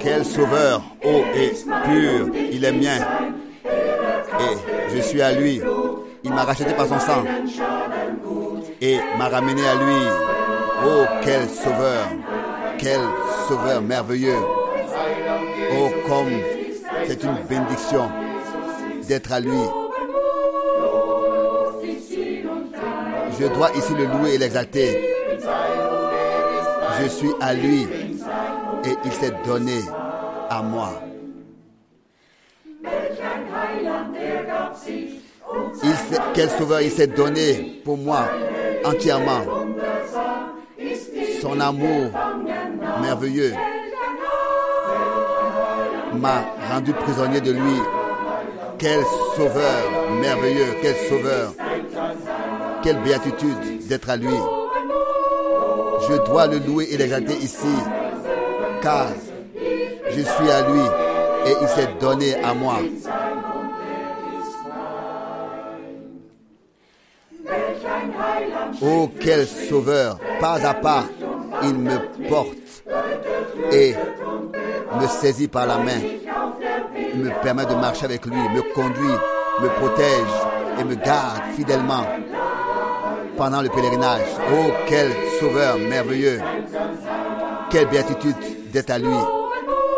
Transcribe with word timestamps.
Quel 0.00 0.24
sauveur, 0.24 0.82
haut 1.04 1.24
et 1.34 1.52
pur, 1.84 2.34
il 2.52 2.64
est 2.64 2.72
mien. 2.72 2.98
Et 3.64 4.94
je 4.94 5.00
suis 5.00 5.20
à 5.20 5.32
lui. 5.32 5.60
Il 6.24 6.32
m'a 6.32 6.44
racheté 6.44 6.72
par 6.74 6.86
son 6.86 6.98
sang 6.98 7.24
et 8.80 8.98
m'a 9.18 9.28
ramené 9.28 9.66
à 9.66 9.74
lui. 9.74 10.06
Oh, 10.86 11.04
quel 11.22 11.48
sauveur, 11.48 12.08
quel 12.78 13.00
sauveur 13.48 13.82
merveilleux. 13.82 14.38
Oh, 15.78 15.90
comme 16.08 16.30
c'est 17.06 17.22
une 17.22 17.36
bénédiction 17.48 18.10
d'être 19.06 19.32
à 19.32 19.40
lui. 19.40 19.60
Je 23.38 23.46
dois 23.46 23.70
ici 23.76 23.94
le 23.94 24.04
louer 24.04 24.34
et 24.34 24.38
l'exalter. 24.38 25.14
Je 27.02 27.08
suis 27.08 27.30
à 27.40 27.54
lui 27.54 27.86
et 28.84 28.96
il 29.04 29.12
s'est 29.12 29.32
donné 29.44 29.80
à 30.48 30.62
moi. 30.62 30.90
Quel 36.34 36.50
sauveur 36.50 36.80
il 36.80 36.90
s'est 36.90 37.06
donné 37.06 37.80
pour 37.84 37.96
moi 37.98 38.28
entièrement? 38.84 39.42
Son 41.40 41.58
amour 41.60 42.10
merveilleux 43.02 43.54
m'a 46.14 46.44
rendu 46.70 46.92
prisonnier 46.92 47.40
de 47.40 47.52
lui. 47.52 47.78
Quel 48.78 49.00
sauveur 49.36 50.10
merveilleux, 50.20 50.74
quel 50.82 50.96
sauveur. 51.08 51.52
Quelle 52.82 52.98
béatitude 53.02 53.86
d'être 53.88 54.08
à 54.08 54.16
lui. 54.16 54.36
Je 56.08 56.14
dois 56.24 56.46
le 56.46 56.58
louer 56.58 56.88
et 56.90 56.96
l'exalter 56.96 57.34
ici, 57.34 57.68
car 58.82 59.06
je 60.10 60.20
suis 60.20 60.50
à 60.50 60.68
lui 60.68 60.82
et 61.46 61.54
il 61.62 61.68
s'est 61.68 61.88
donné 62.00 62.34
à 62.42 62.54
moi. 62.54 62.78
Oh, 68.82 69.10
quel 69.20 69.46
sauveur, 69.46 70.18
pas 70.40 70.64
à 70.66 70.74
pas, 70.74 71.04
il 71.62 71.74
me 71.74 71.98
porte 72.28 72.56
et 73.72 73.94
me 75.00 75.06
saisit 75.06 75.48
par 75.48 75.66
la 75.66 75.78
main, 75.78 76.00
Il 77.12 77.20
me 77.20 77.42
permet 77.42 77.66
de 77.66 77.74
marcher 77.74 78.06
avec 78.06 78.24
lui, 78.24 78.36
me 78.36 78.62
conduit, 78.74 79.18
me 79.60 79.68
protège 79.68 80.34
et 80.78 80.84
me 80.84 80.94
garde 80.94 81.42
fidèlement 81.56 82.06
pendant 83.36 83.62
le 83.62 83.68
pèlerinage. 83.68 84.26
Oh, 84.52 84.70
quel 84.86 85.10
sauveur 85.40 85.78
merveilleux, 85.78 86.40
quelle 87.70 87.88
béatitude 87.88 88.59
d'être 88.72 88.90
à 88.90 88.98
lui. 88.98 89.16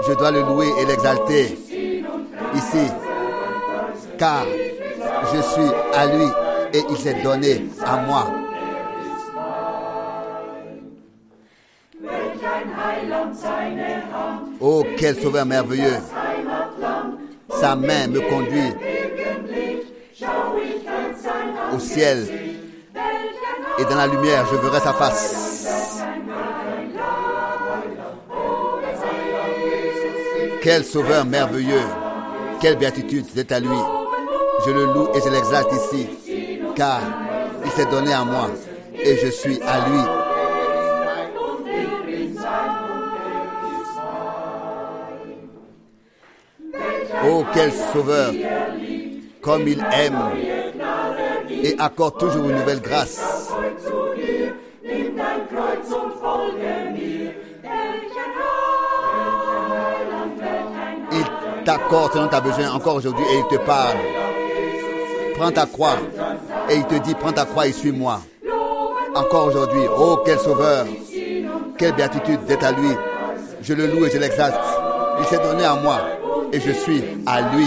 Je 0.06 0.12
dois 0.14 0.30
le 0.30 0.40
louer 0.40 0.68
et 0.80 0.86
l'exalter 0.86 1.58
ici, 2.54 2.86
car 4.18 4.44
je 5.32 5.40
suis 5.40 5.70
à 5.94 6.06
lui 6.06 6.26
et 6.74 6.82
il 6.90 6.96
s'est 6.96 7.22
donné 7.22 7.66
à 7.84 7.96
moi. 7.98 8.26
Oh, 14.60 14.84
quel 14.96 15.16
sauveur 15.20 15.44
merveilleux. 15.46 15.98
Sa 17.60 17.76
main 17.76 18.08
me 18.08 18.20
conduit 18.20 18.72
au 21.74 21.78
ciel 21.78 22.26
et 23.78 23.84
dans 23.84 23.96
la 23.96 24.06
lumière, 24.06 24.46
je 24.50 24.56
verrai 24.56 24.80
sa 24.80 24.92
face. 24.92 25.41
Quel 30.62 30.84
sauveur 30.84 31.24
merveilleux. 31.24 31.82
Quelle 32.60 32.76
béatitude 32.76 33.26
d'être 33.34 33.50
à 33.50 33.58
lui. 33.58 33.68
Je 34.64 34.70
le 34.70 34.84
loue 34.84 35.08
et 35.12 35.20
je 35.20 35.28
l'exalte 35.28 35.72
ici, 35.72 36.08
car 36.76 37.00
il 37.64 37.70
s'est 37.72 37.86
donné 37.86 38.12
à 38.12 38.24
moi 38.24 38.48
et 38.94 39.16
je 39.16 39.26
suis 39.26 39.60
à 39.62 39.88
lui. 39.88 39.98
Oh, 47.28 47.44
quel 47.52 47.72
sauveur, 47.72 48.32
comme 49.40 49.66
il 49.66 49.84
aime 49.92 50.18
et 51.50 51.74
accorde 51.78 52.18
toujours 52.18 52.48
une 52.48 52.56
nouvelle 52.56 52.80
grâce. 52.80 53.41
T'accorde 61.64 62.12
selon 62.12 62.28
ta 62.28 62.40
besoin 62.40 62.72
encore 62.72 62.96
aujourd'hui 62.96 63.24
et 63.32 63.38
il 63.38 63.56
te 63.56 63.62
parle. 63.62 63.96
Prends 65.36 65.50
ta 65.50 65.66
croix 65.66 65.96
et 66.68 66.76
il 66.76 66.84
te 66.84 66.94
dit 66.96 67.14
prends 67.14 67.32
ta 67.32 67.44
croix 67.44 67.66
et 67.66 67.72
suis-moi. 67.72 68.20
Encore 69.14 69.46
aujourd'hui, 69.46 69.82
oh 69.96 70.20
quel 70.24 70.38
sauveur, 70.38 70.86
quelle 71.78 71.92
béatitude 71.92 72.44
d'être 72.46 72.64
à 72.64 72.72
lui. 72.72 72.90
Je 73.62 73.74
le 73.74 73.86
loue 73.86 74.06
et 74.06 74.10
je 74.10 74.18
l'exalte. 74.18 74.58
Il 75.20 75.26
s'est 75.26 75.38
donné 75.38 75.64
à 75.64 75.74
moi 75.76 76.00
et 76.52 76.60
je 76.60 76.72
suis 76.72 77.02
à 77.26 77.42
lui. 77.54 77.66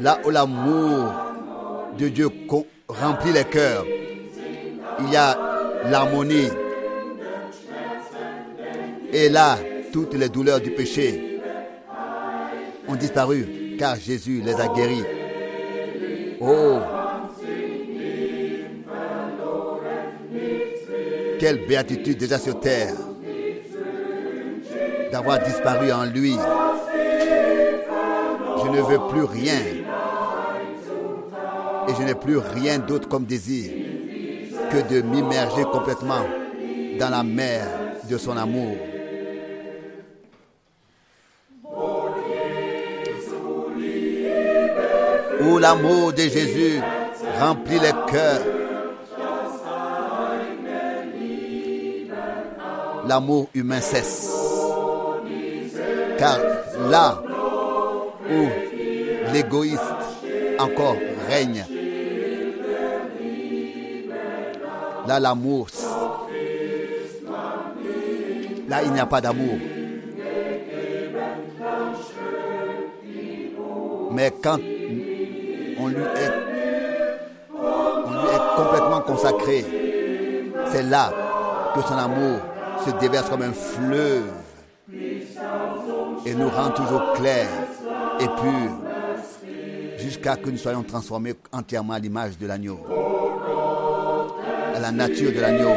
Là 0.00 0.18
où 0.24 0.30
l'amour 0.30 1.12
de 1.98 2.08
Dieu 2.08 2.28
remplit 2.88 3.32
les 3.32 3.44
cœurs, 3.44 3.84
il 5.00 5.12
y 5.12 5.16
a 5.16 5.36
l'harmonie. 5.90 6.48
Et 9.12 9.28
là, 9.28 9.58
toutes 9.92 10.14
les 10.14 10.28
douleurs 10.28 10.60
du 10.60 10.70
péché 10.70 11.40
ont 12.88 12.96
disparu 12.96 13.76
car 13.78 13.96
Jésus 13.96 14.42
les 14.44 14.54
a 14.54 14.68
guéris. 14.68 15.04
Oh, 16.40 16.78
quelle 21.38 21.66
béatitude 21.66 22.18
déjà 22.18 22.38
sur 22.38 22.60
terre 22.60 22.94
d'avoir 25.10 25.38
disparu 25.40 25.90
en 25.92 26.04
lui. 26.04 26.36
Je 28.62 28.68
ne 28.68 28.80
veux 28.82 29.08
plus 29.08 29.24
rien 29.24 29.58
et 31.88 31.94
je 31.98 32.02
n'ai 32.02 32.14
plus 32.14 32.38
rien 32.38 32.78
d'autre 32.78 33.08
comme 33.08 33.24
désir 33.24 33.72
que 34.70 34.94
de 34.94 35.02
m'immerger 35.02 35.64
complètement 35.64 36.24
dans 36.98 37.10
la 37.10 37.22
mer 37.22 37.66
de 38.08 38.18
son 38.18 38.36
amour. 38.36 38.76
Où 45.42 45.58
l'amour 45.58 46.12
de 46.12 46.22
Jésus 46.22 46.80
remplit 47.40 47.78
les 47.80 48.12
cœurs. 48.12 48.42
L'amour 53.08 53.48
humain 53.54 53.80
cesse. 53.80 54.30
Car 56.18 56.38
là 56.90 57.22
où 58.30 59.32
l'égoïste 59.32 59.80
encore 60.58 60.96
là 65.06 65.20
l'amour, 65.20 65.68
là 68.68 68.82
il 68.84 68.92
n'y 68.92 69.00
a 69.00 69.06
pas 69.06 69.20
d'amour. 69.20 69.58
Mais 74.12 74.32
quand 74.42 74.58
on 75.78 75.86
lui 75.86 76.02
est, 76.02 76.32
on 77.54 78.10
lui 78.10 78.28
est 78.28 78.56
complètement 78.56 79.00
consacré, 79.02 79.64
c'est 80.66 80.82
là 80.82 81.12
que 81.74 81.80
son 81.82 81.94
amour 81.94 82.40
se 82.84 82.90
déverse 82.98 83.28
comme 83.30 83.42
un 83.42 83.52
fleuve 83.52 84.24
et 86.26 86.34
nous 86.34 86.48
rend 86.48 86.70
toujours 86.70 87.12
clairs 87.12 87.48
et 88.18 88.26
purs 88.26 88.89
jusqu'à 90.02 90.36
que 90.36 90.50
nous 90.50 90.56
soyons 90.58 90.82
transformés 90.82 91.34
entièrement 91.52 91.94
à 91.94 91.98
l'image 91.98 92.38
de 92.38 92.46
l'agneau, 92.46 92.78
à 94.74 94.80
la 94.80 94.90
nature 94.92 95.32
de 95.32 95.40
l'agneau. 95.40 95.74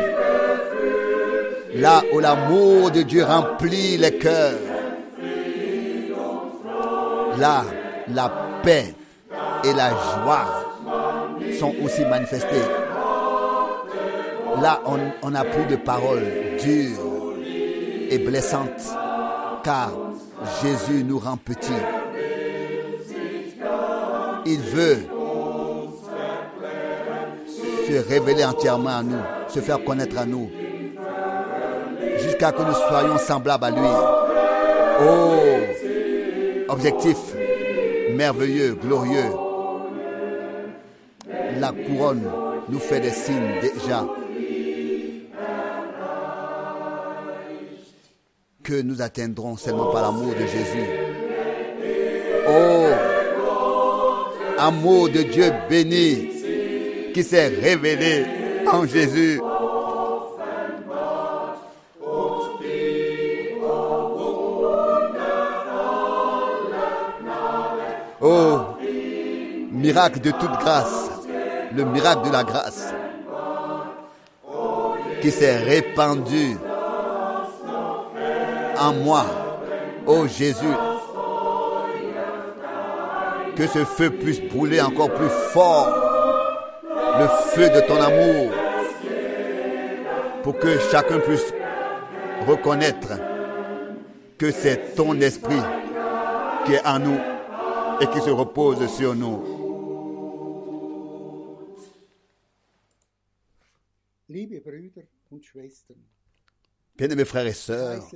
Là 1.76 2.02
où 2.14 2.20
l'amour 2.20 2.92
de 2.92 3.02
Dieu 3.02 3.24
remplit 3.24 3.98
les 3.98 4.18
cœurs, 4.18 4.54
là 7.40 7.64
la 8.14 8.32
paix 8.64 8.94
et 9.64 9.74
la 9.74 9.90
joie 9.90 10.46
sont 11.60 11.74
aussi 11.84 12.06
manifestées. 12.06 12.68
Là, 14.62 14.80
on- 14.86 15.30
n'a 15.32 15.44
plus 15.44 15.66
de 15.66 15.76
paroles 15.78 16.22
dures 16.64 17.34
et 18.10 18.20
blessantes, 18.20 18.84
car 19.64 19.90
Jésus 20.62 21.04
nous 21.04 21.18
rend 21.18 21.38
petits. 21.38 21.72
Il 24.46 24.60
veut 24.60 24.98
se 27.88 28.10
révéler 28.10 28.46
entièrement 28.46 28.98
à 28.98 29.04
nous, 29.04 29.22
se 29.48 29.60
faire 29.60 29.84
connaître 29.84 30.18
à 30.18 30.26
nous, 30.26 30.50
jusqu'à 32.18 32.52
que 32.52 32.62
nous 32.62 32.74
soyons 32.90 33.18
semblables 33.18 33.66
à 33.66 33.72
lui. 33.72 33.90
Oh, 35.02 35.40
objectif 36.70 37.18
merveilleux, 38.16 38.76
glorieux. 38.76 39.32
La 41.60 41.72
couronne 41.72 42.24
nous 42.70 42.80
fait 42.80 43.00
des 43.00 43.12
signes 43.12 43.60
déjà 43.62 44.06
que 48.64 48.82
nous 48.82 49.02
atteindrons 49.02 49.58
seulement 49.58 49.92
par 49.92 50.04
l'amour 50.04 50.34
de 50.34 50.46
Jésus. 50.46 50.88
Oh, 52.48 53.13
amour 54.58 55.10
de 55.10 55.24
Dieu 55.24 55.52
béni 55.70 56.30
qui 57.14 57.24
s'est 57.24 57.48
révélé 57.48 58.26
en 58.72 58.86
Jésus. 58.86 59.42
Oh, 68.22 68.60
miracle 69.72 70.22
de 70.22 70.32
toute 70.32 70.60
grâce, 70.60 71.10
le 71.76 71.84
miracle 71.84 72.28
de 72.28 72.32
la 72.32 72.44
grâce 72.44 72.94
qui 75.22 75.32
s'est 75.32 75.58
répandu 75.58 76.58
en 78.80 78.94
moi. 78.94 79.26
Oh 80.06 80.28
Jésus, 80.28 80.76
que 83.56 83.68
ce 83.68 83.86
feu 83.86 84.10
puisse 84.10 84.42
brûler 84.42 84.82
encore 84.82 85.14
plus 85.14 85.30
fort, 85.30 85.88
le 87.20 87.28
feu 87.54 87.70
de 87.70 87.88
ton 87.88 88.02
amour, 88.02 88.52
pour 90.42 90.58
que 90.58 90.80
chacun 90.92 91.20
puisse 91.20 91.54
reconnaître 92.48 93.14
que 94.38 94.52
c'est 94.52 94.96
ton 94.96 95.20
esprit 95.22 95.62
qui 96.66 96.74
est 96.74 96.86
en 96.86 97.00
nous 97.00 97.20
et 98.02 98.08
qui 98.08 98.20
se 98.22 98.30
repose 98.30 98.88
sur 98.88 99.16
nous. 99.16 99.44
Bien-aimés 106.98 107.26
frères 107.26 107.48
et 107.48 107.54
sœurs, 107.54 108.08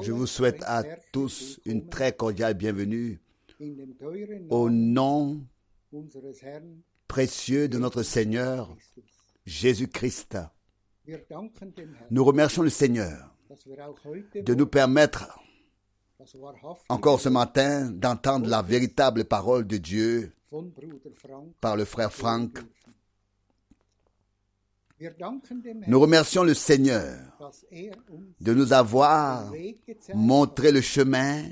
je 0.00 0.12
vous 0.12 0.26
souhaite 0.26 0.62
à 0.64 0.82
tous 1.12 1.60
une 1.66 1.88
très 1.88 2.12
cordiale 2.12 2.54
bienvenue 2.54 3.20
au 4.48 4.70
nom 4.70 5.44
précieux 7.08 7.68
de 7.68 7.78
notre 7.78 8.02
Seigneur. 8.02 8.76
Jésus-Christ. 9.46 10.38
Nous 12.10 12.24
remercions 12.24 12.62
le 12.62 12.70
Seigneur 12.70 13.34
de 14.34 14.54
nous 14.54 14.66
permettre 14.66 15.38
encore 16.88 17.20
ce 17.20 17.28
matin 17.28 17.90
d'entendre 17.90 18.48
la 18.48 18.62
véritable 18.62 19.24
parole 19.24 19.66
de 19.66 19.78
Dieu 19.78 20.32
par 21.60 21.76
le 21.76 21.84
frère 21.84 22.12
Frank. 22.12 22.58
Nous 25.86 25.98
remercions 25.98 26.44
le 26.44 26.54
Seigneur 26.54 27.18
er 27.72 27.90
de 28.40 28.54
nous 28.54 28.72
avoir 28.74 29.50
montré 30.14 30.70
le 30.70 30.82
chemin 30.82 31.44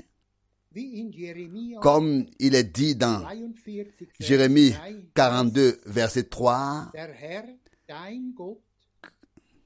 comme 1.81 2.25
il 2.39 2.55
est 2.55 2.63
dit 2.63 2.95
dans 2.95 3.21
43, 3.21 3.73
Vers 3.73 3.85
Jérémie 4.19 4.71
3, 4.71 4.85
42, 5.15 5.81
verset 5.85 6.23
3, 6.23 6.91
Der 6.93 7.09
Herr, 7.19 7.45
dein 7.87 8.33
Gott, 8.35 8.59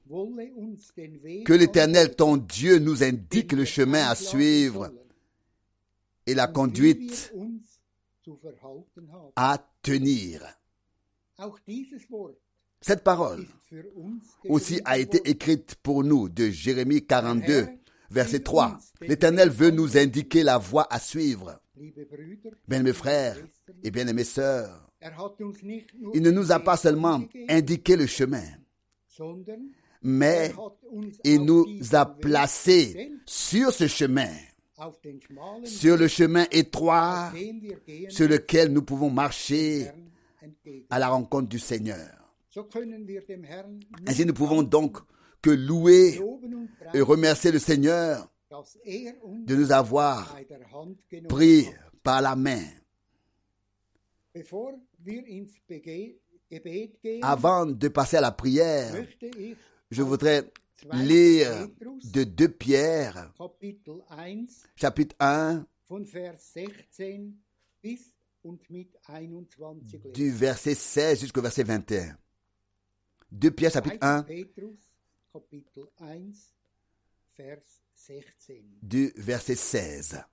wolle 0.08 0.50
uns 0.56 0.92
den 0.96 1.22
Weg 1.22 1.44
que 1.44 1.52
l'Éternel, 1.52 2.14
ton 2.14 2.36
Dieu, 2.36 2.78
nous 2.78 3.02
indique 3.02 3.52
le 3.52 3.64
chemin 3.64 4.06
à 4.06 4.14
suivre 4.14 4.92
et 6.26 6.34
la 6.34 6.46
conduite 6.46 7.32
à 9.36 9.58
tenir. 9.82 10.42
Cette 12.80 13.02
parole 13.02 13.46
aussi 14.48 14.80
a 14.84 14.98
été 14.98 15.28
écrite 15.28 15.74
pour 15.82 16.04
nous 16.04 16.28
de 16.28 16.48
Jérémie 16.48 17.04
42, 17.04 17.68
verset 18.14 18.40
3. 18.40 18.78
L'Éternel 19.02 19.50
veut 19.50 19.70
nous 19.70 19.98
indiquer 19.98 20.42
la 20.42 20.56
voie 20.56 20.86
à 20.90 20.98
suivre. 20.98 21.60
Liebe 21.76 22.06
Brüder, 22.08 22.50
Bien 22.68 22.82
mes 22.82 22.90
liebe 22.90 22.96
frères 22.96 23.36
et 23.82 23.90
bien 23.90 24.04
mes 24.12 24.24
sœurs, 24.24 24.88
il 26.14 26.22
ne 26.22 26.30
nous 26.30 26.52
a 26.52 26.60
pas 26.60 26.76
seulement 26.76 27.20
indiqué 27.48 27.96
le 27.96 28.06
chemin, 28.06 28.44
mais 30.00 30.52
il 31.24 31.42
nous 31.44 31.66
a 31.92 32.06
placés 32.06 33.12
sur 33.26 33.72
ce 33.72 33.88
chemin, 33.88 34.30
sur 35.64 35.96
le 35.96 36.06
chemin 36.06 36.46
étroit 36.52 37.32
sur 38.08 38.28
lequel 38.28 38.72
nous 38.72 38.82
pouvons 38.82 39.10
marcher 39.10 39.90
à 40.90 40.98
la 41.00 41.08
rencontre 41.08 41.48
du 41.48 41.58
Seigneur. 41.58 42.08
Ainsi 44.06 44.24
nous 44.24 44.32
pouvons 44.34 44.62
donc 44.62 44.98
que 45.44 45.50
louer 45.50 46.18
et 46.94 47.02
remercier 47.02 47.52
le 47.52 47.58
Seigneur 47.58 48.32
de 48.50 49.54
nous 49.54 49.72
avoir 49.72 50.34
pris 51.28 51.66
par 52.02 52.22
la 52.22 52.34
main. 52.34 52.64
Avant 57.20 57.66
de 57.66 57.88
passer 57.88 58.16
à 58.16 58.22
la 58.22 58.32
prière, 58.32 58.94
je 59.90 60.02
voudrais 60.02 60.50
2. 60.90 60.98
lire 61.02 61.68
de 62.04 62.24
2 62.24 62.48
Pierre, 62.48 63.32
Kapitel 63.36 64.02
1 64.10 64.46
chapitre 64.76 65.14
1, 65.18 65.66
von 65.88 66.04
Vers 66.04 66.40
16 66.40 67.34
bis 67.82 68.14
und 68.42 68.58
mit 68.70 68.90
21 69.08 69.92
lesen. 69.92 70.12
du 70.12 70.32
verset 70.32 70.74
16 70.74 71.20
jusqu'au 71.20 71.42
verset 71.42 71.64
21. 71.64 72.16
2 73.30 73.50
Pierre, 73.50 73.72
chapitre 73.72 73.98
2. 73.98 74.06
1, 74.06 74.22
Petrus, 74.22 74.93
Kapitel 75.34 75.88
1, 75.98 76.54
Vers 77.36 77.82
16. 77.92 78.62
du 78.80 79.10
verset 79.16 79.56
16. 79.56 80.24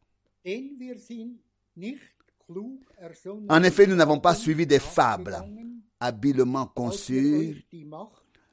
Denn 0.46 0.78
wir 0.78 1.00
sind 1.00 1.40
nicht 1.74 2.02
klug 2.46 2.86
ersonnen 2.98 3.50
En 3.50 3.64
effet, 3.64 3.88
nous 3.88 3.96
n'avons 3.96 4.20
pas 4.20 4.34
haben 4.36 4.42
suivi 4.44 4.68
des 4.68 4.78
fables 4.78 5.42
habilement 6.00 6.68
conçues 6.68 7.66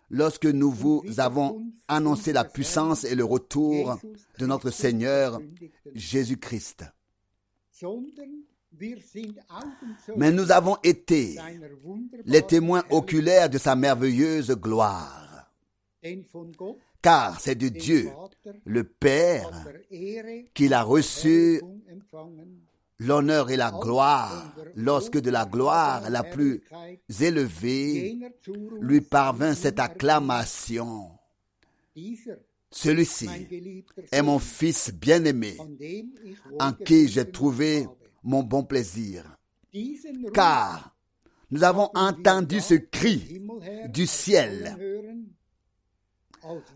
lorsque 0.08 0.46
nous 0.46 0.70
vous 0.70 1.02
avons 1.18 1.70
annoncé 1.86 2.32
la 2.32 2.46
puissance 2.46 3.04
et 3.04 3.14
le 3.14 3.24
retour 3.26 3.98
de 4.38 4.46
notre 4.46 4.70
Seigneur 4.70 5.38
Jésus-Christ. 5.94 6.86
Mais 10.16 10.32
nous 10.32 10.50
avons 10.50 10.78
été 10.82 11.36
les 12.24 12.40
témoins 12.40 12.84
oculaires 12.88 13.50
de 13.50 13.58
sa 13.58 13.76
merveilleuse 13.76 14.52
gloire. 14.52 15.27
Car 17.02 17.40
c'est 17.40 17.54
de 17.54 17.68
Dieu, 17.68 18.10
le 18.64 18.84
Père, 18.84 19.50
qu'il 20.54 20.74
a 20.74 20.82
reçu 20.82 21.60
l'honneur 22.98 23.50
et 23.50 23.56
la 23.56 23.70
gloire 23.70 24.54
lorsque 24.74 25.18
de 25.20 25.30
la 25.30 25.44
gloire 25.44 26.10
la 26.10 26.22
plus 26.24 26.62
élevée 27.20 28.18
lui 28.80 29.00
parvint 29.00 29.54
cette 29.54 29.78
acclamation. 29.78 31.10
Celui-ci 32.70 33.28
est 34.12 34.22
mon 34.22 34.38
fils 34.38 34.92
bien-aimé 34.92 35.56
en 36.58 36.72
qui 36.72 37.08
j'ai 37.08 37.30
trouvé 37.30 37.86
mon 38.22 38.42
bon 38.42 38.64
plaisir. 38.64 39.36
Car 40.34 40.94
nous 41.50 41.64
avons 41.64 41.90
entendu 41.94 42.60
ce 42.60 42.74
cri 42.74 43.42
du 43.88 44.06
ciel 44.06 44.76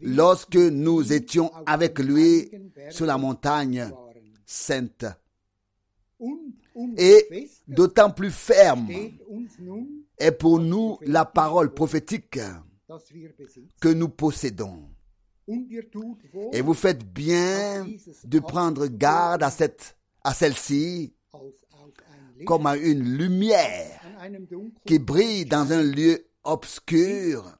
lorsque 0.00 0.57
nous 0.57 1.12
étions 1.12 1.50
avec 1.66 1.99
lui 1.99 2.50
sur 2.90 3.07
la 3.07 3.19
montagne 3.19 3.90
sainte. 4.47 5.04
Et 6.97 7.49
d'autant 7.66 8.11
plus 8.11 8.31
ferme 8.31 8.88
est 10.19 10.33
pour 10.33 10.59
nous 10.59 10.99
la 11.02 11.25
parole 11.25 11.73
prophétique 11.75 12.38
que 13.81 13.88
nous 13.88 14.09
possédons. 14.09 14.88
Et 16.52 16.61
vous 16.61 16.75
faites 16.75 17.04
bien 17.04 17.87
de 18.25 18.38
prendre 18.38 18.87
garde 18.87 19.42
à, 19.42 19.50
à 20.25 20.35
celle-ci 20.35 21.12
comme 22.47 22.66
à 22.66 22.76
une 22.76 23.02
lumière 23.16 24.00
qui 24.87 24.99
brille 24.99 25.45
dans 25.45 25.73
un 25.73 25.83
lieu 25.83 26.26
obscur 26.45 27.57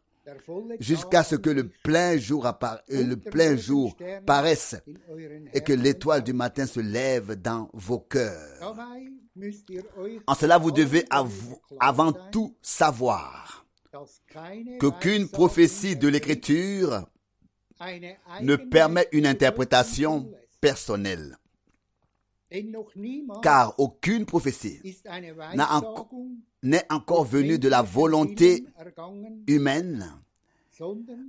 jusqu'à 0.80 1.22
ce 1.24 1.36
que 1.36 1.50
le 1.50 1.68
plein 1.68 2.16
jour, 2.18 2.44
appara- 2.46 2.80
euh, 2.90 3.04
le 3.04 3.16
plein 3.16 3.56
jour 3.56 3.96
paraisse 4.26 4.76
et 5.54 5.60
que 5.60 5.72
l'étoile 5.72 6.22
du 6.22 6.32
matin 6.32 6.66
se 6.66 6.80
lève 6.80 7.34
dans 7.40 7.68
vos 7.72 7.98
cœurs. 8.00 8.74
En 10.26 10.34
cela, 10.34 10.58
vous 10.58 10.70
devez 10.72 11.04
avant 11.80 12.12
tout 12.30 12.54
savoir 12.62 13.66
qu'aucune 14.80 15.28
prophétie 15.28 15.96
de 15.96 16.08
l'écriture 16.08 17.06
ne 18.42 18.56
permet 18.56 19.08
une 19.12 19.26
interprétation 19.26 20.30
personnelle. 20.60 21.36
Car 23.42 23.74
aucune 23.78 24.26
prophétie 24.26 24.78
n'est 26.62 26.92
encore 26.92 27.24
venue 27.24 27.58
de 27.58 27.68
la 27.68 27.80
volonté 27.82 28.66
humaine, 29.46 30.22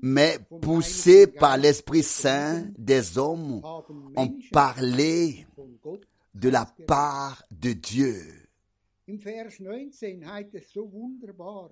mais 0.01 0.39
poussée 0.61 1.27
par 1.27 1.57
l'Esprit 1.57 2.03
Saint, 2.03 2.67
des 2.77 3.17
hommes 3.17 3.61
ont 4.15 4.33
parlé 4.51 5.45
de 6.33 6.49
la 6.49 6.65
part 6.87 7.43
de 7.51 7.73
Dieu. 7.73 8.43
Im 9.07 9.17
Vers 9.17 9.51
19 9.51 10.23
heißt 10.23 10.55
es 10.55 10.71
so 10.71 10.85
wunderbar. 10.85 11.71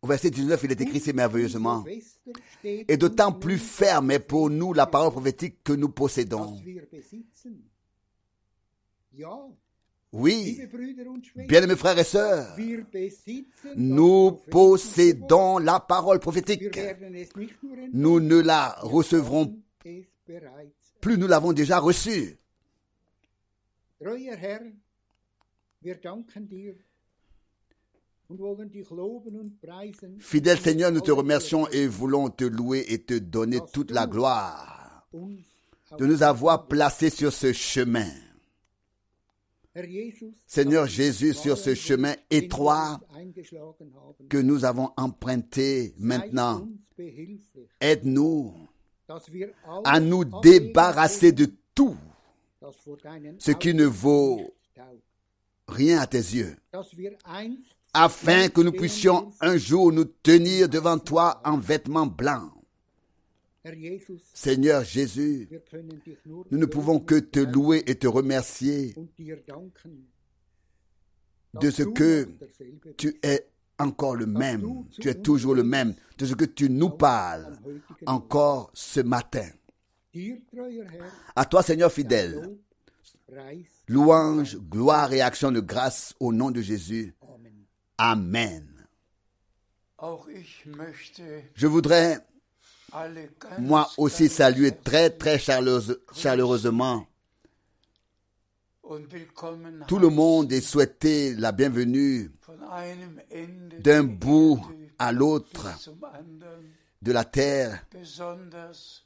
Au 0.00 0.06
verset 0.06 0.30
19, 0.30 0.62
il 0.62 0.72
est 0.72 0.80
écrit 0.80 1.00
si 1.00 1.12
merveilleusement. 1.12 1.84
Et 2.62 2.96
d'autant 2.96 3.32
plus 3.32 3.58
ferme 3.58 4.12
est 4.12 4.20
pour 4.20 4.48
nous 4.48 4.72
la 4.72 4.86
parole 4.86 5.10
prophétique 5.10 5.64
que 5.64 5.72
nous 5.72 5.88
possédons. 5.88 6.56
Oui, 10.12 10.58
bien 11.48 11.66
mes 11.66 11.76
frères 11.76 11.98
et 11.98 12.04
sœurs, 12.04 12.56
nous 13.76 14.32
possédons 14.50 15.58
la 15.58 15.80
parole 15.80 16.18
prophétique. 16.18 16.78
Nous 17.92 18.18
ne 18.20 18.36
la 18.40 18.76
recevrons 18.80 19.54
plus, 21.00 21.18
nous 21.18 21.26
l'avons 21.26 21.52
déjà 21.52 21.78
reçue. 21.78 22.38
Fidèle 30.20 30.58
Seigneur, 30.58 30.92
nous 30.92 31.00
te 31.00 31.10
remercions 31.10 31.68
et 31.68 31.86
voulons 31.86 32.28
te 32.30 32.44
louer 32.44 32.84
et 32.88 33.02
te 33.02 33.14
donner 33.14 33.58
toute 33.72 33.90
la 33.90 34.06
gloire. 34.06 35.06
de 35.98 36.04
nous 36.04 36.22
avoir 36.22 36.66
placés 36.68 37.08
sur 37.10 37.32
ce 37.32 37.52
chemin. 37.52 38.10
Seigneur 40.46 40.86
Jésus, 40.86 41.34
sur 41.34 41.56
ce 41.56 41.74
chemin 41.74 42.14
étroit 42.30 43.00
que 44.28 44.38
nous 44.38 44.64
avons 44.64 44.90
emprunté 44.96 45.94
maintenant, 45.98 46.68
aide-nous 47.80 48.54
à 49.84 50.00
nous 50.00 50.24
débarrasser 50.42 51.32
de 51.32 51.50
tout 51.74 51.96
ce 53.38 53.52
qui 53.52 53.74
ne 53.74 53.84
vaut 53.84 54.40
rien 55.68 55.98
à 56.00 56.06
tes 56.06 56.18
yeux, 56.18 56.56
afin 57.94 58.48
que 58.48 58.60
nous 58.60 58.72
puissions 58.72 59.32
un 59.40 59.56
jour 59.56 59.92
nous 59.92 60.04
tenir 60.04 60.68
devant 60.68 60.98
toi 60.98 61.40
en 61.44 61.58
vêtements 61.58 62.06
blancs. 62.06 62.52
Seigneur 64.34 64.84
Jésus, 64.84 65.48
nous 66.50 66.58
ne 66.58 66.66
pouvons 66.66 67.00
que 67.00 67.16
te 67.16 67.40
louer 67.40 67.82
et 67.86 67.94
te 67.94 68.06
remercier 68.06 68.94
de 71.54 71.70
ce 71.70 71.82
que 71.82 72.28
tu 72.96 73.18
es 73.22 73.48
encore 73.78 74.16
le 74.16 74.26
même, 74.26 74.84
tu 75.00 75.08
es 75.08 75.14
toujours 75.14 75.54
le 75.54 75.62
même, 75.62 75.94
de 76.18 76.26
ce 76.26 76.34
que 76.34 76.44
tu 76.44 76.68
nous 76.68 76.90
parles 76.90 77.56
encore 78.06 78.70
ce 78.74 79.00
matin. 79.00 79.48
À 81.36 81.44
toi 81.44 81.62
Seigneur 81.62 81.92
fidèle, 81.92 82.56
louange, 83.86 84.58
gloire 84.58 85.12
et 85.12 85.20
action 85.20 85.52
de 85.52 85.60
grâce 85.60 86.14
au 86.18 86.32
nom 86.32 86.50
de 86.50 86.60
Jésus. 86.60 87.14
Amen. 87.98 88.66
Je 91.54 91.66
voudrais 91.66 92.18
moi 93.58 93.88
aussi 93.96 94.28
saluer 94.28 94.72
très 94.72 95.10
très 95.10 95.38
chaleureuse- 95.38 95.98
chaleureusement 96.14 97.06
tout 99.86 99.98
le 99.98 100.08
monde 100.08 100.50
et 100.52 100.60
souhaiter 100.62 101.34
la 101.34 101.52
bienvenue 101.52 102.30
d'un 103.80 104.02
bout 104.04 104.60
à 104.98 105.12
l'autre 105.12 105.66
de 107.02 107.12
la 107.12 107.24
terre. 107.24 107.84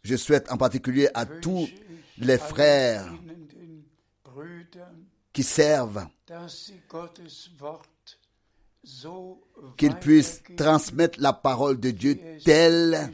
Je 0.02 0.16
souhaite 0.16 0.50
en 0.52 0.56
particulier 0.56 1.08
à 1.14 1.26
tous 1.26 1.68
les 2.18 2.38
frères 2.38 3.12
qui 5.32 5.42
servent 5.42 6.06
qu'ils 9.76 9.94
puissent 9.96 10.42
transmettre 10.56 11.20
la 11.20 11.32
parole 11.32 11.78
de 11.78 11.90
Dieu 11.90 12.18
telle 12.44 13.10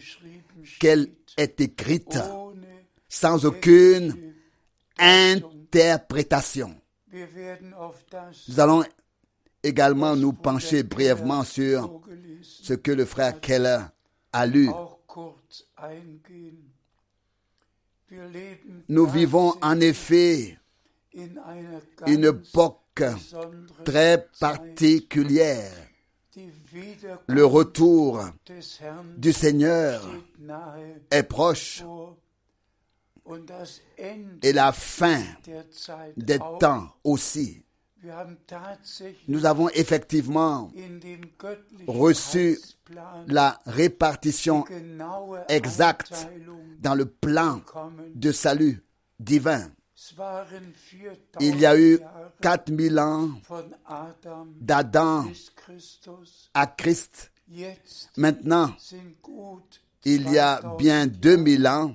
qu'elle 0.79 1.09
est 1.37 1.61
écrite, 1.61 2.19
sans 3.09 3.45
aucune 3.45 4.35
interprétation. 4.99 6.75
Nous 7.13 8.61
allons 8.61 8.85
également 9.63 10.17
nous 10.17 10.33
pencher 10.33 10.83
brièvement 10.83 11.45
sur 11.45 12.01
ce 12.43 12.75
que 12.75 12.91
le 12.91 13.05
frère 13.05 13.41
Keller 13.41 13.81
a 14.33 14.47
lu. 14.47 14.71
Nous 18.89 19.07
vivons 19.07 19.55
en 19.61 19.81
effet 19.81 20.59
une 22.07 22.25
époque 22.25 23.03
très 23.85 24.27
particulière. 24.41 25.88
Le 27.27 27.45
retour 27.45 28.21
du 29.17 29.33
Seigneur 29.33 30.03
est 31.11 31.23
proche 31.23 31.85
et 34.43 34.53
la 34.53 34.73
fin 34.73 35.21
des 36.17 36.39
temps 36.61 36.89
aussi. 37.05 37.63
Nous 39.27 39.45
avons 39.45 39.69
effectivement 39.71 40.71
reçu 41.87 42.59
la 43.27 43.61
répartition 43.67 44.65
exacte 45.49 46.29
dans 46.81 46.95
le 46.95 47.07
plan 47.07 47.61
de 48.15 48.33
salut 48.33 48.83
divin. 49.19 49.69
Es 50.09 50.17
waren 50.17 50.73
4000 50.75 51.19
Il 51.41 51.61
y 51.61 51.67
a 51.67 51.77
eu 51.79 51.99
Jahre 51.99 52.33
4000 52.41 52.99
ans 52.99 53.29
d'Adam 54.61 55.27
à 56.55 56.67
Christ. 56.67 57.31
Maintenant, 58.17 58.75
il 60.05 60.31
y 60.31 60.39
a 60.39 60.61
2000 60.63 60.77
bien 60.79 61.07
2000 61.07 61.69
ans 61.69 61.95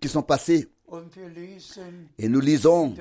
qui 0.00 0.08
sont 0.08 0.22
passés 0.22 0.68
et 2.18 2.28
nous 2.28 2.40
lisons 2.40 2.94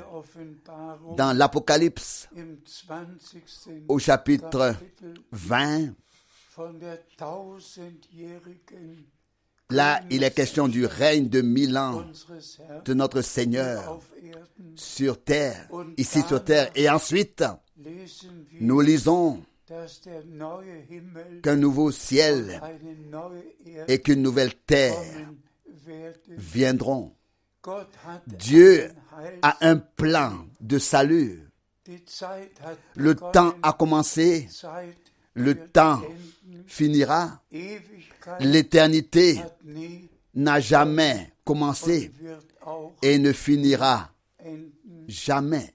dans 1.17 1.35
l'Apocalypse 1.35 2.29
im 2.37 2.55
20. 2.87 3.85
au 3.87 3.97
chapitre 3.97 4.73
Kapitel 4.73 5.13
20. 5.31 5.95
Là, 9.71 10.01
il 10.09 10.23
est 10.23 10.31
question 10.31 10.67
du 10.67 10.85
règne 10.85 11.29
de 11.29 11.41
mille 11.41 11.77
ans 11.77 12.03
de 12.85 12.93
notre 12.95 13.21
Seigneur 13.21 13.99
sur 14.75 15.23
terre, 15.23 15.67
ici 15.97 16.21
sur 16.23 16.43
terre. 16.43 16.71
Et 16.73 16.89
ensuite, 16.89 17.43
nous 18.59 18.81
lisons 18.81 19.43
qu'un 21.43 21.55
nouveau 21.55 21.91
ciel 21.91 22.59
et 23.87 23.99
qu'une 24.01 24.23
nouvelle 24.23 24.55
terre 24.55 24.97
viendront. 26.29 27.13
Dieu 28.25 28.89
a 29.43 29.57
un 29.61 29.77
plan 29.77 30.47
de 30.61 30.79
salut. 30.79 31.47
Le 32.95 33.15
temps 33.15 33.53
a 33.61 33.73
commencé, 33.73 34.47
le 35.33 35.55
temps 35.67 36.01
finira. 36.67 37.41
L'éternité 38.39 39.41
n'a 40.35 40.59
jamais 40.59 41.33
commencé 41.43 42.11
et 43.01 43.17
ne 43.17 43.31
finira 43.31 44.09
jamais. 45.07 45.73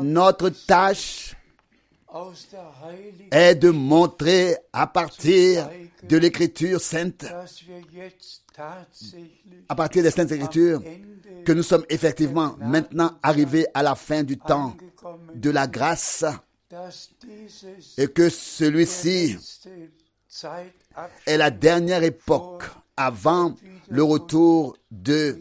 Notre 0.00 0.48
tâche 0.48 1.36
est 3.30 3.54
de 3.56 3.70
montrer 3.70 4.56
à 4.72 4.86
partir 4.86 5.68
de 6.04 6.16
l'écriture 6.16 6.80
sainte, 6.80 7.26
à 9.68 9.74
partir 9.74 10.02
des 10.02 10.10
saintes 10.10 10.32
écritures, 10.32 10.82
que 11.44 11.52
nous 11.52 11.62
sommes 11.62 11.84
effectivement 11.90 12.56
maintenant 12.60 13.18
arrivés 13.22 13.66
à 13.74 13.82
la 13.82 13.94
fin 13.94 14.22
du 14.22 14.38
temps 14.38 14.74
de 15.34 15.50
la 15.50 15.66
grâce 15.66 16.24
et 17.96 18.08
que 18.08 18.28
celui-ci 18.28 19.36
est 21.26 21.36
la 21.36 21.50
dernière 21.50 22.02
époque 22.02 22.64
avant 22.96 23.54
le 23.88 24.02
retour 24.02 24.76
de 24.90 25.38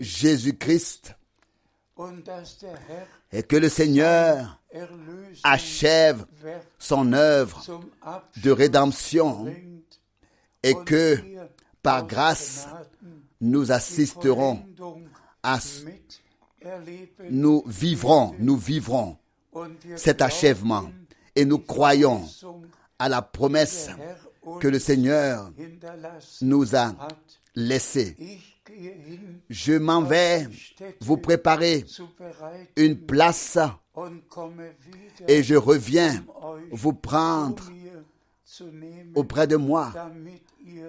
Jésus-Christ. 0.00 1.14
Et 3.32 3.42
que 3.42 3.56
le 3.56 3.68
Seigneur 3.68 4.60
achève 5.44 6.26
son 6.78 7.12
œuvre 7.12 7.64
de 8.42 8.50
rédemption. 8.50 9.46
Et 10.62 10.74
que 10.86 11.18
par 11.82 12.06
grâce 12.06 12.66
nous 13.40 13.70
assisterons 13.70 14.64
à 15.42 15.58
nous 17.30 17.62
vivrons, 17.66 18.34
nous 18.38 18.56
vivrons 18.56 19.18
cet 19.96 20.22
achèvement 20.22 20.90
et 21.36 21.44
nous 21.44 21.58
croyons 21.58 22.22
à 22.98 23.08
la 23.08 23.22
promesse 23.22 23.88
que 24.60 24.68
le 24.68 24.78
Seigneur 24.78 25.50
nous 26.42 26.76
a 26.76 26.94
laissée. 27.54 28.16
Je 29.50 29.74
m'en 29.74 30.02
vais 30.02 30.48
vous 31.00 31.16
préparer 31.16 31.84
une 32.76 32.98
place 32.98 33.58
et 35.28 35.42
je 35.42 35.54
reviens 35.54 36.24
vous 36.70 36.92
prendre 36.92 37.62
auprès 39.14 39.46
de 39.46 39.56
moi, 39.56 39.92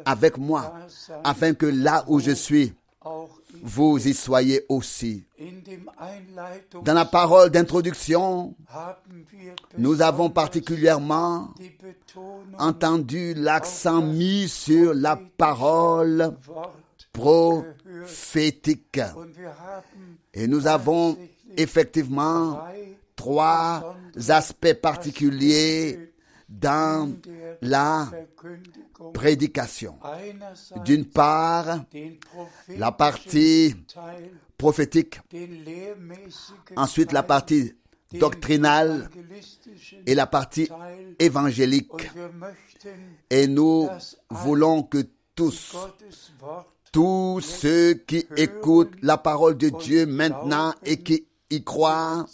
avec 0.05 0.37
moi, 0.37 0.73
afin 1.23 1.53
que 1.53 1.65
là 1.65 2.03
où 2.07 2.19
je 2.19 2.31
suis, 2.31 2.73
vous 3.63 4.07
y 4.07 4.13
soyez 4.13 4.65
aussi. 4.69 5.23
Dans 6.83 6.93
la 6.93 7.05
parole 7.05 7.49
d'introduction, 7.49 8.55
nous 9.77 10.01
avons 10.01 10.29
particulièrement 10.29 11.53
entendu 12.57 13.33
l'accent 13.33 14.01
mis 14.01 14.47
sur 14.47 14.93
la 14.93 15.19
parole 15.37 16.35
prophétique. 17.13 18.99
Et 20.33 20.47
nous 20.47 20.67
avons 20.67 21.17
effectivement 21.57 22.59
trois 23.15 23.95
aspects 24.29 24.73
particuliers 24.73 26.11
dans 26.59 27.11
la 27.61 28.09
prédication. 29.13 29.99
D'une 30.83 31.05
part, 31.05 31.85
la 32.69 32.91
partie 32.91 33.75
prophétique, 34.57 35.19
ensuite 36.75 37.11
la 37.11 37.23
partie 37.23 37.73
doctrinale 38.13 39.09
et 40.05 40.15
la 40.15 40.27
partie 40.27 40.69
évangélique. 41.19 41.91
Et 43.29 43.47
nous 43.47 43.89
voulons 44.29 44.83
que 44.83 45.07
tous, 45.35 45.75
tous 46.91 47.41
ceux 47.41 47.95
qui 47.95 48.25
écoutent 48.37 48.95
la 49.01 49.17
parole 49.17 49.57
de 49.57 49.69
Dieu 49.69 50.05
maintenant 50.05 50.73
et 50.85 51.01
qui 51.03 51.27
y 51.55 51.63
croient, 51.63 52.25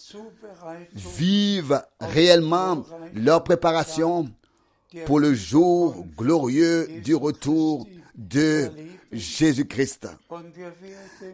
vivent 0.93 1.81
réellement 1.99 2.83
leur 3.13 3.43
préparation 3.43 4.29
pour 5.05 5.19
le 5.19 5.33
jour 5.33 6.05
glorieux 6.17 6.87
du 7.03 7.15
retour 7.15 7.87
de 8.15 8.69
Jésus-Christ. 9.11 10.07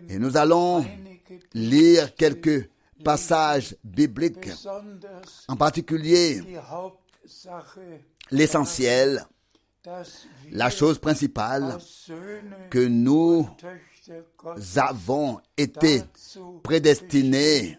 Et 0.10 0.20
nous 0.20 0.38
allons 0.38 0.86
lire 1.53 2.15
quelques 2.15 2.70
passages 3.03 3.75
bibliques, 3.84 4.50
en 5.48 5.56
particulier 5.56 6.41
l'essentiel, 8.32 9.25
la 10.51 10.70
chose 10.70 11.00
principale 11.00 11.77
que 12.70 12.86
nous 12.86 13.48
avons 14.76 15.40
été 15.58 16.02
prédestinés 16.64 17.78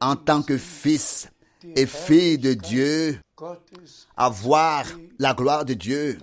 en 0.00 0.16
tant 0.16 0.42
que 0.42 0.58
fils 0.58 1.28
et 1.76 1.86
filles 1.86 2.38
de 2.38 2.54
Dieu 2.54 3.18
à 4.16 4.28
voir 4.28 4.84
la 5.18 5.34
gloire 5.34 5.64
de 5.64 5.74
Dieu 5.74 6.18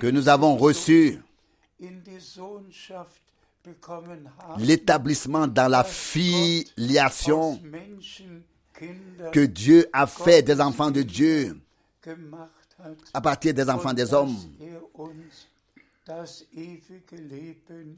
que 0.00 0.06
nous 0.06 0.28
avons 0.28 0.56
reçu 0.56 1.20
in 1.82 2.00
die 2.04 2.20
Sohnschaft 2.20 3.20
bekommen 3.64 4.30
haben, 4.38 4.64
l'établissement 4.64 5.46
dans 5.48 5.68
la 5.68 5.84
filiation 5.84 7.60
que 9.32 9.46
Dieu 9.46 9.88
a 9.92 10.06
fait 10.06 10.42
des 10.42 10.60
enfants 10.60 10.90
de 10.90 11.02
Dieu 11.02 11.60
à 13.12 13.20
partir 13.20 13.54
des 13.54 13.68
enfants 13.68 13.92
des 13.92 14.12
hommes. 14.14 14.36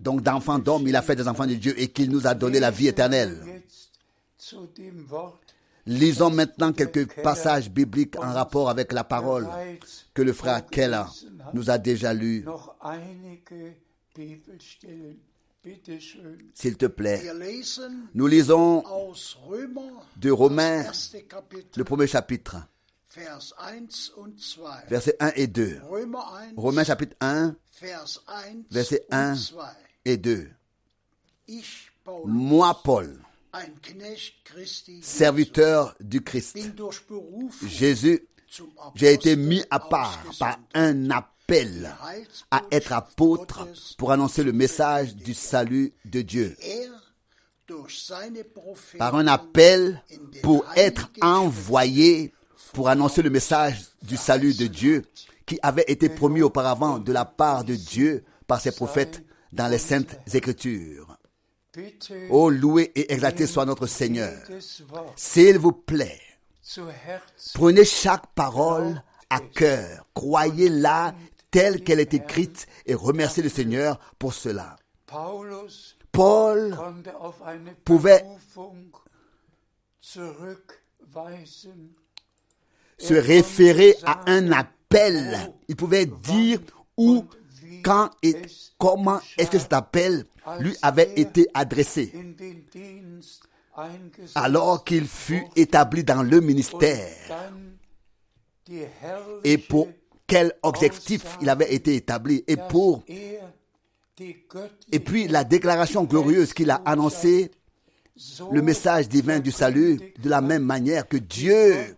Donc 0.01 0.23
d'enfants 0.23 0.59
d'hommes, 0.59 0.87
il 0.87 0.97
a 0.97 1.03
fait 1.03 1.17
des 1.17 1.29
enfants 1.29 1.47
de 1.47 1.55
Dieu 1.55 1.75
et 1.81 1.89
qu'il 1.89 2.11
nous 2.11 2.27
a 2.27 2.35
donné 2.35 2.61
la 2.61 2.71
vie 2.71 2.89
éternelle. 2.89 3.63
Lisons 5.87 6.31
maintenant 6.31 6.73
quelques 6.73 7.23
passages 7.23 7.71
bibliques 7.71 8.17
en 8.17 8.33
rapport 8.33 8.71
avec 8.71 8.93
la 8.93 9.05
parole 9.05 9.47
que 10.15 10.23
le 10.23 10.33
frère 10.33 10.65
Keller 10.67 11.05
nous 11.53 11.71
a 11.71 11.79
déjà 11.79 12.15
lu. 12.15 12.45
S'il 16.55 16.77
te 16.77 16.87
plaît. 16.87 17.23
Nous 18.15 18.27
lisons 18.27 18.83
de 20.17 20.31
Romains, 20.31 20.85
le 21.77 21.85
premier 21.85 22.07
chapitre, 22.07 22.57
Vers 23.15 23.55
1 23.59 24.11
und 24.17 24.41
2. 24.41 24.89
versets 24.89 25.21
1 25.21 25.37
et 25.37 25.47
2. 25.55 25.81
Römer 25.89 26.33
1, 26.35 26.57
Romains 26.57 26.85
chapitre 26.85 27.15
1 27.21 27.55
Vers 27.71 28.21
1 28.27 28.65
Verset 28.73 29.07
1. 29.09 29.53
und 29.53 29.59
2. 29.59 29.77
et 30.05 30.17
2. 30.27 30.51
Ich, 31.47 31.93
Paulus, 32.03 32.27
Moi, 32.27 32.75
Paul, 32.83 33.21
serviteur 35.01 35.95
du 36.01 36.23
Christ, 36.23 36.59
Jésus, 37.65 38.27
j'ai 38.97 39.13
été 39.13 39.37
mis 39.37 39.63
à 39.71 39.79
part 39.79 40.21
par 40.41 40.59
un 40.75 41.11
appel 41.13 41.95
à 42.51 42.63
être 42.73 42.93
apôtre 42.95 43.69
pour 43.97 44.11
annoncer 44.11 44.43
le 44.43 44.53
message 44.53 45.15
du 45.15 45.35
salut 45.35 45.93
de 46.05 46.21
Dieu. 46.23 46.57
Er 46.61 46.89
Par 48.99 49.15
un 49.15 49.29
appel 49.29 50.03
pour 50.43 50.67
être 50.75 51.11
envoyé 51.23 52.35
pour 52.75 52.89
annoncer 52.89 53.23
le 53.23 53.31
message 53.31 53.83
du 54.03 54.17
salut 54.17 54.53
de 54.55 54.67
Dieu 54.67 55.03
qui 55.47 55.59
avait 55.63 55.85
été 55.87 56.09
promis 56.09 56.43
auparavant 56.43 56.99
de 56.99 57.13
la 57.13 57.25
part 57.25 57.65
de 57.65 57.75
Dieu 57.75 58.25
par 58.47 58.61
ses 58.61 58.73
prophètes 58.73 59.23
dans 59.53 59.69
les 59.69 59.79
saintes 59.79 60.19
écritures. 60.35 61.17
Oh, 62.31 62.51
loué 62.51 62.93
et 62.95 63.13
exalté 63.13 63.47
soit 63.47 63.65
notre 63.65 63.87
Seigneur. 63.87 64.35
S'il 65.17 65.59
vous 65.59 65.73
plaît, 65.73 66.21
Prenez 67.55 67.85
chaque 67.85 68.27
parole 68.35 69.03
à 69.29 69.39
cœur, 69.41 70.07
croyez-la 70.15 71.15
telle 71.51 71.85
qu'elle 71.85 72.01
est 72.01 72.15
écrite 72.15 72.67
et 72.87 72.95
remerciez 72.95 73.43
le 73.43 73.49
Seigneur 73.49 74.01
pour 74.19 74.33
cela. 74.33 74.77
Paul 76.11 76.77
Pouvait-. 77.85 78.25
Se 82.99 83.15
référer 83.15 83.97
à 84.05 84.31
un 84.31 84.53
appel. 84.53 85.53
Il 85.69 85.77
pouvait 85.77 86.07
dire 86.07 86.61
où, 86.97 87.25
quand 87.83 88.11
et 88.23 88.37
comment 88.79 89.21
est-ce 89.39 89.51
que 89.51 89.59
cet 89.59 89.73
appel 89.73 90.25
lui 90.61 90.77
avait 90.83 91.13
été 91.17 91.49
adressé. 91.55 92.13
Alors 94.35 94.85
qu'il 94.85 95.07
fut 95.07 95.45
établi 95.57 96.05
dans 96.05 96.23
le 96.23 96.41
ministère. 96.41 97.17
Et 99.43 99.59
pour 99.59 99.89
quel 100.27 100.53
objectif 100.63 101.25
il 101.41 101.49
avait 101.49 101.75
été 101.75 101.97
établi? 101.97 102.45
Et 102.47 102.57
pour 102.57 103.03
et 104.93 105.01
puis 105.01 105.27
la 105.27 105.43
déclaration 105.43 106.05
glorieuse 106.05 106.53
qu'il 106.53 106.71
a 106.71 106.77
annoncée 106.85 107.51
le 108.53 108.63
message 108.63 109.09
divin 109.09 109.41
du 109.41 109.51
salut 109.51 109.99
de 110.23 110.31
la 110.31 110.41
même 110.41 110.63
manière 110.63 111.09
que 111.09 111.17
Dieu 111.17 111.97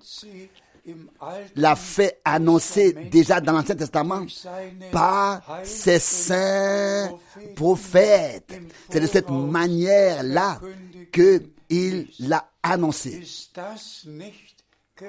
L'a 1.56 1.74
fait 1.76 2.20
annoncer 2.24 2.92
déjà 2.92 3.40
dans 3.40 3.52
l'Ancien 3.52 3.74
Testament 3.74 4.26
par 4.92 5.60
ses 5.64 5.98
saints 5.98 7.10
prophètes. 7.54 8.60
C'est 8.90 9.00
de 9.00 9.06
cette 9.06 9.30
manière-là 9.30 10.60
que 11.12 11.42
il 11.68 12.08
l'a 12.20 12.48
annoncé. 12.62 13.22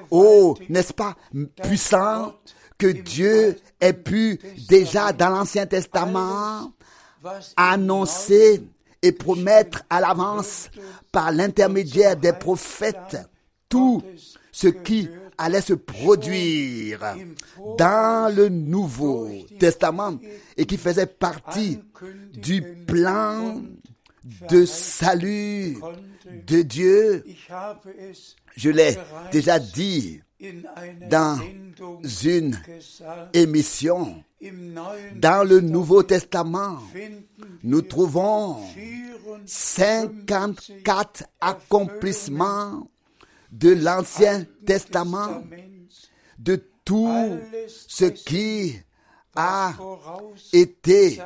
Oh, 0.10 0.58
n'est-ce 0.70 0.94
pas 0.94 1.16
puissant 1.62 2.34
que 2.78 2.88
Dieu 2.88 3.58
ait 3.80 3.94
pu 3.94 4.40
déjà 4.68 5.14
dans 5.14 5.30
l'Ancien 5.30 5.66
Testament 5.66 6.72
annoncer 7.56 8.64
et 9.02 9.12
promettre 9.12 9.84
à 9.90 10.02
l'avance 10.02 10.70
par 11.12 11.32
l'intermédiaire 11.32 12.16
des 12.16 12.34
prophètes 12.34 13.18
tout 13.70 14.02
ce 14.52 14.68
qui 14.68 15.10
allait 15.38 15.62
se 15.62 15.74
produire 15.74 17.16
dans 17.78 18.34
le 18.36 18.50
Nouveau 18.50 19.30
Testament 19.60 20.18
et 20.56 20.66
qui 20.66 20.78
faisait 20.78 21.06
partie 21.06 21.80
du 22.34 22.62
plan 22.86 23.62
de 24.50 24.66
salut 24.66 25.78
de 26.48 26.62
Dieu. 26.62 27.24
Je 28.56 28.70
l'ai 28.70 28.98
déjà 29.32 29.60
dit 29.60 30.22
dans 31.10 31.40
une 32.24 32.60
émission. 33.34 34.24
Dans 35.16 35.44
le 35.48 35.62
Nouveau 35.62 36.04
Testament, 36.04 36.78
nous 37.64 37.82
trouvons 37.82 38.58
54 39.46 40.62
54 40.62 41.24
accomplissements 41.42 42.88
de 43.52 43.70
l'Ancien 43.72 44.46
Testament, 44.66 45.44
de 46.40 46.62
tout 46.86 47.38
ce 47.68 48.06
qui 48.06 48.76
a 49.36 49.74
été 50.54 51.20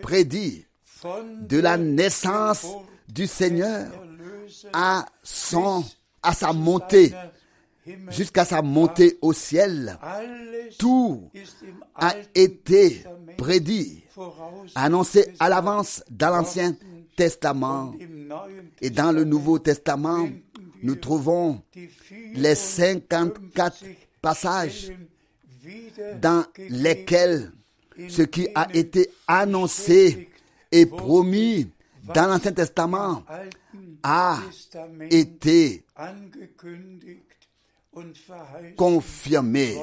prédit 0.00 0.66
de 1.40 1.58
la 1.58 1.76
naissance 1.76 2.66
du 3.08 3.26
Seigneur 3.26 3.90
à 4.72 5.06
sa 5.22 6.52
montée, 6.52 7.12
jusqu'à 8.10 8.44
sa 8.44 8.62
montée 8.62 9.18
au 9.20 9.32
ciel. 9.32 9.98
Tout 10.78 11.30
a 11.94 12.14
été 12.34 13.04
prédit, 13.36 14.04
annoncé 14.74 15.34
à 15.40 15.48
l'avance 15.48 16.04
dans 16.10 16.30
l'Ancien 16.30 16.76
Testament. 17.16 17.94
Et 18.80 18.90
dans 18.90 19.12
le 19.12 19.24
Nouveau 19.24 19.58
Testament, 19.58 20.28
nous 20.82 20.96
trouvons 20.96 21.62
les 22.34 22.54
54 22.54 23.38
54 23.54 23.84
passages 24.20 24.92
dans 26.20 26.44
lesquels 26.58 27.52
ce 28.08 28.22
qui 28.22 28.48
a 28.54 28.68
été 28.74 29.10
annoncé 29.26 30.28
et 30.70 30.86
promis 30.86 31.68
dans 32.04 32.26
l'Ancien 32.26 32.52
Testament 32.52 33.22
a 34.02 34.40
été 35.10 35.84
confirmé. 38.76 39.76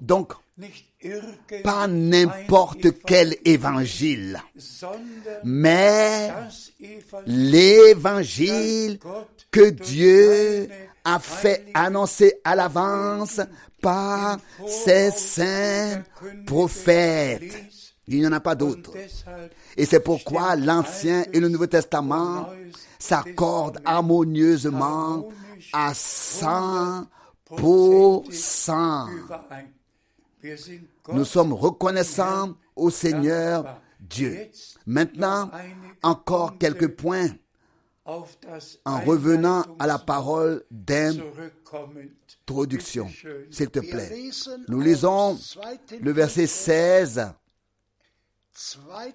Donc, 0.00 0.32
pas 1.62 1.86
n'importe 1.86 3.00
quel 3.06 3.36
évangile, 3.44 4.40
mais 5.42 6.30
l'évangile 7.26 8.98
que 9.50 9.70
Dieu 9.70 10.68
a 11.04 11.18
fait 11.18 11.66
annoncer 11.72 12.34
à 12.44 12.54
l'avance 12.54 13.40
par 13.80 14.38
ses 14.66 15.10
saints 15.10 16.02
prophètes. 16.46 17.56
Il 18.06 18.18
n'y 18.18 18.26
en 18.26 18.32
a 18.32 18.40
pas 18.40 18.54
d'autres. 18.54 18.92
Et 19.76 19.86
c'est 19.86 20.00
pourquoi 20.00 20.56
l'Ancien 20.56 21.24
et 21.32 21.40
le 21.40 21.48
Nouveau 21.48 21.66
Testament 21.66 22.50
s'accordent 22.98 23.80
harmonieusement 23.84 25.28
à 25.72 25.92
100%. 25.92 27.06
Wir 30.40 30.58
sind 30.58 30.88
Nous 31.08 31.24
sommes 31.24 31.52
reconnaissants 31.52 32.56
au 32.74 32.90
Seigneur 32.90 33.80
Dieu. 34.00 34.50
Maintenant, 34.86 35.50
encore 36.02 36.58
quelques 36.58 36.88
points 36.88 37.28
en 38.06 38.24
revenant 39.00 39.64
à 39.78 39.86
la 39.86 39.98
parole 39.98 40.64
d'introduction. 40.70 43.08
S'il 43.50 43.70
te 43.70 43.80
plaît. 43.80 44.30
Nous 44.68 44.80
lisons 44.80 45.34
2. 45.34 45.40
le 46.00 46.12
verset 46.12 46.42
Petrus, 46.42 46.60
16 46.60 47.32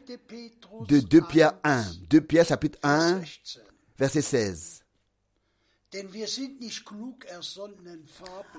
2. 0.07 0.17
Petrus 0.17 0.87
de 0.87 0.99
2 0.99 1.21
Pierre 1.21 1.53
1, 1.63 1.81
1. 1.81 1.85
2 2.09 2.21
Pierre 2.21 2.45
chapitre 2.45 2.77
1, 2.83 3.21
16. 3.21 3.63
verset 3.97 4.21
16. 4.21 4.78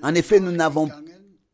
En 0.03 0.15
effet, 0.15 0.41
nous 0.41 0.53
n'avons 0.53 0.91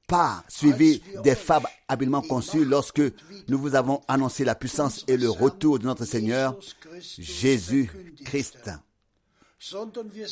pas 0.06 0.44
suivi 0.48 1.02
des 1.22 1.34
fables 1.34 1.66
habilement 1.88 2.22
conçues 2.22 2.64
lorsque 2.64 3.02
nous 3.48 3.58
vous 3.58 3.74
avons 3.74 4.00
annoncé 4.08 4.44
la 4.44 4.54
puissance 4.54 5.04
et 5.08 5.16
le 5.16 5.28
retour 5.28 5.78
de 5.78 5.84
notre 5.84 6.04
Seigneur 6.04 6.58
Jésus-Christ. 7.18 8.70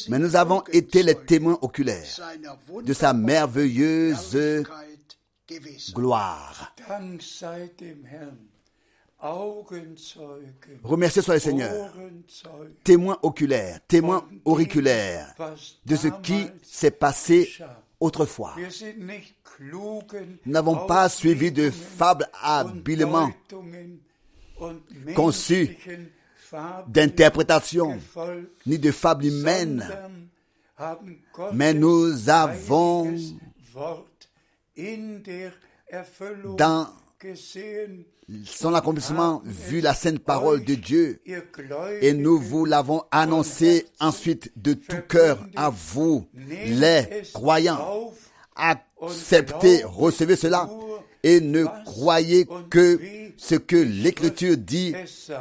Mais 0.08 0.18
nous 0.18 0.36
avons 0.36 0.62
été 0.72 1.02
les 1.02 1.14
témoins 1.14 1.58
oculaires 1.60 2.20
de 2.82 2.92
sa 2.92 3.12
merveilleuse 3.12 4.64
gloire. 5.92 6.74
Remerciez 10.82 11.22
soit 11.22 11.34
le 11.34 11.40
Seigneur. 11.40 11.92
Von 11.94 13.16
dem, 13.88 14.20
auriculaires 14.44 15.34
was 15.38 15.78
de 15.86 15.96
ce 15.96 16.08
qui 16.22 16.46
s'est 16.62 16.90
passé 16.90 17.50
autrefois. 18.00 18.54
Nous 19.60 20.02
n'avons 20.44 20.86
pas 20.86 21.08
suivi 21.08 21.50
de 21.50 21.70
fables 21.70 22.28
habilement 22.42 23.30
conçues 25.14 25.68
menschlichen 25.68 26.10
Fabeln 26.36 26.92
d'interprétation, 26.92 27.94
gefolgt, 27.94 28.50
ni 28.66 28.78
de 28.78 28.90
fables 28.92 29.24
humaines, 29.24 29.88
mais 31.52 31.72
nous 31.72 32.28
avons 32.28 33.14
dans. 36.58 37.03
Son 38.46 38.74
accomplissement 38.74 39.42
vu 39.44 39.80
la 39.80 39.94
sainte 39.94 40.18
parole 40.18 40.64
de 40.64 40.74
Dieu 40.74 41.20
et 42.00 42.12
nous 42.12 42.38
vous 42.38 42.64
l'avons 42.64 43.02
annoncé 43.10 43.86
ensuite 44.00 44.52
de 44.56 44.74
tout 44.74 45.02
cœur 45.08 45.46
à 45.56 45.70
vous, 45.70 46.26
les 46.34 47.22
croyants. 47.32 48.12
Acceptez, 48.56 49.84
recevez 49.84 50.36
cela 50.36 50.68
et 51.22 51.40
ne 51.40 51.64
croyez 51.84 52.46
que 52.70 53.00
ce 53.36 53.54
que 53.56 53.76
l'Écriture 53.76 54.56
dit 54.56 54.94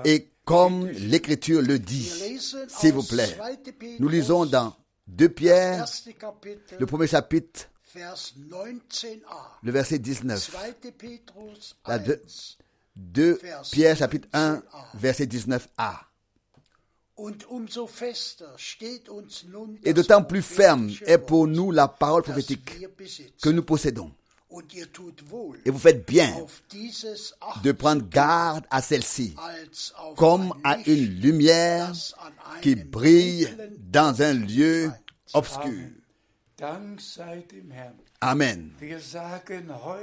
et 0.06 0.30
comme 0.46 0.88
l'Écriture 0.90 1.62
le 1.62 1.80
dit. 1.80 2.12
S'il 2.68 2.94
vous 2.94 3.04
plaît. 3.04 3.30
2. 3.66 3.72
Petrus, 3.72 4.00
Nous 4.00 4.10
lisons 4.10 4.46
dans 4.46 4.76
2 5.08 5.30
Pierre, 5.30 5.86
le 6.80 6.86
premier 6.86 7.08
chapitre, 7.08 7.70
Vers 7.70 7.72
19a. 7.72 7.73
Le 9.64 9.72
verset 9.72 10.00
19. 10.00 10.52
2. 10.82 10.92
Petrus 10.92 11.76
La 11.88 11.96
1. 11.96 12.00
deux- 12.00 12.22
2 12.96 13.40
Pierre 13.72 13.98
chapitre 13.98 14.28
1, 14.34 14.62
verset 14.94 15.26
19a. 15.26 16.00
Und 17.16 17.46
umso 17.50 17.86
fester 17.86 18.48
steht 18.58 19.08
uns 19.08 19.44
nun 19.48 19.78
Et 19.84 19.94
d'autant 19.94 20.24
plus 20.24 20.42
ferme 20.42 20.90
est 21.06 21.20
pour 21.20 21.48
nous 21.48 21.72
la 21.72 21.88
parole 21.88 22.24
prophétique 22.24 22.80
que 23.42 23.50
nous 23.50 23.64
possédons. 23.64 24.12
Et 25.66 25.70
vous 25.72 25.80
faites 25.80 26.08
bien 26.08 26.36
de 27.64 27.72
prendre 27.72 28.08
garde 28.08 28.66
à 28.70 28.82
celle-ci, 28.82 29.36
comme 30.16 30.54
à 30.64 30.78
une 30.86 31.06
lumière 31.20 31.92
qui 32.62 32.76
brille 32.76 33.50
dans 33.80 34.22
un 34.22 34.34
lieu 34.34 34.92
obscur. 35.34 35.90
Amen. 38.22 38.70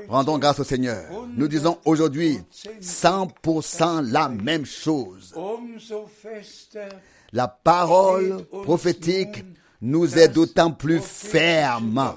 Rendons 0.09 0.39
grâce 0.39 0.61
au 0.61 0.65
Seigneur. 0.65 1.05
Nous 1.37 1.49
disons 1.49 1.79
aujourd'hui 1.85 2.39
100% 2.81 4.11
la 4.11 4.29
même 4.29 4.67
chose. 4.67 5.35
La 7.33 7.49
parole 7.49 8.45
prophétique 8.45 9.45
nous 9.81 10.19
est 10.19 10.29
d'autant 10.29 10.73
plus 10.73 11.01
ferme. 11.01 12.15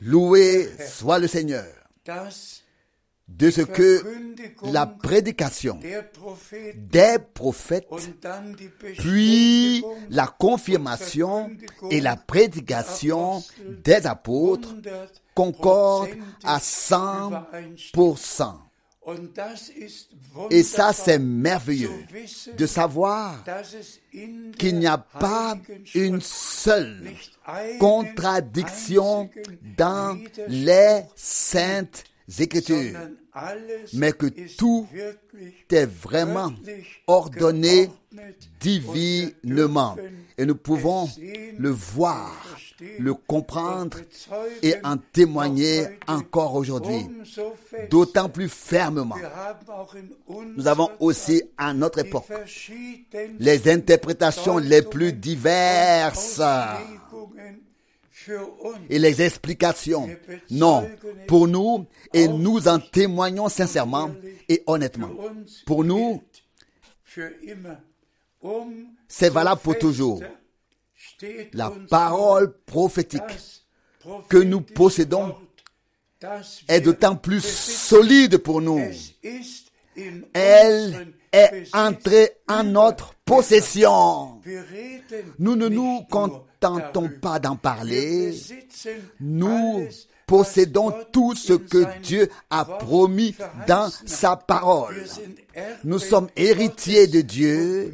Loué 0.00 0.68
soit 0.86 1.18
le 1.18 1.26
Seigneur 1.26 1.66
de 3.28 3.50
ce 3.50 3.60
que 3.60 4.02
la 4.64 4.86
prédication 4.86 5.78
des 5.78 7.18
prophètes, 7.34 7.88
puis 8.98 9.84
la 10.10 10.26
confirmation 10.26 11.50
et 11.90 12.00
la 12.00 12.16
prédication 12.16 13.42
des 13.84 14.06
apôtres 14.06 14.74
concordent 15.34 16.16
à 16.42 16.58
100%. 16.58 18.54
Und 19.08 19.32
das 19.34 19.70
ist 19.70 20.10
Et 20.50 20.62
ça, 20.62 20.92
c'est 20.92 21.18
merveilleux 21.18 22.04
de 22.58 22.66
savoir 22.66 23.42
qu'il 24.58 24.78
n'y 24.78 24.86
a 24.86 24.98
pas 24.98 25.56
une 25.94 26.20
seule 26.20 27.14
contradiction 27.80 29.30
dans 29.78 30.18
les 30.48 31.04
saintes 31.16 32.04
Écritures, 32.38 32.98
mais 33.94 34.12
que 34.12 34.26
tout 34.56 34.86
est 35.70 35.86
vraiment 35.86 36.52
ordonné 37.06 37.88
divinement. 38.60 39.96
Et 40.36 40.44
nous 40.44 40.54
pouvons 40.54 41.08
le 41.58 41.70
voir, 41.70 42.32
le 42.98 43.14
comprendre 43.14 43.98
et 44.62 44.74
en 44.84 44.96
témoigner 44.98 45.86
encore 46.06 46.54
aujourd'hui, 46.54 47.06
d'autant 47.90 48.28
plus 48.28 48.48
fermement. 48.48 49.16
Nous 50.56 50.66
avons 50.66 50.90
aussi 51.00 51.42
à 51.56 51.72
notre 51.72 52.00
époque 52.00 52.30
les 53.38 53.68
interprétations 53.70 54.58
les 54.58 54.82
plus 54.82 55.12
diverses 55.12 56.40
et 58.90 58.98
les 58.98 59.22
explications. 59.22 60.08
Non, 60.50 60.88
pour 61.26 61.48
nous, 61.48 61.86
et 62.12 62.28
nous 62.28 62.68
en 62.68 62.78
témoignons 62.78 63.48
sincèrement 63.48 64.10
et 64.48 64.62
honnêtement. 64.66 65.10
Pour 65.66 65.84
nous, 65.84 66.22
c'est 69.08 69.30
valable 69.30 69.60
pour 69.60 69.78
toujours. 69.78 70.22
La 71.52 71.72
parole 71.88 72.52
prophétique 72.66 73.22
que 74.28 74.38
nous 74.38 74.60
possédons 74.60 75.34
est 76.68 76.80
d'autant 76.80 77.16
plus 77.16 77.44
solide 77.44 78.38
pour 78.38 78.60
nous. 78.60 78.80
Elle 80.32 81.12
est 81.32 81.68
entrée 81.74 82.30
en 82.48 82.64
notre 82.64 83.14
possession. 83.24 84.40
Nous 85.38 85.56
ne 85.56 85.68
nous 85.68 86.02
darüber. 86.60 87.20
pas 87.20 87.38
d'en 87.38 87.56
parler. 87.56 88.34
Nous 89.20 89.86
possédons 90.26 90.92
tout 91.12 91.34
ce 91.34 91.54
que 91.54 91.86
Dieu 92.00 92.28
a 92.50 92.64
promis 92.64 93.34
dans 93.66 93.90
sa 94.06 94.36
parole. 94.36 95.04
Nous 95.84 95.98
sommes 95.98 96.28
héritiers 96.36 97.06
de 97.06 97.22
Dieu 97.22 97.92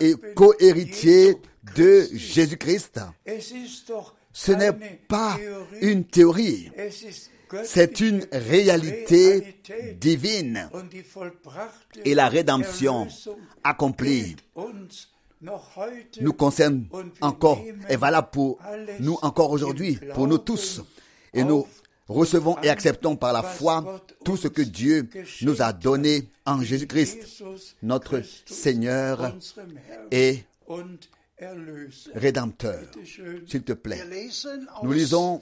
et 0.00 0.14
co-héritiers 0.34 1.36
de. 1.76 2.08
Jésus-Christ. 2.12 3.00
Ce 4.32 4.52
n'est 4.52 4.72
pas 5.08 5.36
une 5.80 6.04
théorie, 6.04 6.70
c'est 7.64 8.00
une 8.00 8.24
réalité 8.32 9.56
divine 10.00 10.70
et 12.04 12.14
la 12.14 12.28
rédemption 12.28 13.08
accomplie 13.64 14.36
nous 16.20 16.32
concerne 16.32 16.86
encore, 17.20 17.62
est 17.88 17.96
valable 17.96 18.28
pour 18.30 18.58
nous 19.00 19.18
encore 19.22 19.50
aujourd'hui, 19.50 19.98
pour 20.14 20.26
nous 20.26 20.38
tous. 20.38 20.82
Et 21.32 21.44
nous 21.44 21.66
recevons 22.08 22.58
et 22.62 22.68
acceptons 22.68 23.16
par 23.16 23.32
la 23.32 23.42
foi 23.42 24.00
tout 24.24 24.36
ce 24.36 24.48
que 24.48 24.62
Dieu 24.62 25.08
nous 25.42 25.62
a 25.62 25.72
donné 25.72 26.28
en 26.44 26.62
Jésus-Christ, 26.62 27.42
notre 27.82 28.22
Seigneur 28.46 29.34
et. 30.10 30.44
Rédempteur. 32.14 32.82
S'il 33.46 33.62
te 33.62 33.72
plaît. 33.72 34.02
Nous 34.82 34.92
lisons 34.92 35.40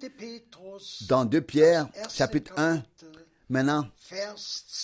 2. 0.00 0.08
Petrus, 0.08 1.06
Dans 1.06 1.26
2 1.26 1.40
Pierre, 1.42 1.88
chapitre 2.10 2.54
1, 2.56 2.78
Kapitel, 2.78 3.10
maintenant 3.50 3.86
Vers 4.10 4.34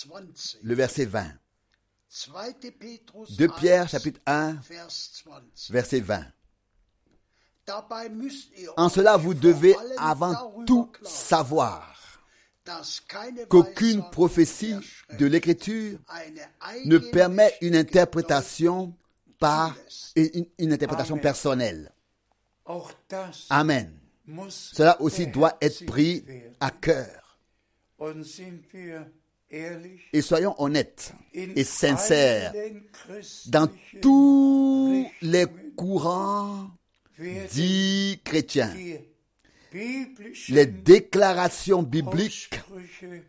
20. 0.07 0.21
le 0.61 0.75
verset 0.75 1.05
20. 1.05 1.31
2. 2.11 2.71
Petrus 2.71 3.37
2 3.37 3.47
Pierre, 3.47 3.83
1, 3.83 3.87
chapitre 3.87 4.19
1, 4.25 4.53
Vers 4.69 4.87
20. 5.25 5.41
verset 5.69 5.99
20. 6.01 6.25
Dabei 7.65 8.09
müsst 8.09 8.51
ihr 8.57 8.73
En 8.75 8.89
cela, 8.89 9.15
vous 9.15 9.33
devez 9.33 9.75
avant 9.97 10.65
tout 10.65 10.91
savoir 11.03 11.87
qu'aucune 13.47 14.03
prophétie 14.09 14.75
de 15.17 15.25
l'Écriture 15.25 15.99
ne 16.85 16.97
permet 16.97 17.53
une 17.61 17.75
interprétation 17.75 18.93
par 19.39 19.75
une, 20.15 20.45
une 20.57 20.73
interprétation 20.73 21.17
personnelle. 21.17 21.93
Amen. 23.49 23.97
Cela 24.49 25.01
aussi 25.01 25.27
doit 25.27 25.57
être 25.61 25.85
pris 25.85 26.25
à 26.59 26.71
cœur. 26.71 27.39
Et 29.51 30.21
soyons 30.21 30.55
honnêtes 30.61 31.13
et 31.33 31.63
sincères. 31.63 32.53
Dans 33.47 33.69
tous 34.01 35.07
les 35.21 35.45
courants 35.75 36.69
dits 37.51 38.21
chrétiens, 38.23 38.73
les 39.73 40.65
déclarations 40.65 41.83
bibliques 41.83 42.59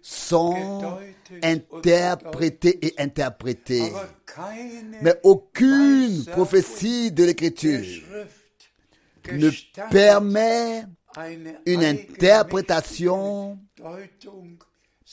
sont 0.00 0.98
interprétées 1.42 2.78
et 2.86 2.94
interprétées. 2.98 3.92
Mais 5.02 5.14
aucune 5.22 6.24
prophétie 6.26 7.12
de 7.12 7.24
l'Écriture 7.24 8.02
ne 9.30 9.50
permet 9.90 10.84
une 11.66 11.84
interprétation 11.84 13.58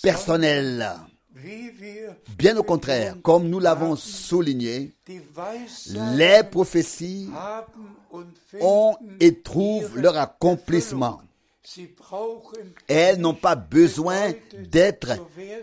Wir 0.02 0.16
Bien 2.38 2.56
au 2.58 2.64
contraire, 2.64 3.16
comme 3.22 3.50
nous 3.50 3.60
l'avons 3.60 3.96
souligné, 3.98 4.94
les 6.16 6.44
prophéties 6.50 7.30
ont 8.62 8.96
et 9.20 9.42
trouvent 9.42 9.98
leur 10.00 10.18
accomplissement. 10.18 11.22
Elles 12.88 13.20
n'ont 13.20 13.34
pas 13.34 13.56
besoin 13.56 14.34
d'être 14.58 15.12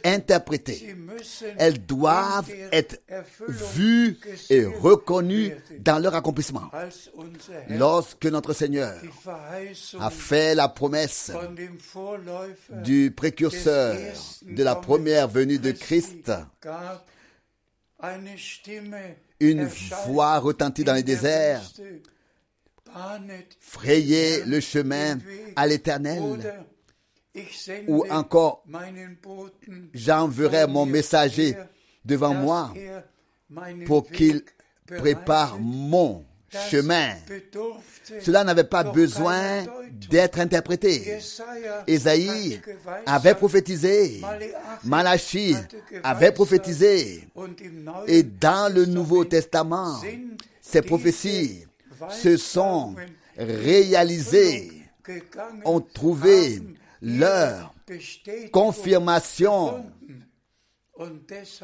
interprétées. 0.05 0.95
Elles 1.59 1.85
doivent 1.85 2.51
être 2.73 3.01
vues 3.49 4.19
et 4.51 4.65
reconnues 4.65 5.53
dans 5.79 5.99
leur 5.99 6.15
accomplissement. 6.15 6.71
Lorsque 7.69 8.27
notre 8.27 8.53
Seigneur 8.53 9.01
a 9.99 10.11
fait 10.11 10.55
la 10.55 10.69
promesse 10.69 11.33
du 12.83 13.11
précurseur 13.11 13.97
de 14.43 14.63
la 14.63 14.77
première 14.77 15.29
venue 15.29 15.59
de 15.59 15.73
Christ, 15.73 16.33
une 19.41 19.65
voix 20.07 20.39
retentit 20.39 20.85
dans 20.85 20.95
les 20.95 21.03
déserts, 21.03 21.63
Frayez 23.61 24.45
le 24.45 24.61
chemin 24.61 25.19
à 25.55 25.67
l'éternel. 25.67 26.23
Ou 27.89 28.07
encore, 28.11 28.65
j'enverrai 29.93 30.67
mon 30.67 30.87
messager 30.87 31.57
devant 32.05 32.33
moi 32.35 32.73
pour 33.87 34.09
qu'il 34.11 34.43
prépare 34.87 35.59
mon 35.61 36.25
chemin. 36.71 37.15
Cela 38.21 38.45
n'avait 38.45 38.65
pas 38.65 38.85
besoin 38.85 39.65
d'être 40.09 40.39
interprété. 40.39 41.19
Ésaïe 41.87 42.61
avait 43.05 43.35
prophétisé. 43.35 44.23
Malachi 44.85 45.53
Malachi 45.53 45.55
hatte 45.55 45.71
geweissagt, 45.73 46.01
avait 46.05 46.33
prophétisé. 46.33 47.29
Et 48.07 48.23
dans 48.23 48.73
le 48.73 48.87
Nouveau 48.87 49.25
Testament 49.25 50.01
ces 50.63 50.83
prophéties 50.83 51.66
se 52.11 52.37
sont 52.37 52.95
gegangen, 53.39 54.71
ont 55.65 55.81
trouvé 55.81 56.61
leur 57.03 57.75
confirmation. 58.53 59.87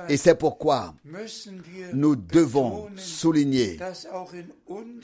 Et 0.09 0.19
c'est 0.19 0.35
pourquoi 0.35 0.95
nous 1.95 2.17
devons 2.17 2.89
souligner 2.97 3.79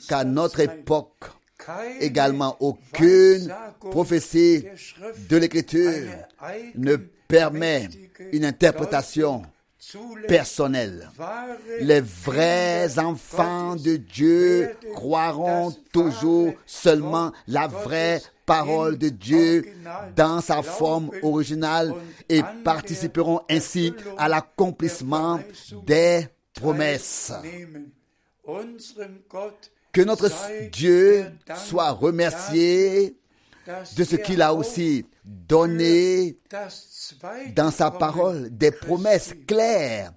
qu'à 0.07 0.23
notre 0.23 0.59
époque, 0.59 1.25
également 1.99 2.55
aucune 2.59 3.53
prophétie 3.79 4.65
de 5.29 5.37
l'Écriture 5.37 6.09
ne 6.75 6.95
permet 7.27 7.89
une 8.31 8.45
interprétation 8.45 9.41
Wahre 11.17 11.57
Les 11.79 12.01
vrais 12.01 12.99
enfants 12.99 13.75
de 13.75 13.95
Dieu 13.95 14.75
croiront 14.93 15.71
toujours 15.93 16.53
seulement 16.65 17.31
la 17.47 17.67
vraie 17.67 18.21
parole 18.45 18.97
de 18.97 19.09
Dieu 19.09 19.63
dans 20.15 20.41
sa 20.41 20.61
forme 20.63 21.11
originale 21.21 21.93
et 22.27 22.41
participeront 22.63 23.41
ainsi 23.49 23.93
à 24.17 24.27
l'accomplissement 24.27 25.39
des 25.85 26.27
promesses. 26.53 27.31
Que 29.91 30.01
notre 30.01 30.29
Dieu 30.71 31.25
soit 31.55 31.91
remercié 31.91 33.15
de 33.95 34.03
ce 34.03 34.15
qu'il 34.15 34.41
a 34.41 34.53
aussi 34.53 35.05
donné 35.23 36.37
dans 37.55 37.71
sa 37.71 37.91
parole 37.91 38.49
des 38.49 38.71
promesses 38.71 39.33
claires 39.47 40.13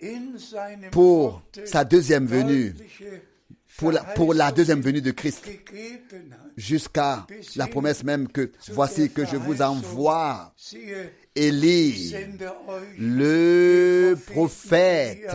pour 0.91 1.43
sa 1.65 1.85
deuxième 1.85 2.27
venue. 2.27 2.75
pour 4.15 4.35
la, 4.35 4.53
deuxième 4.53 4.81
venue 4.81 5.01
de 5.01 5.11
Christ, 5.11 5.49
jusqu'à 6.57 7.27
la 7.57 7.67
promesse 7.67 8.05
même 8.05 8.29
que 8.29 8.53
voici 8.69 9.11
que 9.11 9.25
je 9.25 9.37
vous 9.37 9.63
envoie 9.63 10.55
Élie, 11.35 12.15
le 12.99 14.15
prophète, 14.33 15.35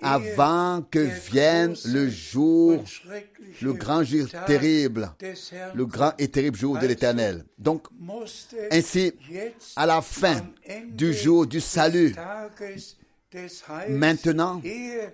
avant 0.00 0.82
que 0.90 0.98
vienne 0.98 1.74
le 1.86 2.08
jour, 2.08 2.84
le 3.62 3.72
grand 3.72 4.02
jour 4.02 4.28
terrible, 4.46 5.10
le 5.74 5.86
grand 5.86 6.12
et 6.18 6.28
terrible 6.28 6.56
jour 6.56 6.78
de 6.78 6.86
l'éternel. 6.86 7.44
Donc, 7.58 7.86
ainsi, 8.70 9.12
à 9.74 9.86
la 9.86 10.02
fin 10.02 10.46
du 10.88 11.12
jour 11.12 11.46
du 11.46 11.60
salut, 11.60 12.14
maintenant, 13.88 14.60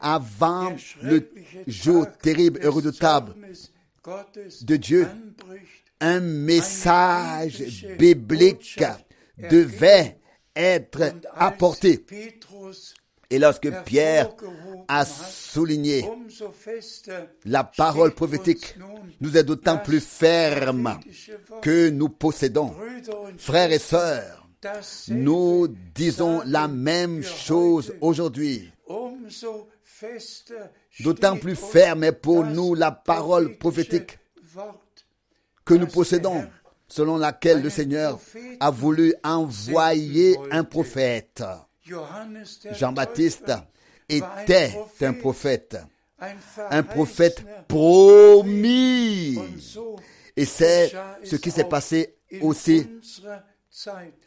avant 0.00 0.74
le 1.02 1.30
jour 1.66 2.06
terrible 2.20 2.60
et 2.62 2.68
redoutable 2.68 3.34
de 4.62 4.76
Dieu, 4.76 5.08
un 6.00 6.20
message 6.20 7.86
biblique 7.98 8.82
devait 9.38 10.18
être 10.54 11.14
apporté. 11.34 12.04
Et 13.32 13.38
lorsque 13.38 13.70
Pierre 13.84 14.28
a 14.88 15.06
souligné 15.06 16.04
la 17.46 17.64
parole 17.64 18.12
prophétique, 18.12 18.76
nous 19.22 19.38
est 19.38 19.42
d'autant 19.42 19.78
plus 19.78 20.00
ferme 20.00 21.00
que 21.62 21.88
nous 21.88 22.10
possédons, 22.10 22.74
frères 23.38 23.72
et 23.72 23.78
sœurs, 23.78 24.46
nous 25.08 25.66
disons 25.94 26.42
la 26.44 26.68
même 26.68 27.22
chose 27.22 27.94
aujourd'hui. 28.02 28.70
D'autant 31.00 31.38
plus 31.38 31.56
ferme 31.56 32.04
est 32.04 32.12
pour 32.12 32.44
nous 32.44 32.74
la 32.74 32.92
parole 32.92 33.56
prophétique 33.56 34.18
que 35.64 35.72
nous 35.72 35.86
possédons, 35.86 36.46
selon 36.86 37.16
laquelle 37.16 37.62
le 37.62 37.70
Seigneur 37.70 38.20
a 38.60 38.70
voulu 38.70 39.14
envoyer 39.24 40.36
un 40.50 40.64
prophète. 40.64 41.42
Jean-Baptiste 42.72 43.52
était 44.08 44.78
un 45.00 45.12
prophète, 45.14 45.78
un 46.70 46.82
prophète 46.82 47.44
promis. 47.68 49.38
Et 50.36 50.44
c'est 50.44 50.92
ce 51.24 51.36
qui 51.36 51.50
s'est 51.50 51.64
passé 51.64 52.16
aussi 52.40 52.88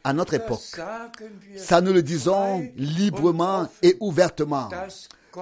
à 0.03 0.13
notre 0.13 0.33
époque. 0.33 0.79
Ça, 1.55 1.81
nous 1.81 1.93
le 1.93 2.01
disons 2.03 2.67
librement 2.75 3.67
et 3.81 3.95
ouvertement, 3.99 4.69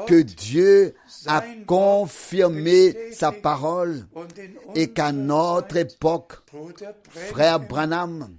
que 0.07 0.21
Dieu 0.21 0.95
a 1.27 1.43
confirmé 1.67 3.11
sa 3.13 3.31
parole 3.31 4.07
et 4.75 4.91
qu'à 4.91 5.11
notre 5.11 5.77
époque, 5.77 6.33
frère 7.03 7.59
Branham 7.59 8.37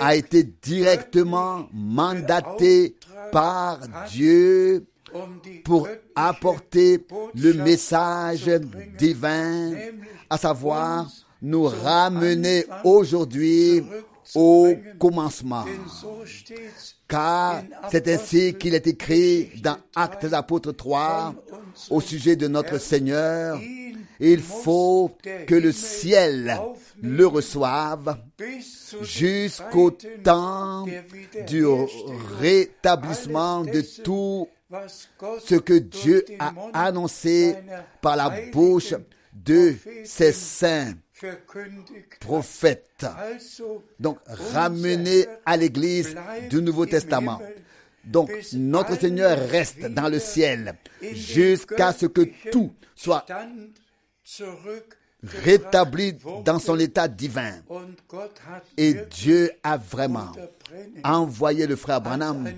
a 0.00 0.16
été 0.16 0.44
directement 0.44 1.68
mandaté 1.72 2.96
par 3.30 3.80
Dieu 4.10 4.86
die 5.44 5.58
pour 5.62 5.88
apporter 6.14 7.06
le 7.34 7.52
message 7.52 8.50
divin, 8.98 9.72
à 10.30 10.38
savoir 10.38 11.10
nous 11.40 11.64
ramener 11.64 12.64
aujourd'hui 12.84 13.82
au 14.34 14.74
commencement. 14.98 15.64
Car 17.08 17.62
c'est 17.90 18.08
ainsi 18.08 18.54
qu'il 18.54 18.74
est 18.74 18.86
écrit 18.86 19.50
dans 19.62 19.76
3 19.92 20.02
Actes 20.02 20.32
Apôtres 20.32 20.72
3 20.74 21.34
von 21.50 21.56
unserem 21.56 21.96
au 21.96 22.00
sujet 22.00 22.36
de 22.36 22.48
notre. 22.48 22.78
Seigneur. 22.78 23.58
Il 24.24 24.40
faut 24.40 25.10
que 25.48 25.54
le 25.56 25.72
ciel 25.72 26.56
le 27.02 27.26
reçoive 27.26 28.18
jusqu'au 29.00 29.90
temps 30.22 30.86
du 31.48 31.64
rétablissement 32.38 33.62
de 33.62 33.80
tout 34.04 34.48
ce 35.40 35.56
que 35.56 35.74
Dieu 35.74 36.24
a 36.38 36.52
annoncé 36.72 37.56
par 38.00 38.14
la 38.14 38.32
bouche 38.52 38.94
de 39.32 39.74
ses 40.04 40.32
saints 40.32 40.94
prophètes. 42.20 43.04
Donc, 43.98 44.18
Herr 44.54 44.70
à 45.44 45.56
l'Église 45.56 46.14
du 46.48 46.62
Nouveau 46.62 46.86
Testament. 46.86 47.40
Donc, 48.04 48.30
notre 48.52 48.96
Seigneur 48.96 49.36
reste 49.48 49.86
dans 49.86 50.08
le 50.08 50.20
ciel 50.20 50.74
jusqu'à 51.00 51.92
ce 51.92 52.06
que 52.06 52.28
tout 52.52 52.72
soit 52.94 53.26
rétabli 55.24 56.14
dans 56.44 56.58
son 56.58 56.78
état 56.78 57.08
divin. 57.08 57.52
Et 58.76 58.94
Dieu 59.10 59.50
a 59.62 59.76
vraiment 59.76 60.32
envoyé 61.04 61.66
le 61.66 61.76
frère 61.76 62.00
Branham 62.00 62.48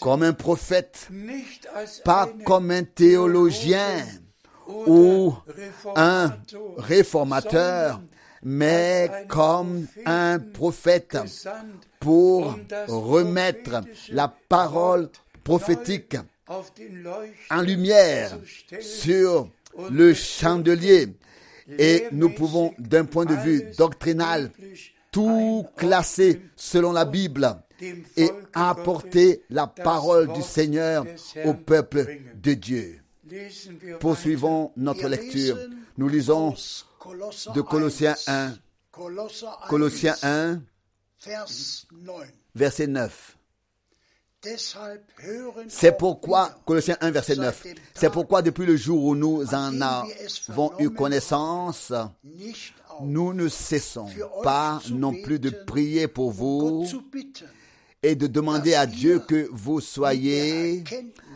comme 0.00 0.22
un 0.22 0.32
prophète, 0.32 1.08
pas 2.04 2.28
comme 2.44 2.70
un 2.70 2.84
théologien 2.84 4.04
ou 4.86 5.34
un 5.96 6.32
réformateur, 6.78 8.00
mais 8.42 9.10
comme 9.28 9.86
un 10.06 10.38
prophète 10.38 11.18
pour 12.00 12.46
um 12.52 12.64
remettre 12.86 13.80
la 14.10 14.28
parole 14.48 15.10
prophétique 15.42 16.16
en 17.50 17.60
lumière 17.60 18.38
sur 18.80 19.50
le 19.90 20.14
chandelier. 20.14 21.08
Et 21.78 22.06
nous 22.12 22.30
pouvons, 22.30 22.72
d'un 22.78 23.04
point 23.04 23.26
de 23.26 23.34
vue 23.34 23.62
doctrinal, 23.76 24.50
tout 25.10 25.66
classer 25.76 26.40
selon 26.56 26.92
la 26.92 27.04
Bible 27.04 27.56
et 28.16 28.30
apporter 28.54 29.42
la 29.50 29.66
parole 29.66 30.32
du 30.32 30.42
Seigneur 30.42 31.04
au 31.44 31.54
peuple 31.54 32.18
de 32.34 32.54
Dieu. 32.54 33.00
Poursuivons 34.00 34.72
notre 34.76 35.08
lecture. 35.08 35.58
Nous 35.98 36.08
lisons 36.08 36.54
de 37.54 37.60
Colossiens 37.60 38.16
1, 38.26 38.46
1, 38.46 38.58
Kolosser 38.90 39.46
1, 39.46 39.68
Colossiens 39.68 40.16
1, 40.22 40.62
Vers 41.24 41.46
9. 41.92 42.32
verset 42.54 42.86
9. 42.86 43.37
C'est 45.68 45.96
pourquoi, 45.96 46.50
Colossiens 46.64 46.96
1, 47.00 47.10
verset 47.10 47.36
9, 47.36 47.66
c'est 47.94 48.10
pourquoi 48.10 48.42
depuis 48.42 48.66
le 48.66 48.76
jour 48.76 49.04
où 49.04 49.14
nous 49.14 49.44
en 49.54 49.80
avons 49.80 50.72
eu 50.78 50.90
connaissance, 50.90 51.92
nous 53.02 53.32
ne 53.32 53.48
cessons 53.48 54.08
pas 54.42 54.80
non 54.90 55.12
plus 55.12 55.38
de 55.38 55.50
prier 55.50 56.08
pour 56.08 56.28
um 56.30 56.34
vous 56.34 56.86
et 58.02 58.14
de 58.14 58.26
demander 58.26 58.74
à 58.74 58.86
Dieu 58.86 59.20
que 59.20 59.48
vous 59.52 59.80
soyez 59.80 60.84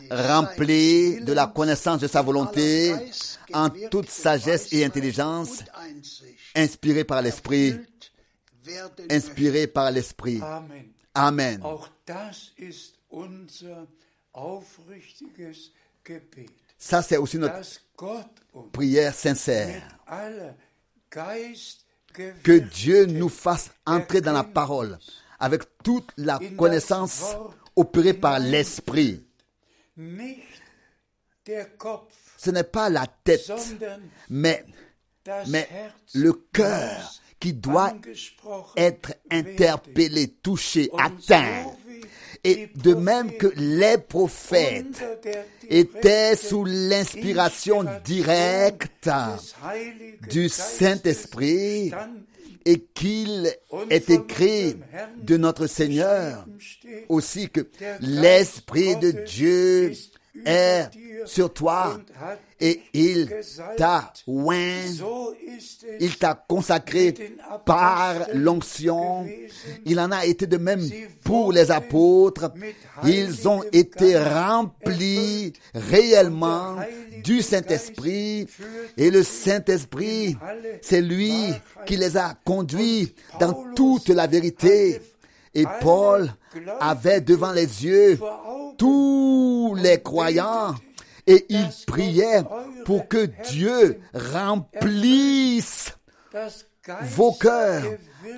remplis 0.09 1.21
de 1.21 1.33
la 1.33 1.47
connaissance 1.47 1.99
de 1.99 2.07
sa 2.07 2.21
volonté 2.21 2.93
en 3.53 3.69
toute 3.69 4.09
sagesse 4.09 4.71
et 4.71 4.85
intelligence, 4.85 5.59
inspirés 6.55 7.03
par 7.03 7.21
l'Esprit, 7.21 7.75
inspirés 9.09 9.67
par 9.67 9.91
l'Esprit. 9.91 10.39
Amen. 10.41 10.89
Amen. 11.15 11.61
Ça, 16.77 17.01
c'est 17.01 17.17
aussi 17.17 17.37
notre 17.37 17.61
prière 18.71 19.13
sincère. 19.13 19.97
Que 22.43 22.59
Dieu 22.59 23.05
nous 23.05 23.29
fasse 23.29 23.71
entrer 23.85 24.21
dans 24.21 24.33
la 24.33 24.43
parole 24.43 24.99
avec 25.39 25.63
toute 25.83 26.09
la 26.17 26.39
connaissance 26.57 27.35
opérée 27.75 28.13
par 28.13 28.39
l'Esprit. 28.39 29.25
Ce 32.37 32.51
n'est 32.51 32.63
pas 32.63 32.89
la 32.89 33.07
tête, 33.07 33.51
mais, 34.29 34.65
mais 35.47 35.67
le 36.13 36.33
cœur 36.33 37.13
qui 37.39 37.53
doit 37.53 37.93
être 38.77 39.13
interpellé, 39.29 40.29
touché, 40.29 40.89
atteint. 40.97 41.65
Et 42.43 42.69
de 42.75 42.93
même 42.93 43.31
que 43.37 43.47
les 43.55 43.97
prophètes 43.97 45.01
étaient 45.69 46.35
sous 46.35 46.65
l'inspiration 46.65 47.03
Inspiration 47.03 47.85
directe 48.03 49.09
du 50.29 50.49
Saint-Esprit 50.49 51.91
et 52.65 52.79
qu'il 52.79 53.53
est 53.89 54.09
écrit 54.09 54.75
de 55.21 55.37
notre 55.37 55.67
Seigneur 55.67 56.45
aussi 57.09 57.49
que 57.49 57.67
l'Esprit 57.99 58.95
de 58.97 59.11
Dieu 59.11 59.93
est 60.45 60.89
sur 61.25 61.53
toi 61.53 61.99
et 62.59 62.81
il 62.93 63.29
t'a 63.77 64.13
oint, 64.27 64.85
il 65.99 66.17
t'a 66.17 66.33
consacré 66.47 67.13
par 67.65 68.27
l'onction. 68.33 69.25
Il 69.85 69.99
en 69.99 70.11
a 70.11 70.25
été 70.25 70.47
de 70.47 70.57
même 70.57 70.89
pour 71.23 71.51
les 71.51 71.71
apôtres. 71.71 72.51
Ils 73.05 73.47
ont 73.47 73.63
été 73.71 74.17
remplis 74.17 75.53
réellement 75.73 76.77
du 77.23 77.41
Saint-Esprit 77.41 78.47
et 78.97 79.11
le 79.11 79.23
Saint-Esprit, 79.23 80.37
c'est 80.81 81.01
lui 81.01 81.33
qui 81.85 81.97
les 81.97 82.15
a 82.17 82.33
conduits 82.45 83.13
dans 83.39 83.73
toute 83.75 84.09
la 84.09 84.27
vérité. 84.27 85.01
Et 85.55 85.65
Paul 85.81 86.33
avait 86.79 87.21
devant 87.21 87.51
les 87.51 87.85
yeux 87.85 88.19
tous 88.77 89.75
les 89.79 90.01
croyants. 90.01 90.75
et 91.25 91.45
il 91.49 91.69
priait 91.87 92.43
pour 92.85 93.07
que 93.07 93.29
Dieu 93.49 93.99
remplisse 94.13 95.93
vos 97.01 97.31
cœurs 97.33 97.83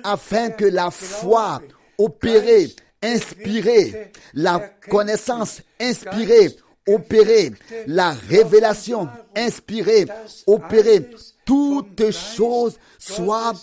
afin 0.04 0.50
que 0.50 0.64
la 0.64 0.90
foi 0.90 1.62
opérée, 1.98 2.74
inspirée, 3.02 4.12
la 4.34 4.70
connaissance 4.88 5.62
inspirée, 5.80 6.54
opérée, 6.86 7.52
la 7.86 8.12
révélation 8.12 9.08
inspirée, 9.34 10.06
opérée, 10.46 11.10
toutes 11.44 12.10
choses 12.12 12.78
soient 12.98 13.54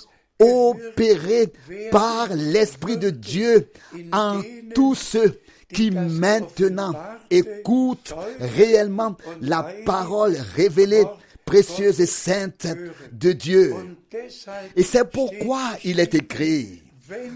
opérées 0.43 1.51
par 1.91 2.27
l'Esprit 2.33 2.97
de 2.97 3.09
Dieu 3.09 3.69
en 4.11 4.41
tous 4.75 4.95
ceux 4.95 5.39
qui 5.73 5.91
maintenant 5.91 6.93
écoutent 7.31 8.13
réellement 8.39 9.17
la 9.41 9.67
parole 9.85 10.35
révélée, 10.55 11.05
précieuse 11.45 11.99
et 11.99 12.05
sainte 12.05 12.67
de 13.11 13.31
Dieu. 13.31 13.73
Et 14.75 14.83
c'est 14.83 15.09
pourquoi 15.09 15.61
il 15.83 15.99
est 15.99 16.13
écrit 16.13 16.83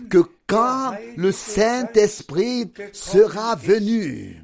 que 0.09 0.19
quand 0.45 0.93
le 1.17 1.31
Saint-Esprit 1.31 2.71
sera 2.93 3.55
venu, 3.55 4.41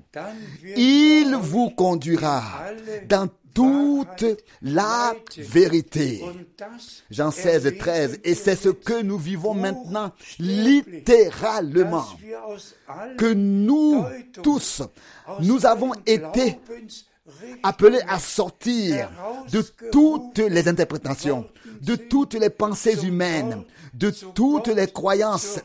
il 0.75 1.35
vous 1.39 1.69
conduira 1.69 2.43
dans 3.07 3.29
toute 3.53 4.25
la 4.61 5.13
vérité. 5.37 6.23
Jean 7.11 7.31
16 7.31 7.65
et 7.67 7.77
13. 7.77 8.19
Et 8.23 8.35
c'est 8.35 8.55
ce 8.55 8.69
que 8.69 9.01
nous 9.01 9.17
vivons 9.17 9.53
maintenant 9.53 10.11
littéralement. 10.39 12.05
Que 13.17 13.33
nous 13.33 14.05
tous, 14.41 14.81
nous 15.39 15.65
avons 15.65 15.91
été 16.05 16.57
appelés 17.63 18.01
à 18.07 18.19
sortir 18.19 19.09
de 19.51 19.63
toutes 19.91 20.39
les 20.39 20.67
interprétations, 20.67 21.47
de 21.83 21.95
toutes 21.95 22.35
les 22.35 22.49
pensées 22.49 23.05
humaines, 23.05 23.63
de 23.93 24.09
toutes 24.09 24.69
les 24.69 24.87
croyances, 24.87 25.59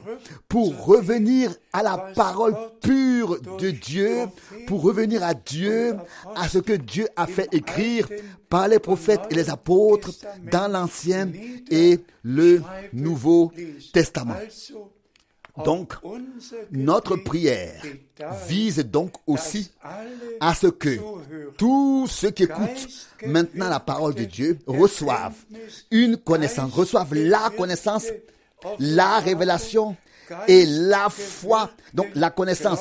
pour 0.48 0.84
revenir 0.84 1.54
à 1.72 1.82
la 1.82 1.96
parole 1.96 2.54
pure 2.80 3.40
de 3.58 3.70
Dieu, 3.70 4.26
pour 4.66 4.82
revenir 4.82 5.22
à 5.22 5.34
Dieu, 5.34 5.96
à 6.34 6.48
ce 6.48 6.58
que 6.58 6.72
Dieu 6.72 7.08
a 7.16 7.26
fait 7.26 7.48
écrire 7.52 8.08
par 8.48 8.68
les 8.68 8.78
prophètes 8.80 9.22
et 9.30 9.34
les 9.34 9.48
apôtres 9.48 10.10
dans 10.50 10.68
l'Ancien 10.68 11.30
et 11.70 12.00
le 12.22 12.62
Nouveau 12.92 13.52
Testament. 13.92 14.36
Donc, 15.64 15.94
notre 16.70 17.16
prière 17.16 17.82
vise 18.46 18.78
donc 18.78 19.12
aussi 19.26 19.70
à 20.40 20.54
ce 20.54 20.68
que 20.68 20.98
tous 21.56 22.06
ceux 22.08 22.30
qui 22.30 22.44
écoutent 22.44 22.88
maintenant 23.26 23.68
la 23.68 23.80
parole 23.80 24.14
de 24.14 24.24
Dieu 24.24 24.58
reçoivent 24.66 25.36
une 25.90 26.16
connaissance, 26.16 26.72
reçoivent 26.72 27.14
la 27.14 27.50
connaissance, 27.56 28.06
la 28.78 29.18
révélation 29.18 29.96
et 30.46 30.66
la 30.66 31.08
foi. 31.08 31.70
Donc 31.94 32.08
la 32.14 32.30
connaissance 32.30 32.80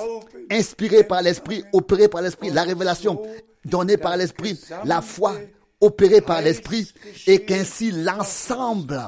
inspirée 0.51 1.03
par 1.03 1.21
l'Esprit, 1.21 1.63
opérée 1.73 2.07
par 2.07 2.21
l'Esprit, 2.21 2.49
la 2.49 2.63
révélation 2.63 3.21
donnée 3.65 3.97
par 3.97 4.17
l'Esprit, 4.17 4.59
la 4.85 5.01
foi 5.01 5.35
opérée 5.79 6.21
par 6.21 6.41
l'Esprit 6.41 6.91
et 7.27 7.43
qu'ainsi 7.45 7.91
l'ensemble 7.91 8.99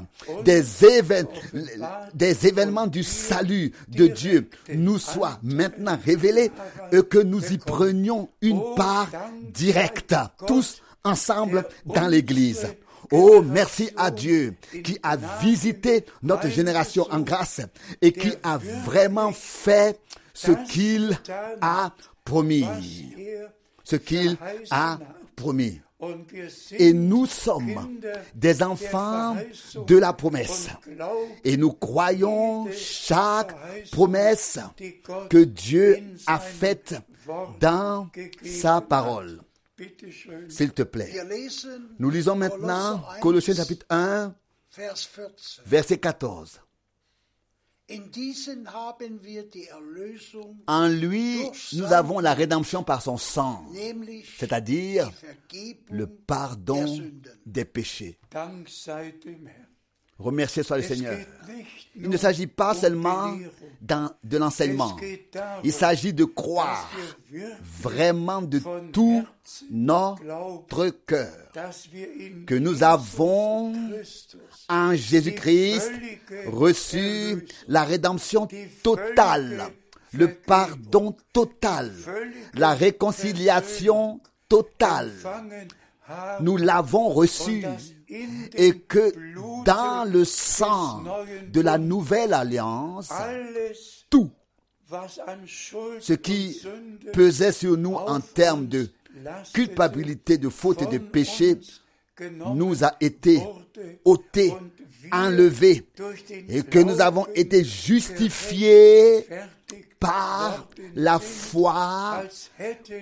des, 0.43 0.61
évén- 0.85 1.27
des 2.13 2.47
événements 2.47 2.87
du 2.87 3.03
salut 3.03 3.71
de 3.87 4.07
Dieu 4.07 4.49
nous 4.75 4.99
soit 4.99 5.39
maintenant 5.41 5.97
révélé 6.05 6.51
et 6.91 7.01
que 7.01 7.17
nous 7.17 7.53
y 7.53 7.57
prenions 7.57 8.29
une 8.41 8.61
part 8.75 9.09
directe, 9.53 10.15
tous 10.45 10.81
ensemble 11.03 11.65
dans 11.85 12.07
l'Église. 12.07 12.67
Oh, 13.11 13.41
merci 13.41 13.89
à 13.97 14.11
Dieu 14.11 14.53
qui 14.83 14.99
a 15.01 15.17
visité 15.41 16.05
notre 16.21 16.47
génération 16.49 17.07
en 17.09 17.21
grâce 17.21 17.61
et 18.01 18.11
qui 18.11 18.31
a 18.43 18.59
vraiment 18.85 19.31
fait 19.31 19.99
ce 20.35 20.51
qu'il 20.51 21.17
a 21.61 21.91
promis. 22.23 22.67
Ce 23.83 23.95
qu'il 23.95 24.37
a 24.69 24.99
promis. 25.35 25.81
Et 26.77 26.93
nous 26.93 27.25
sommes 27.25 27.99
des 28.33 28.63
enfants 28.63 29.35
de 29.85 29.97
la 29.97 30.13
promesse. 30.13 30.69
Et 31.43 31.57
nous 31.57 31.73
croyons 31.73 32.67
chaque 32.71 33.53
promesse 33.91 34.59
que 35.29 35.43
Dieu 35.43 36.01
a 36.25 36.39
faite 36.39 36.95
dans 37.59 38.09
sa 38.45 38.81
parole. 38.81 39.41
S'il 40.47 40.71
te 40.71 40.83
plaît. 40.83 41.13
Nous 41.99 42.09
lisons 42.09 42.35
maintenant 42.35 43.01
Colossiens 43.21 43.55
chapitre 43.55 43.85
1, 43.89 44.33
Vers 44.75 44.93
14. 44.93 45.61
verset 45.65 45.97
14. 45.97 46.61
En 50.67 50.87
lui, 50.87 51.39
nous 51.73 51.93
avons 51.93 52.19
la 52.19 52.33
rédemption 52.33 52.83
par 52.83 53.01
son 53.01 53.17
sang, 53.17 53.65
c'est-à-dire 54.37 55.11
le 55.89 56.07
pardon 56.07 56.85
des 57.45 57.65
péchés. 57.65 58.19
Remerciez 60.19 60.63
soit 60.63 60.77
le 60.77 60.83
Seigneur. 60.83 61.17
Il 61.95 62.09
ne 62.09 62.17
s'agit 62.17 62.47
pas 62.47 62.73
seulement 62.73 63.37
de 63.81 64.37
l'enseignement. 64.37 64.95
Il 65.63 65.71
s'agit 65.71 66.13
de 66.13 66.25
croire 66.25 66.89
vraiment 67.81 68.41
de 68.41 68.61
tout 68.91 69.25
notre 69.71 70.89
cœur 71.05 71.31
que 72.45 72.55
nous 72.55 72.83
avons 72.83 73.73
en 74.67 74.93
Jésus-Christ 74.93 75.91
reçu 76.47 77.45
la 77.67 77.83
rédemption 77.83 78.47
totale, 78.83 79.63
le 80.13 80.33
pardon 80.33 81.15
total, 81.33 81.93
la 82.55 82.73
réconciliation 82.73 84.19
totale. 84.49 85.13
Nous 86.41 86.57
l'avons 86.57 87.09
reçu. 87.09 87.65
Et 88.55 88.79
que 88.79 89.13
dans 89.63 90.09
le 90.09 90.25
sang 90.25 91.03
de 91.51 91.61
la 91.61 91.77
nouvelle 91.77 92.33
alliance, 92.33 93.11
tout 94.09 94.31
ce 95.99 96.13
qui 96.13 96.59
pesait 97.13 97.51
sur 97.51 97.77
nous 97.77 97.93
en 97.93 98.19
termes 98.19 98.67
de 98.67 98.89
culpabilité, 99.53 100.39
de 100.39 100.49
faute 100.49 100.81
et 100.81 100.87
de 100.87 100.97
péché, 100.97 101.59
nous 102.55 102.83
a 102.83 102.95
été 102.99 103.41
ôté, 104.03 104.53
enlevé, 105.11 105.87
et 106.49 106.63
que 106.63 106.79
nous 106.79 107.01
avons 107.01 107.27
été 107.35 107.63
justifiés 107.63 109.25
par 109.99 110.67
la 110.95 111.19
foi, 111.19 112.23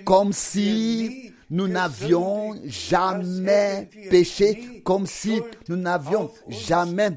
comme 0.04 0.34
si 0.34 1.32
nous 1.50 1.68
n'avions 1.68 2.56
jamais 2.66 3.90
péché, 4.10 4.82
comme 4.84 5.06
si 5.08 5.42
nous 5.70 5.76
n'avions 5.78 6.32
jamais 6.50 7.12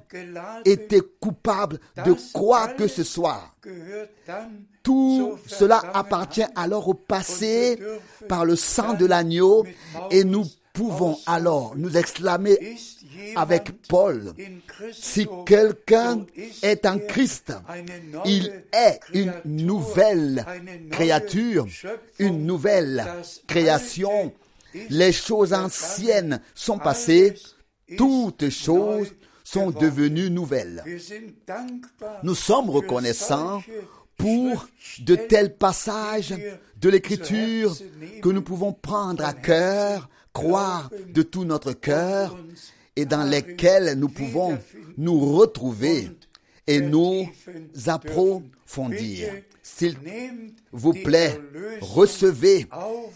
été 0.64 1.00
coupables 1.20 1.78
de 2.04 2.14
quoi 2.32 2.68
que 2.68 2.86
ce 2.86 3.02
soit. 3.02 3.42
Tout 4.82 5.36
cela 5.46 5.82
appartient 5.92 6.44
alors 6.56 6.88
au 6.88 6.94
passé 6.94 7.78
par 8.28 8.44
le 8.44 8.56
sang 8.56 8.94
de 8.94 9.06
l'agneau 9.06 9.64
et 10.10 10.24
nous 10.24 10.44
pouvons 10.72 11.18
alors 11.26 11.74
nous 11.76 11.96
exclamer 11.96 12.76
avec 13.36 13.82
Paul, 13.88 14.34
si 14.92 15.26
quelqu'un 15.46 16.24
est 16.62 16.86
en 16.86 16.96
er 16.96 17.06
Christ, 17.06 17.52
il 18.24 18.62
est 18.72 19.00
une 19.12 19.34
nouvelle 19.44 20.44
créature, 20.90 21.66
une 22.18 22.46
nouvelle 22.46 23.04
création. 23.46 24.32
Les 24.88 25.12
choses 25.12 25.52
anciennes 25.52 26.40
sont 26.54 26.78
passées, 26.78 27.34
toutes 27.96 28.50
choses 28.50 29.12
sont 29.42 29.70
devenues 29.70 30.30
nouvelles. 30.30 30.84
Nous 32.22 32.36
sommes 32.36 32.70
reconnaissants 32.70 33.62
pour 34.16 34.68
de 35.00 35.16
tels 35.16 35.56
passages 35.56 36.34
de 36.80 36.88
l'Écriture 36.88 37.74
que 38.22 38.28
nous 38.28 38.42
pouvons 38.42 38.72
prendre 38.72 39.24
à 39.24 39.32
cœur, 39.32 40.08
croire 40.32 40.90
de 41.08 41.22
tout 41.22 41.44
notre 41.44 41.72
cœur 41.72 42.36
et 42.96 43.04
dans 43.04 43.24
lesquels 43.24 43.98
nous 43.98 44.08
pouvons 44.08 44.58
nous 44.96 45.36
retrouver 45.36 46.10
et 46.66 46.80
nous 46.80 47.28
approfondir. 47.86 49.32
S'il 49.62 49.96
vous 50.72 50.92
plaît, 50.92 51.38
recevez 51.80 52.66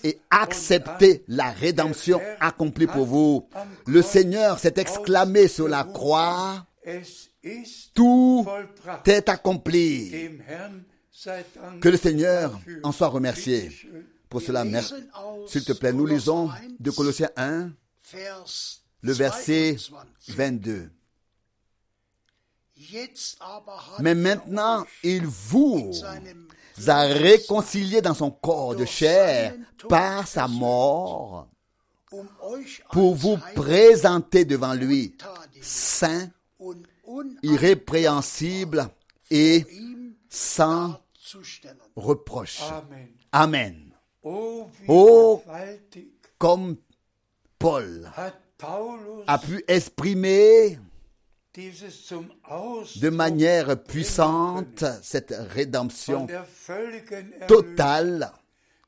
et 0.03 0.19
acceptez 0.31 1.25
la 1.29 1.51
rédemption 1.51 2.21
accomplie 2.41 2.87
pour 2.87 3.07
vous. 3.07 3.49
Le 3.87 4.03
Seigneur 4.03 4.59
s'est 4.59 4.75
exclamé 4.77 5.49
sur 5.49 5.69
la 5.69 5.85
croix, 5.85 6.67
tout 7.95 8.47
est 9.07 9.29
accompli. 9.29 10.31
Que 11.81 11.89
le 11.89 11.97
Seigneur 11.97 12.61
en 12.83 12.93
soit 12.93 13.09
remercié. 13.09 13.71
Pour 14.35 14.43
cela, 14.43 14.65
merci. 14.65 14.95
S'il 15.47 15.65
te 15.65 15.73
plaît, 15.75 15.93
nous 15.93 16.07
lisons 16.07 16.51
de 16.81 16.91
Colossiens 16.91 17.31
1, 17.37 17.71
le 19.01 19.13
verset 19.13 19.77
22. 20.27 20.91
Mais 24.01 24.17
maintenant, 24.17 24.85
il 25.05 25.25
vous 25.25 25.93
a 26.89 27.03
réconcilié 27.03 28.03
dans 28.03 28.15
son 28.15 28.33
corps 28.33 28.75
de 28.75 28.85
chair 28.85 29.55
par 29.89 30.27
sa 30.27 30.49
mort 30.49 31.47
pour 32.91 33.15
vous 33.15 33.39
présenter 33.55 34.45
devant 34.45 34.75
lui 34.75 35.15
saint, 35.61 36.29
irrépréhensible 37.45 38.89
et 39.31 39.65
sans 40.29 41.01
reproche. 41.95 42.63
Amen. 43.31 43.84
Oh, 44.25 45.43
comme 46.39 46.77
Paul 47.59 48.11
a 49.27 49.39
pu 49.39 49.63
exprimer 49.69 50.79
de 51.55 53.09
manière 53.11 53.83
puissante 53.83 54.85
cette 55.03 55.35
rédemption 55.51 56.27
totale 57.47 58.33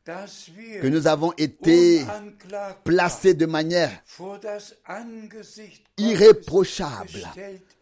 que 0.07 0.87
nous 0.87 1.07
avons 1.07 1.32
été 1.37 2.03
placés 2.84 3.34
de 3.34 3.47
manière 3.47 3.91
irréprochable 5.99 7.28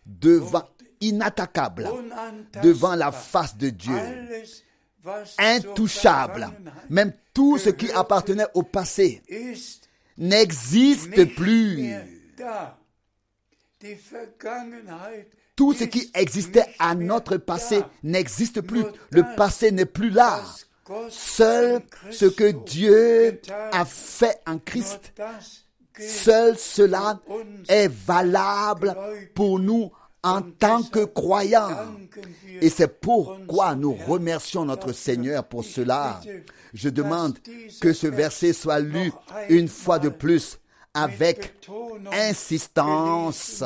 devant 0.06 0.64
inattaquable 1.00 1.88
devant 2.62 2.94
la 2.94 3.12
face 3.12 3.56
de 3.56 3.68
Dieu 3.70 3.94
intouchable 5.38 6.48
même 6.90 7.12
tout 7.32 7.58
ce 7.58 7.70
qui 7.70 7.90
appartenait 7.92 8.46
au 8.54 8.62
passé 8.62 9.22
n'existe 10.16 11.34
plus 11.34 11.92
tout 15.56 15.72
ce 15.72 15.84
qui 15.84 16.10
existait 16.14 16.66
à 16.78 16.94
notre 16.94 17.36
passé 17.36 17.82
n'existe 18.02 18.60
plus. 18.60 18.84
Le 19.10 19.22
passé 19.36 19.70
n'est 19.70 19.84
plus 19.86 20.10
là. 20.10 20.42
Seul 21.10 21.80
ce 22.10 22.26
que 22.26 22.50
Dieu 22.50 23.40
a 23.72 23.84
fait 23.84 24.38
en 24.46 24.58
Christ, 24.58 25.12
seul 25.98 26.58
cela 26.58 27.20
est 27.68 27.88
valable 27.88 28.94
pour 29.34 29.58
nous 29.58 29.90
en 30.24 30.40
tant 30.42 30.82
que 30.82 31.04
croyants. 31.04 31.94
Et 32.60 32.70
c'est 32.70 33.00
pourquoi 33.00 33.76
nous 33.76 33.92
remercions 33.92 34.64
notre 34.64 34.92
Seigneur 34.92 35.44
pour 35.44 35.64
cela. 35.64 36.20
Je 36.72 36.88
demande 36.88 37.38
que 37.80 37.92
ce 37.92 38.06
verset 38.06 38.52
soit 38.54 38.80
lu 38.80 39.12
une 39.50 39.68
fois 39.68 39.98
de 39.98 40.08
plus 40.08 40.58
avec 40.94 41.54
insistance. 42.10 43.62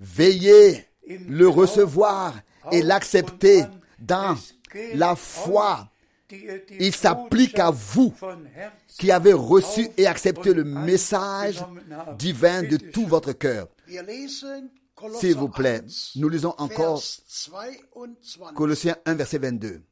Veillez 0.00 0.86
le 1.28 1.46
recevoir 1.46 2.34
et 2.72 2.82
l'accepter 2.82 3.64
dans 3.98 4.36
la 4.94 5.14
foi. 5.14 5.88
Il 6.78 6.94
s'applique 6.94 7.58
à 7.58 7.70
vous 7.70 8.14
qui 8.98 9.10
avez 9.10 9.32
reçu 9.32 9.88
et 9.96 10.06
accepté 10.06 10.54
le 10.54 10.64
message 10.64 11.64
divin 12.18 12.62
de 12.62 12.76
tout 12.76 13.06
votre 13.06 13.32
cœur. 13.32 13.68
S'il 15.18 15.36
vous 15.36 15.48
plaît, 15.48 15.82
nous 16.16 16.28
lisons 16.28 16.54
encore 16.58 17.02
Colossiens 18.54 18.96
1, 19.06 19.14
verset 19.14 19.38
22. 19.38 19.82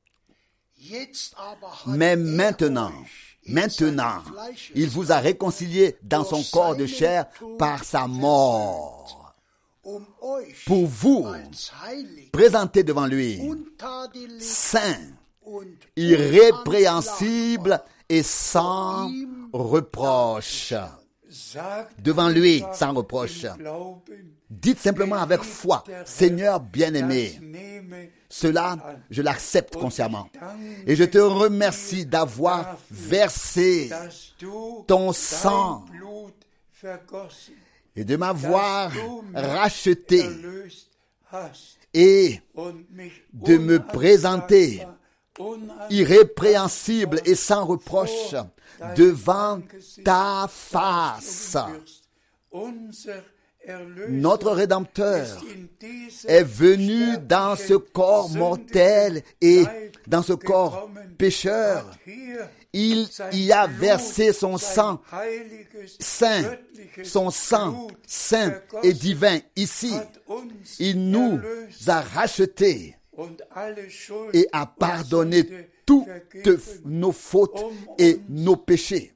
Mais 1.86 2.16
maintenant, 2.16 2.92
Maintenant, 3.48 4.22
il 4.74 4.88
vous 4.88 5.10
a 5.10 5.18
réconcilié 5.18 5.96
dans 6.02 6.24
son 6.24 6.42
corps 6.52 6.76
de 6.76 6.86
chair 6.86 7.26
par 7.58 7.84
sa 7.84 8.06
mort. 8.06 9.34
Pour 10.66 10.86
vous 10.86 11.26
présenter 12.30 12.82
devant 12.82 13.06
lui, 13.06 13.40
saint, 14.38 14.98
irrépréhensible 15.96 17.82
et 18.08 18.22
sans 18.22 19.10
reproche. 19.52 20.74
Devant 21.98 22.28
lui, 22.28 22.62
sans 22.72 22.94
reproche. 22.94 23.46
Dites 24.50 24.78
simplement 24.78 25.16
avec 25.16 25.42
foi, 25.42 25.84
Seigneur 26.04 26.60
bien-aimé, 26.60 27.38
cela, 28.28 28.76
je 29.10 29.22
l'accepte 29.22 29.76
consciemment. 29.76 30.28
Et 30.86 30.96
je 30.96 31.04
te 31.04 31.18
remercie 31.18 32.06
d'avoir 32.06 32.78
versé 32.90 33.90
ton 34.86 35.12
sang 35.12 35.84
et 37.96 38.04
de 38.04 38.16
m'avoir 38.16 38.92
racheté 39.34 40.24
et 41.92 42.40
de 43.32 43.58
me 43.58 43.78
présenter 43.78 44.82
irrépréhensible 45.90 47.20
et 47.24 47.34
sans 47.34 47.64
reproche 47.64 48.34
devant 48.96 49.60
ta 50.04 50.46
face. 50.48 51.56
Notre 54.08 54.52
Rédempteur 54.52 55.26
est 56.26 56.44
venu 56.44 57.18
dans 57.18 57.56
ce 57.56 57.74
corps 57.74 58.30
mortel 58.30 59.22
et 59.40 59.64
dans 60.06 60.22
ce 60.22 60.32
corps 60.32 60.88
pécheur. 61.18 61.90
Il 62.72 63.08
y 63.32 63.52
a 63.52 63.66
versé 63.66 64.32
son 64.32 64.56
sang 64.56 65.00
saint, 65.98 66.56
son 67.02 67.30
sang 67.30 67.88
saint 68.06 68.54
et 68.82 68.92
divin 68.92 69.40
ici. 69.56 69.94
Il 70.78 71.10
nous 71.10 71.40
a 71.86 72.00
rachetés 72.00 72.97
et 74.32 74.48
a 74.52 74.66
pardonné 74.66 75.48
toutes 75.86 76.06
nos 76.84 77.12
fautes 77.12 77.64
et 77.98 78.20
nos 78.28 78.56
péchés. 78.56 79.14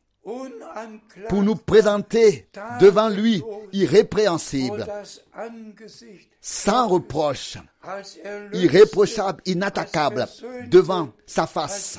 pour 1.28 1.42
nous 1.42 1.56
présenter 1.56 2.46
devant 2.80 3.08
lui 3.08 3.42
irrépréhensible, 3.72 4.86
sans 6.40 6.86
reproche, 6.88 7.58
irréprochable, 8.52 9.42
inattaquable, 9.46 10.26
devant 10.68 11.10
sa 11.26 11.46
face, 11.48 11.98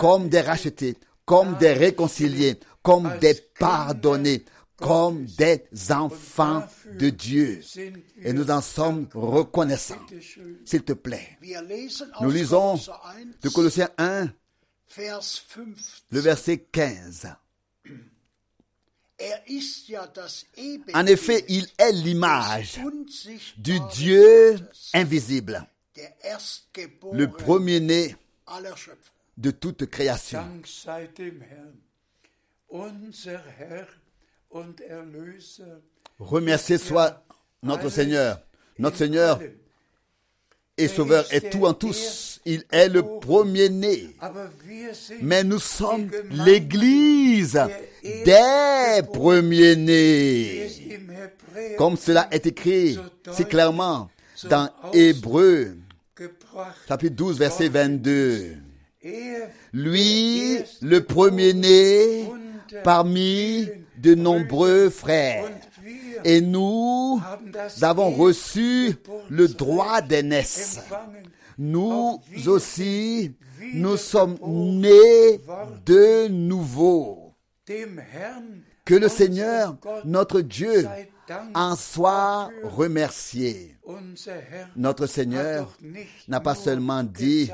comme 0.00 0.28
des 0.28 0.40
rachetés, 0.40 0.96
comme 1.24 1.56
des 1.58 1.72
réconciliés, 1.72 2.58
comme 2.82 3.16
des 3.20 3.34
pardonnés, 3.58 4.44
comme 4.82 5.24
des 5.26 5.62
enfants 5.90 6.66
de 6.98 7.10
Dieu. 7.10 7.60
Et 8.22 8.32
nous 8.32 8.50
en 8.50 8.60
sommes 8.60 9.08
reconnaissants. 9.14 10.04
S'il 10.64 10.82
te 10.82 10.92
plaît. 10.92 11.38
Nous 12.20 12.30
lisons 12.30 12.76
de 12.76 13.48
Colossiens 13.48 13.90
1, 13.96 14.28
le 16.10 16.20
verset 16.20 16.58
15. 16.58 17.28
En 20.94 21.06
effet, 21.06 21.44
il 21.48 21.68
est 21.78 21.92
l'image 21.92 22.80
du 23.56 23.78
Dieu 23.92 24.58
invisible, 24.94 25.64
le 27.12 27.26
premier-né 27.26 28.16
de 29.36 29.50
toute 29.52 29.86
création. 29.86 30.44
Remerciez 36.18 36.78
soit 36.78 37.24
notre 37.62 37.88
Seigneur, 37.88 38.40
notre 38.78 38.96
Seigneur 38.96 39.40
et 40.78 40.88
Sauveur 40.88 41.24
est 41.32 41.50
tout 41.50 41.66
en 41.66 41.74
tous. 41.74 42.40
Il 42.44 42.64
est 42.70 42.88
le 42.88 43.02
premier-né. 43.20 44.16
Mais 45.20 45.44
nous 45.44 45.58
sommes 45.58 46.10
l'Église 46.30 47.60
des 48.02 49.02
premiers-nés. 49.12 50.68
Comme 51.78 51.96
cela 51.96 52.28
est 52.30 52.46
écrit 52.46 52.98
si 53.32 53.44
clairement 53.44 54.10
dans 54.44 54.70
Hébreu 54.92 55.76
chapitre 56.88 57.14
12, 57.16 57.38
verset 57.38 57.68
22. 57.68 58.56
Er 59.04 59.42
Lui, 59.72 60.58
le 60.80 61.00
premier-né 61.00 62.28
parmi 62.84 63.68
de 64.02 64.14
nombreux 64.14 64.90
frères. 64.90 65.48
Et 66.24 66.40
nous 66.40 67.20
avons 67.80 68.10
reçu 68.10 68.94
le 69.30 69.48
droit 69.48 70.02
d'aînesse. 70.02 70.80
Nous 71.58 72.20
aussi, 72.46 73.34
nous 73.74 73.96
sommes 73.96 74.36
nés 74.42 75.40
de 75.86 76.28
nouveau. 76.28 77.34
Que 78.84 78.94
le 78.94 79.08
Seigneur, 79.08 79.76
notre 80.04 80.40
Dieu, 80.40 80.86
en 81.54 81.76
soit 81.76 82.50
remercié. 82.64 83.76
Notre 84.76 85.06
Seigneur 85.06 85.76
n'a 86.26 86.40
pas 86.40 86.56
seulement 86.56 87.04
dit, 87.04 87.50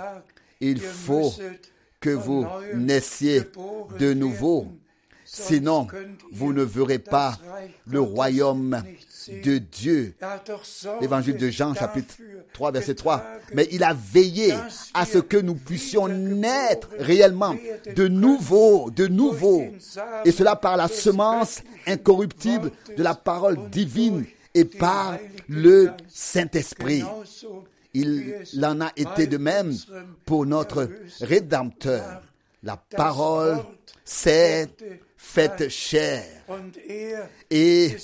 il 0.61 0.80
faut 0.80 1.32
que 2.01 2.11
vous 2.11 2.46
naissiez 2.74 3.42
de 3.99 4.14
nouveau. 4.14 4.68
Sinon, 5.30 5.86
vous 6.32 6.54
ne 6.54 6.62
verrez 6.62 6.98
pas 6.98 7.38
le 7.86 8.00
royaume 8.00 8.82
de 9.44 9.58
Dieu. 9.58 10.14
L'évangile 11.02 11.36
de 11.36 11.50
Jean, 11.50 11.74
chapitre 11.74 12.14
3, 12.54 12.72
verset 12.72 12.94
3. 12.94 13.16
getragen, 13.18 13.54
Mais 13.54 13.68
il 13.70 13.84
a 13.84 13.92
veillé 13.92 14.54
à 14.94 15.04
ce 15.04 15.18
que 15.18 15.36
nous 15.36 15.54
puissions 15.54 16.08
naître 16.08 16.88
réellement 16.98 17.54
de 17.94 18.08
nouveau, 18.08 18.90
de 18.90 19.06
nouveau. 19.06 19.64
Et 20.24 20.32
cela 20.32 20.56
par 20.56 20.78
la 20.78 20.88
semence 20.88 21.60
incorruptible 21.86 22.70
de 22.96 23.02
la 23.02 23.14
parole 23.14 23.68
divine 23.68 24.24
et 24.54 24.64
par 24.64 25.18
le 25.46 25.90
Saint-Esprit. 26.08 27.04
Il 27.92 28.46
en 28.62 28.80
a 28.80 28.92
été 28.96 29.26
de 29.26 29.36
même 29.36 29.74
pour 30.24 30.46
notre 30.46 30.88
Rédempteur. 31.20 32.22
La 32.62 32.76
parole 32.76 33.58
s'est 34.04 34.68
faite 35.28 35.68
chair. 35.68 36.24
Er 36.80 37.16
et 37.50 37.96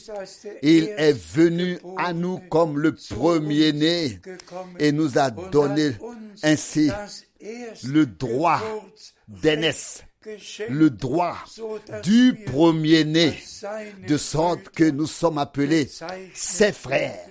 il 0.63 0.89
est 0.99 1.13
venu 1.13 1.79
à 1.97 2.13
nous 2.13 2.39
comme 2.51 2.79
le 2.79 2.95
premier-né 2.95 4.21
et 4.79 4.93
nous 4.93 5.19
a 5.19 5.31
donné 5.31 5.93
ainsi 6.43 6.91
le 7.85 8.05
droit 8.05 8.61
d'aînesse, 9.27 10.03
le 10.69 10.91
droit 10.91 11.39
du 12.03 12.35
premier-né, 12.47 13.39
de 14.07 14.17
sorte 14.19 14.69
que 14.69 14.85
nous 14.91 15.07
sommes 15.07 15.39
appelés 15.39 15.89
ses 16.35 16.73
frères. 16.73 17.27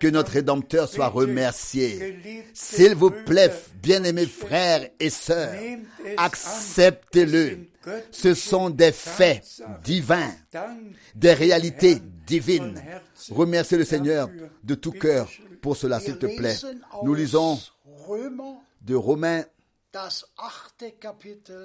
Que 0.00 0.08
notre. 0.08 0.32
Rédempteur 0.32 0.88
soit 0.88 1.08
remercié. 1.08 2.18
S'il 2.52 2.94
vous 2.94 3.10
plaît, 3.10 3.52
bien-aimés 3.82 4.26
frères 4.26 4.88
et 5.00 5.10
sœurs, 5.10 5.54
acceptez-le. 6.18 7.68
Ce 8.10 8.34
sont 8.34 8.68
des 8.68 8.92
faits 8.92 9.62
divins, 9.82 10.32
des 11.14 11.32
réalités 11.32 12.00
divines. 12.26 12.82
Remerciez 13.30 13.78
le 13.78 13.84
Seigneur 13.84 14.28
de 14.62 14.74
tout 14.74 14.92
cœur 14.92 15.30
pour 15.62 15.76
cela, 15.76 16.00
s'il 16.00 16.18
te 16.18 16.26
plaît. 16.26 16.56
Nous 17.02 17.14
lisons 17.14 17.58
de 18.82 18.94
Romains, 18.94 19.44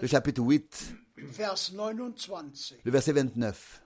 le 0.02 0.08
chapitre 0.08 0.42
8, 0.42 0.94
Vers 1.18 1.56
29. 1.74 2.74
le 2.86 2.92
verset 2.92 3.12
29. 3.12 3.82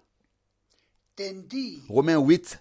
Denn 1.18 1.44
die, 1.48 1.82
Romains 1.90 2.18
8, 2.18 2.60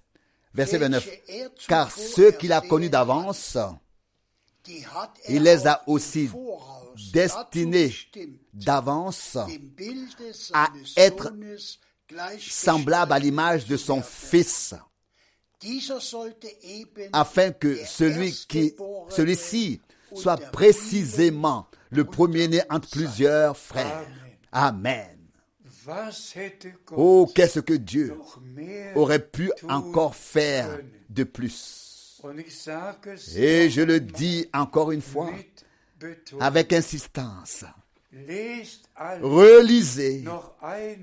verset 0.54 0.78
29. 0.78 1.04
welche 1.04 1.22
er 1.28 1.48
zuvor 1.56 1.66
Car 1.68 1.90
ceux 1.90 2.32
qu'il 2.32 2.52
a 2.52 2.60
connus 2.60 2.90
d'avance, 2.90 3.58
il 5.28 5.42
les 5.42 5.66
a 5.66 5.82
aussi 5.86 6.30
destinés 7.12 7.94
d'avance 8.52 9.36
à 10.52 10.68
être 10.96 11.32
semblables 12.38 13.12
à 13.12 13.18
l'image 13.18 13.66
de 13.66 13.76
son 13.76 14.02
Fils, 14.02 14.74
afin 17.12 17.52
que 17.52 17.84
celui 17.84 18.32
qui, 18.48 18.74
celui-ci 19.08 19.80
soit 20.14 20.36
précisément 20.36 21.66
le 21.90 22.04
premier-né 22.04 22.62
entre 22.68 22.88
plusieurs 22.90 23.56
frères. 23.56 24.06
Amen. 24.50 25.11
Oh, 26.92 27.30
qu'est-ce 27.34 27.60
que 27.60 27.74
Dieu 27.74 28.14
aurait 28.94 29.26
pu 29.26 29.50
encore 29.68 30.14
faire 30.14 30.78
de 31.08 31.24
plus? 31.24 32.20
Et 33.36 33.68
je 33.68 33.82
le 33.82 33.98
dis 34.00 34.46
encore 34.52 34.92
une 34.92 35.02
fois, 35.02 35.30
avec 36.40 36.72
insistance, 36.72 37.64
relisez 39.22 40.24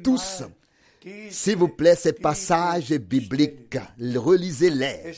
tous, 0.04 0.44
s'il 1.30 1.58
vous 1.58 1.68
plaît, 1.70 1.96
ces 1.96 2.14
passages 2.14 2.92
bibliques. 2.92 3.78
Relisez-les. 4.00 5.14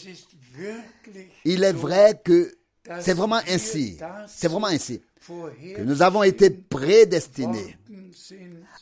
Il 1.45 1.63
est 1.63 1.73
vrai 1.73 2.19
que 2.23 2.55
c'est 2.99 3.13
vraiment 3.13 3.41
ainsi. 3.47 3.97
C'est 4.27 4.47
vraiment 4.47 4.67
ainsi 4.67 5.01
que 5.27 5.81
nous 5.81 6.01
avons 6.01 6.23
été 6.23 6.49
prédestinés 6.49 7.77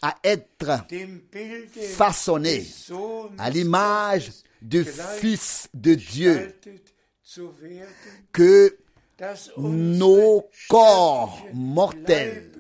à 0.02 0.16
être 0.24 0.86
Sohnes 2.14 2.48
à 3.38 3.50
l'image 3.50 4.32
du 4.62 4.84
Fils 4.84 5.70
de 5.74 5.96
Dieu, 5.96 6.56
que 8.32 8.78
nos 9.58 10.50
corps 10.68 11.46
mortels 11.54 12.52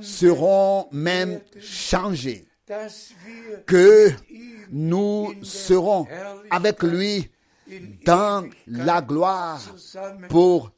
seront 0.00 0.88
même 0.92 1.40
changés, 1.60 2.46
que 3.66 4.12
nous 4.70 5.34
serons 5.42 6.06
avec 6.50 6.82
lui 6.82 7.30
dans 8.04 8.48
la 8.66 9.00
gloire 9.00 9.60
pour 10.28 10.72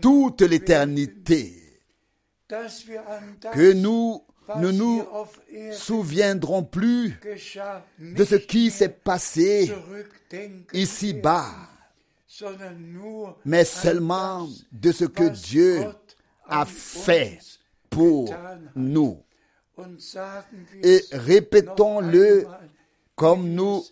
toute 0.00 0.42
l'éternité, 0.42 1.61
que 3.52 3.72
nous 3.72 4.22
ne 4.56 4.70
nous 4.70 5.06
souviendrons 5.72 6.62
plus 6.64 7.18
de 7.98 8.24
ce 8.24 8.34
qui 8.36 8.70
s'est 8.70 8.88
passé 8.88 9.72
ici-bas, 10.72 11.46
mais 13.44 13.64
seulement 13.64 14.48
de 14.72 14.92
ce 14.92 15.04
que 15.04 15.28
Dieu 15.28 15.86
a 16.48 16.64
fait 16.66 17.38
pour 17.90 18.34
nous. 18.74 19.22
Et 20.82 21.00
répétons-le 21.12 22.46
comme 23.16 23.48
nous 23.50 23.84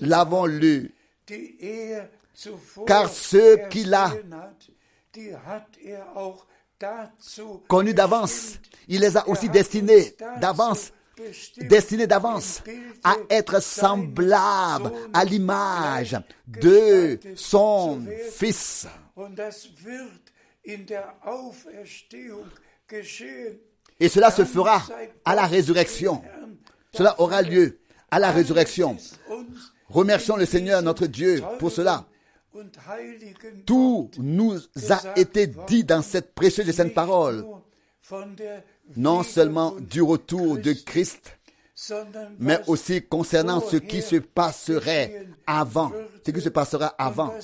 l'avons 0.00 0.46
lu. 0.46 0.92
er 1.30 2.02
Car 2.86 3.08
ceux 3.08 3.56
qu'il 3.68 3.94
a 3.94 4.12
Connus 7.68 7.94
d'avance, 7.94 8.58
il 8.88 9.00
les 9.00 9.16
a 9.16 9.28
aussi 9.28 9.48
destinés 9.48 10.14
d'avance, 10.40 10.92
destinés 11.58 12.06
d'avance 12.06 12.62
à 13.04 13.16
être 13.30 13.62
semblables 13.62 14.92
à 15.12 15.24
l'image 15.24 16.16
de 16.46 17.18
son. 17.34 18.02
Fils. 18.32 18.86
Et 24.00 24.08
cela 24.08 24.30
se 24.30 24.44
fera 24.44 24.82
à 25.24 25.34
la 25.34 25.46
résurrection. 25.46 26.22
Cela 26.94 27.20
aura 27.20 27.42
lieu 27.42 27.78
à 28.10 28.18
la 28.18 28.30
résurrection. 28.30 28.96
Remercions 29.88 30.36
le 30.36 30.46
Seigneur, 30.46 30.82
notre 30.82 31.06
Dieu, 31.06 31.42
pour 31.58 31.70
cela. 31.70 32.06
Tout 33.66 34.10
nous 34.18 34.58
a 34.90 35.18
été 35.18 35.46
dit 35.66 35.84
dans 35.84 36.02
cette 36.02 36.34
précieuse 36.34 36.68
et 36.68 36.72
sainte 36.72 36.94
parole, 36.94 37.44
non 38.96 39.22
seulement 39.22 39.74
du 39.80 40.02
retour 40.02 40.58
de 40.58 40.72
Christ, 40.72 41.38
mais 42.38 42.60
aussi 42.66 43.02
concernant 43.02 43.60
ce 43.60 43.76
qui 43.76 44.02
se 44.02 44.16
passerait 44.16 45.26
avant, 45.46 45.92
ce 46.24 46.30
qui 46.30 46.40
se 46.40 46.48
passera 46.50 46.86
avant, 46.98 47.34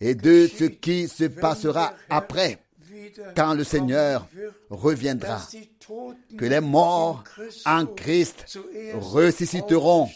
et 0.00 0.14
de 0.14 0.46
ce 0.46 0.64
qui 0.64 1.08
se 1.08 1.24
passera 1.24 1.94
après, 2.08 2.58
quand 3.34 3.54
le 3.54 3.64
Seigneur 3.64 4.28
reviendra. 4.70 5.40
Que 6.38 6.44
les 6.44 6.60
morts 6.60 7.24
en 7.66 7.86
Christ 7.86 8.58
ressusciteront, 8.94 10.08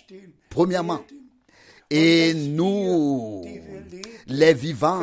premièrement, 0.48 1.00
et 1.91 2.34
nous, 2.34 3.45
les 4.26 4.55
vivants, 4.55 5.03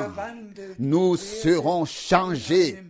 nous 0.80 1.16
serons 1.18 1.86
changés 1.86 2.84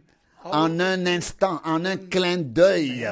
en 0.44 0.80
un 0.80 1.06
instant, 1.06 1.62
en 1.64 1.86
un 1.86 1.98
clin 1.98 2.38
d'œil, 2.38 3.08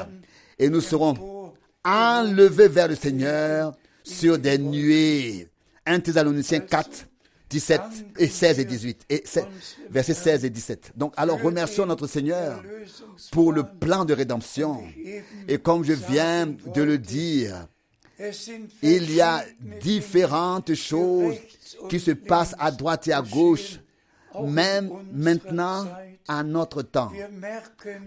et 0.59 0.69
nous 0.69 0.81
serons 0.81 1.53
enlevés 1.83 2.67
vers 2.67 2.87
le 2.87 2.95
Seigneur 2.95 3.73
sur 4.03 4.37
des 4.37 4.57
nuées 4.57 5.47
1 5.85 5.99
Thessaloniciens 5.99 6.59
4, 6.59 7.07
17 7.49 7.81
et 8.17 8.27
16 8.27 8.59
et 8.59 8.65
18. 8.65 9.05
Et 9.09 9.21
c'est- 9.25 9.45
versets 9.89 10.13
16 10.13 10.45
et 10.45 10.49
17. 10.49 10.91
Donc, 10.95 11.13
alors 11.17 11.41
remercions 11.41 11.85
notre 11.85 12.07
Seigneur 12.07 12.63
pour 13.31 13.51
le 13.51 13.63
plan 13.63 14.05
de 14.05 14.13
rédemption. 14.13 14.83
Et 15.47 15.57
comme 15.57 15.83
je 15.83 15.93
viens 15.93 16.45
de 16.47 16.81
le 16.81 16.97
dire, 16.97 17.67
il 18.81 19.13
y 19.13 19.21
a 19.21 19.43
différentes 19.81 20.73
choses 20.75 21.35
qui 21.89 21.99
se 21.99 22.11
passent 22.11 22.55
à 22.59 22.71
droite 22.71 23.07
et 23.07 23.13
à 23.13 23.21
gauche, 23.21 23.79
même 24.43 24.91
maintenant 25.13 25.85
à 26.27 26.43
notre 26.43 26.81
temps. 26.83 27.11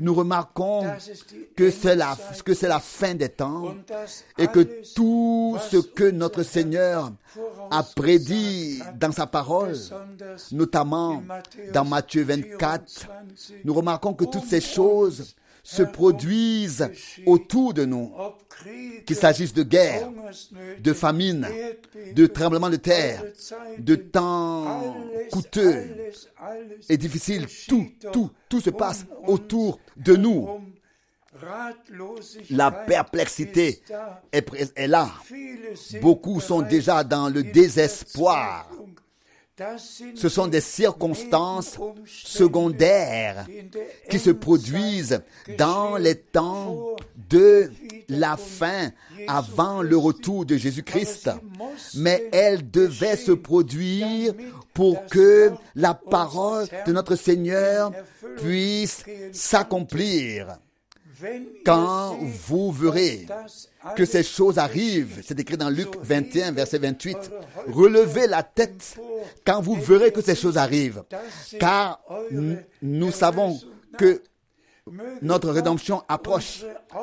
Nous 0.00 0.14
remarquons 0.14 0.84
que 1.56 1.70
c'est 1.70 1.96
la, 1.96 2.16
que 2.44 2.54
c'est 2.54 2.68
la 2.68 2.80
fin 2.80 3.14
des 3.14 3.28
temps 3.28 3.74
et 4.38 4.46
que 4.46 4.60
tout 4.94 5.58
ce 5.70 5.78
que 5.78 6.10
notre 6.10 6.42
Seigneur 6.42 7.12
a 7.70 7.82
prédit 7.82 8.80
dans 8.98 9.12
sa 9.12 9.26
parole, 9.26 9.76
notamment 10.52 11.22
dans 11.72 11.84
Matthieu 11.84 12.22
24, 12.24 13.08
nous 13.64 13.74
remarquons 13.74 14.14
que 14.14 14.24
toutes 14.24 14.46
ces 14.46 14.60
choses 14.60 15.34
se 15.64 15.82
produisent 15.82 16.88
autour 17.26 17.72
de 17.74 17.84
nous, 17.86 18.12
qu'il 19.06 19.16
s'agisse 19.16 19.52
de 19.54 19.62
guerre, 19.62 20.10
de 20.78 20.92
famine, 20.92 21.48
de 22.14 22.26
tremblements 22.26 22.70
de 22.70 22.76
terre, 22.76 23.24
de 23.78 23.94
temps 23.96 24.94
coûteux 25.32 26.12
et 26.88 26.96
difficiles. 26.98 27.46
Tout, 27.66 27.86
tout, 28.12 28.30
tout 28.48 28.60
se 28.60 28.70
passe 28.70 29.06
autour 29.26 29.80
de 29.96 30.14
nous. 30.14 30.48
La 32.50 32.70
perplexité 32.70 33.82
est 34.32 34.86
là. 34.86 35.10
Beaucoup 36.00 36.40
sont 36.40 36.62
déjà 36.62 37.02
dans 37.02 37.28
le 37.28 37.42
désespoir. 37.42 38.70
Ce 40.16 40.28
sont 40.28 40.48
des 40.48 40.60
circonstances 40.60 41.78
secondaires 42.06 43.46
qui 44.10 44.18
se 44.18 44.30
produisent 44.30 45.22
dans 45.56 45.96
les 45.96 46.16
temps 46.16 46.96
de 47.30 47.70
la 48.08 48.36
fin, 48.36 48.90
avant 49.28 49.82
le 49.82 49.96
retour 49.96 50.44
de 50.44 50.56
Jésus-Christ. 50.56 51.30
Mais 51.94 52.28
elles 52.32 52.68
devaient 52.68 53.16
se 53.16 53.30
produire 53.30 54.34
pour 54.72 55.06
que 55.06 55.52
la 55.76 55.94
parole 55.94 56.66
de 56.86 56.92
notre 56.92 57.14
Seigneur 57.14 57.92
puisse 58.38 59.04
s'accomplir. 59.32 60.58
Quand 61.64 62.18
vous 62.20 62.72
verrez 62.72 63.26
que 63.96 64.04
ces 64.04 64.22
choses 64.22 64.58
arrivent, 64.58 65.22
c'est 65.26 65.38
écrit 65.38 65.56
dans 65.56 65.70
Luc 65.70 65.88
21, 66.00 66.52
verset 66.52 66.78
28, 66.78 67.16
relevez 67.68 68.26
la 68.26 68.42
tête 68.42 68.96
quand 69.46 69.60
vous 69.60 69.76
verrez 69.76 70.12
que 70.12 70.22
ces 70.22 70.34
choses 70.34 70.58
arrivent, 70.58 71.02
car 71.58 72.00
nous 72.82 73.12
savons 73.12 73.58
que 73.96 74.22
notre 75.22 75.50
rédemption 75.50 76.02
approche 76.08 76.62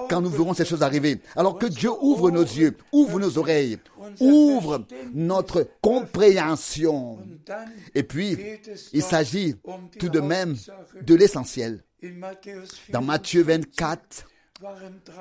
quand 0.10 0.22
nous 0.22 0.30
verrons 0.30 0.54
ces 0.54 0.66
choses 0.66 0.84
arriver. 0.84 1.20
Alors 1.36 1.58
que 1.58 1.66
Dieu 1.66 1.90
ouvre 2.02 2.30
nos 2.30 2.44
yeux, 2.44 2.78
ouvre 2.92 3.20
nos 3.20 3.38
oreilles, 3.38 3.80
ouvre 4.20 4.86
notre 5.14 5.68
compréhension. 5.82 7.20
Et 7.96 8.04
puis, 8.04 8.38
il 8.94 9.02
s'agit 9.02 9.56
tout 10.00 10.10
de 10.10 10.20
même 10.20 10.56
de 11.02 11.16
l'essentiel. 11.16 11.84
Dans 12.90 13.02
Matthieu 13.02 13.44
24, 13.44 14.28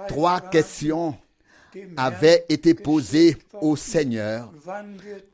trois 0.08 0.40
questions 0.40 1.16
avaient 1.96 2.44
été 2.48 2.74
posées 2.74 3.38
au 3.60 3.76
Seigneur. 3.76 4.52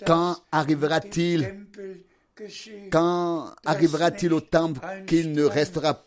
Quand 0.07 0.37
arrivera-t-il? 0.53 1.67
Quand 2.93 3.55
arrivera-t-il 3.65 4.33
au 4.33 4.41
temple 4.41 4.81
qu'il 5.07 5.33
ne 5.33 5.45
restera 5.45 6.07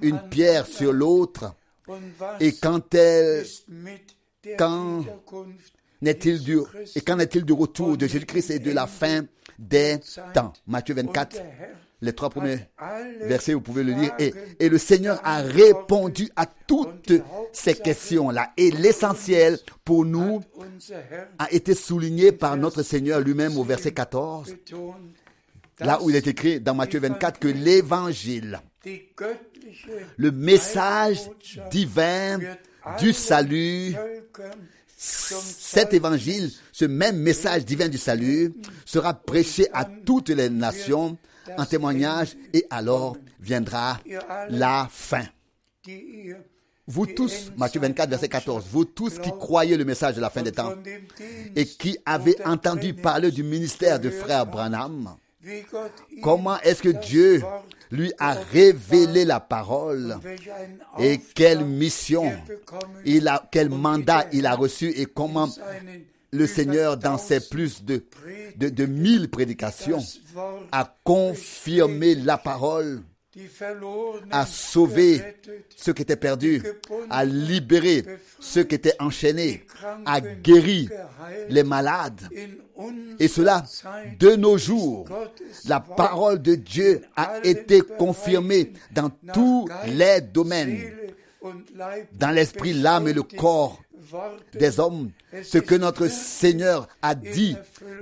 une 0.00 0.20
pierre 0.30 0.66
sur 0.66 0.92
l'autre 0.92 1.54
Et 2.40 2.52
quand 2.52 2.94
elle, 2.94 3.44
quand 4.58 5.04
n'est-il 6.00 6.42
du, 6.42 6.58
et 6.94 7.02
est-il 7.20 7.44
du 7.44 7.52
retour 7.52 7.96
de 7.96 8.06
Jésus-Christ 8.06 8.50
et 8.50 8.58
de 8.58 8.72
la 8.72 8.86
fin 8.86 9.22
des 9.58 9.98
temps? 10.34 10.52
Matthieu 10.66 10.94
24, 10.94 11.40
les 12.00 12.12
trois 12.12 12.30
premiers 12.30 12.58
versets, 13.22 13.54
vous 13.54 13.60
pouvez 13.60 13.84
le 13.84 13.92
lire. 13.92 14.12
Et, 14.18 14.34
et 14.58 14.68
le 14.68 14.78
Seigneur 14.78 15.20
a 15.22 15.38
répondu 15.42 16.28
à 16.34 16.46
toutes 16.46 17.12
ces 17.52 17.74
questions-là. 17.74 18.52
Et 18.56 18.70
l'essentiel 18.70 19.58
pour 19.84 20.04
nous 20.04 20.40
a 21.38 21.52
été 21.52 21.74
souligné 21.74 22.32
par 22.32 22.56
notre 22.56 22.82
Seigneur 22.82 23.20
lui-même 23.20 23.56
au 23.56 23.62
verset 23.64 23.92
14, 23.92 24.54
là 25.78 26.02
où 26.02 26.10
il 26.10 26.16
est 26.16 26.26
écrit 26.26 26.60
dans 26.60 26.74
Matthieu 26.74 27.00
24 27.00 27.38
que 27.38 27.48
l'évangile, 27.48 28.60
le 30.16 30.30
message 30.30 31.30
divin 31.70 32.38
du 32.98 33.12
salut, 33.12 33.94
cet 34.96 35.94
évangile, 35.94 36.50
ce 36.72 36.84
même 36.84 37.16
message 37.16 37.64
divin 37.64 37.88
du 37.88 37.98
salut, 37.98 38.52
sera 38.84 39.14
prêché 39.14 39.68
à 39.72 39.84
toutes 39.84 40.30
les 40.30 40.50
nations 40.50 41.16
en 41.56 41.64
témoignage 41.64 42.36
et 42.52 42.66
alors 42.70 43.16
viendra 43.40 43.98
la 44.48 44.88
fin. 44.90 45.24
Vous 46.88 47.06
tous, 47.06 47.52
Matthieu 47.56 47.80
24, 47.80 48.10
verset 48.10 48.28
14, 48.28 48.66
vous 48.70 48.84
tous 48.84 49.18
qui 49.20 49.30
croyez 49.30 49.76
le 49.76 49.84
message 49.84 50.16
de 50.16 50.20
la 50.20 50.30
fin 50.30 50.42
des 50.42 50.52
temps 50.52 50.74
et 51.54 51.64
qui 51.64 51.96
avez 52.04 52.36
entendu 52.44 52.94
parler 52.94 53.30
du 53.30 53.44
ministère 53.44 54.00
de 54.00 54.10
frère 54.10 54.46
Branham, 54.46 55.16
comment 56.22 56.60
est-ce 56.60 56.82
que 56.82 56.88
Dieu 56.88 57.42
lui 57.92 58.12
a 58.18 58.32
révélé 58.32 59.24
la 59.24 59.38
parole. 59.38 60.16
Et 60.98 61.20
quelle 61.34 61.64
mission 61.64 62.32
il 63.04 63.28
a, 63.28 63.46
quel 63.52 63.68
mandat 63.68 64.26
il 64.32 64.46
a 64.46 64.54
reçu 64.56 64.88
et 64.96 65.06
comment 65.06 65.48
le 66.34 66.46
Seigneur, 66.46 66.96
dans 66.96 67.18
ses 67.18 67.40
plus 67.40 67.84
de, 67.84 68.02
de, 68.56 68.70
de 68.70 68.86
mille 68.86 69.28
prédications, 69.28 70.02
a 70.72 70.96
confirmé 71.04 72.14
la 72.14 72.38
parole, 72.38 73.02
a 74.30 74.44
sauvé 74.46 75.22
ceux 75.74 75.92
qui 75.92 76.02
étaient 76.02 76.16
perdus, 76.16 76.62
a 77.08 77.24
libéré 77.24 78.04
ceux 78.40 78.64
qui 78.64 78.74
étaient 78.74 78.94
enchaînés, 79.00 79.64
a 80.04 80.20
guéri 80.20 80.88
les 81.48 81.62
malades. 81.62 82.28
Et 83.18 83.28
cela, 83.28 83.64
de 84.18 84.36
nos 84.36 84.58
jours, 84.58 85.06
la 85.66 85.80
parole 85.80 86.42
de 86.42 86.54
Dieu 86.56 87.02
a 87.16 87.38
été 87.42 87.80
confirmée 87.80 88.72
dans 88.92 89.10
tous 89.32 89.68
les 89.86 90.20
domaines, 90.20 90.92
dans 92.12 92.30
l'esprit, 92.30 92.74
l'âme 92.74 93.08
et 93.08 93.12
le 93.12 93.22
corps 93.22 93.80
des 94.52 94.80
hommes, 94.80 95.10
ce 95.42 95.58
que 95.58 95.74
notre 95.74 96.08
Seigneur 96.08 96.88
a 97.00 97.14
dit 97.14 97.56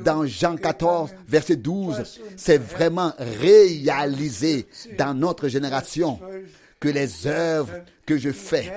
dans 0.05 0.27
Jean 0.27 0.57
14, 0.57 1.11
verset 1.29 1.57
12, 1.57 2.21
c'est 2.37 2.59
vraiment 2.59 3.13
réalisé 3.19 4.67
dans 4.99 5.15
notre 5.15 5.49
génération 5.49 6.19
que 6.79 6.89
les 6.89 7.27
œuvres 7.27 7.75
que 8.07 8.17
je 8.17 8.31
fais, 8.31 8.73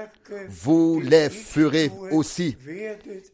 vous 0.50 1.00
les 1.00 1.30
ferez 1.30 1.90
aussi, 2.12 2.58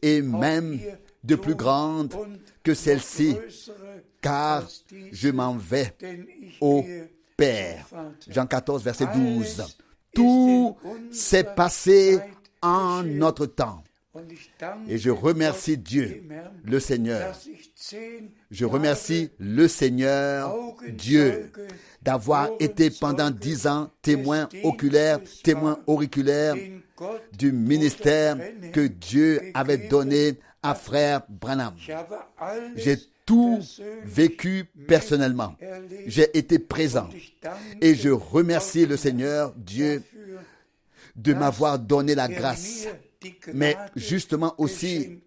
et 0.00 0.22
même 0.22 0.78
de 1.24 1.34
plus 1.34 1.54
grandes 1.54 2.14
que 2.62 2.72
celles-ci, 2.72 3.36
car 4.20 4.66
je 5.12 5.28
m'en 5.28 5.56
vais 5.56 5.94
au 6.60 6.84
Père. 7.36 7.86
Jean 8.28 8.46
14, 8.46 8.84
verset 8.84 9.06
12. 9.14 9.64
Tout 10.14 10.76
s'est 11.10 11.44
passé 11.44 12.18
en 12.62 13.02
notre 13.02 13.46
temps. 13.46 13.82
Et 14.88 14.98
je 14.98 15.10
remercie 15.10 15.78
Dieu, 15.78 16.24
le 16.64 16.80
Seigneur. 16.80 17.36
Je 18.50 18.64
remercie 18.64 19.30
le 19.38 19.68
Seigneur, 19.68 20.52
Dieu, 20.88 21.52
d'avoir 22.02 22.50
été 22.58 22.90
pendant 22.90 23.30
dix 23.30 23.68
ans 23.68 23.90
témoin 24.02 24.48
oculaire, 24.64 25.20
témoin 25.44 25.78
auriculaire 25.86 26.56
du 27.38 27.52
ministère 27.52 28.36
que 28.72 28.86
Dieu 28.88 29.40
avait 29.54 29.88
donné 29.88 30.40
à 30.62 30.74
frère 30.74 31.22
Branham. 31.28 31.74
J'ai 32.74 32.96
tout 33.24 33.60
vécu 34.04 34.64
personnellement. 34.88 35.54
J'ai 36.06 36.36
été 36.36 36.58
présent. 36.58 37.08
Et 37.80 37.94
je 37.94 38.08
remercie 38.08 38.86
le 38.86 38.96
Seigneur, 38.96 39.54
Dieu, 39.56 40.02
de 41.14 41.32
m'avoir 41.32 41.78
donné 41.78 42.16
la 42.16 42.26
grâce 42.26 42.88
mais 43.54 43.76
justement 43.96 44.54
aussi 44.58 45.20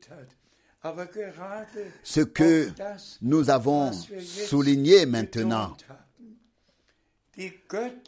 ce 2.03 2.21
que 2.21 2.69
nous 3.21 3.49
avons 3.49 3.91
souligné 4.21 5.05
maintenant, 5.05 5.75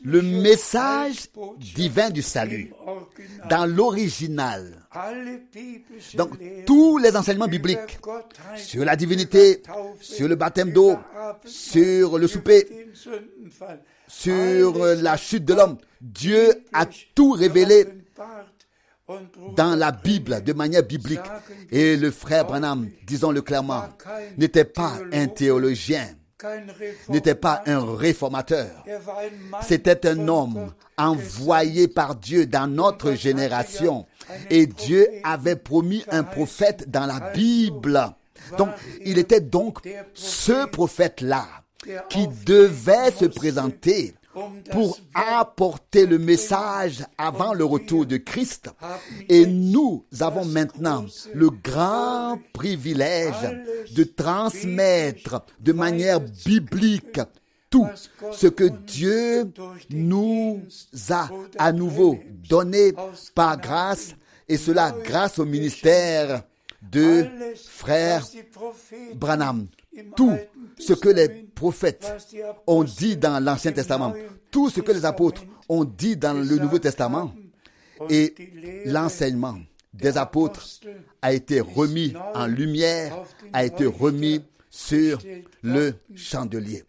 le 0.03 0.21
message 0.21 1.29
divin 1.57 2.09
du 2.11 2.21
salut 2.21 2.71
dans 3.49 3.65
l'original. 3.65 4.87
Donc, 6.13 6.37
tous 6.65 6.97
les 6.99 7.15
enseignements 7.15 7.47
bibliques 7.47 7.97
sur 8.55 8.85
la 8.85 8.95
divinité, 8.95 9.63
sur 9.99 10.27
le 10.27 10.35
baptême 10.35 10.71
d'eau, 10.71 10.95
sur 11.45 12.19
le 12.19 12.27
souper, 12.27 12.89
sur 14.07 14.77
la 14.85 15.17
chute 15.17 15.45
de 15.45 15.53
l'homme. 15.53 15.77
Dieu 16.01 16.63
a 16.71 16.85
tout 17.15 17.31
révélé 17.31 17.85
dans 19.55 19.75
la 19.75 19.91
Bible 19.91 20.43
de 20.43 20.53
manière 20.53 20.83
biblique. 20.83 21.19
Et 21.71 21.95
le 21.97 22.11
frère 22.11 22.45
Branham, 22.45 22.89
disons-le 23.05 23.41
clairement, 23.41 23.83
n'était 24.37 24.65
pas 24.65 24.93
un 25.13 25.27
théologien, 25.27 26.07
n'était 27.09 27.35
pas 27.35 27.63
un 27.65 27.95
réformateur. 27.95 28.83
C'était 29.61 30.07
un 30.07 30.27
homme 30.27 30.71
envoyé 30.97 31.87
par 31.87 32.15
Dieu 32.15 32.45
dans 32.45 32.67
notre 32.67 33.13
génération. 33.13 34.05
Et 34.49 34.65
Dieu 34.65 35.07
avait 35.23 35.55
promis 35.55 36.03
un 36.09 36.23
prophète 36.23 36.89
dans 36.89 37.05
la 37.05 37.31
Bible. 37.31 38.09
Donc, 38.57 38.69
il 39.03 39.17
était 39.17 39.41
donc 39.41 39.79
ce 40.13 40.65
prophète-là 40.67 41.45
qui 42.09 42.27
devait 42.45 43.11
se 43.11 43.25
présenter 43.25 44.15
pour 44.71 44.99
apporter 45.13 46.05
le 46.05 46.17
message 46.17 47.03
avant 47.17 47.53
le 47.53 47.65
retour 47.65 48.05
de 48.05 48.17
Christ. 48.17 48.69
Et 49.29 49.45
nous 49.45 50.05
avons 50.19 50.45
maintenant 50.45 51.05
le 51.33 51.49
grand 51.49 52.39
privilège 52.53 53.35
de 53.95 54.03
transmettre 54.03 55.45
de 55.59 55.73
manière 55.73 56.19
biblique 56.19 57.19
tout 57.69 57.87
ce 58.31 58.47
que 58.47 58.65
Dieu 58.85 59.51
nous 59.89 60.61
a 61.09 61.29
à 61.57 61.71
nouveau 61.71 62.19
donné 62.47 62.93
par 63.33 63.59
grâce, 63.59 64.15
et 64.47 64.57
cela 64.57 64.95
grâce 65.03 65.39
au 65.39 65.45
ministère 65.45 66.43
de 66.81 67.25
frère 67.67 68.25
Branham. 69.15 69.67
Tout 70.15 70.37
ce 70.79 70.93
que 70.93 71.09
les 71.09 71.29
prophètes 71.29 72.11
ont 72.67 72.83
dit 72.83 73.17
dans 73.17 73.43
l'Ancien 73.43 73.71
Testament, 73.71 74.13
tout 74.51 74.69
ce 74.69 74.81
que 74.81 74.91
les 74.91 75.05
apôtres 75.05 75.43
ont 75.69 75.83
dit 75.83 76.17
dans 76.17 76.33
le 76.33 76.57
Nouveau 76.57 76.79
Testament, 76.79 77.33
et 78.09 78.33
l'enseignement 78.85 79.57
des 79.93 80.17
apôtres 80.17 80.81
a 81.21 81.33
été 81.33 81.61
remis 81.61 82.13
en 82.33 82.47
lumière, 82.47 83.17
a 83.53 83.65
été 83.65 83.85
remis 83.85 84.41
sur 84.69 85.19
le 85.61 85.93
chandelier. 86.15 86.83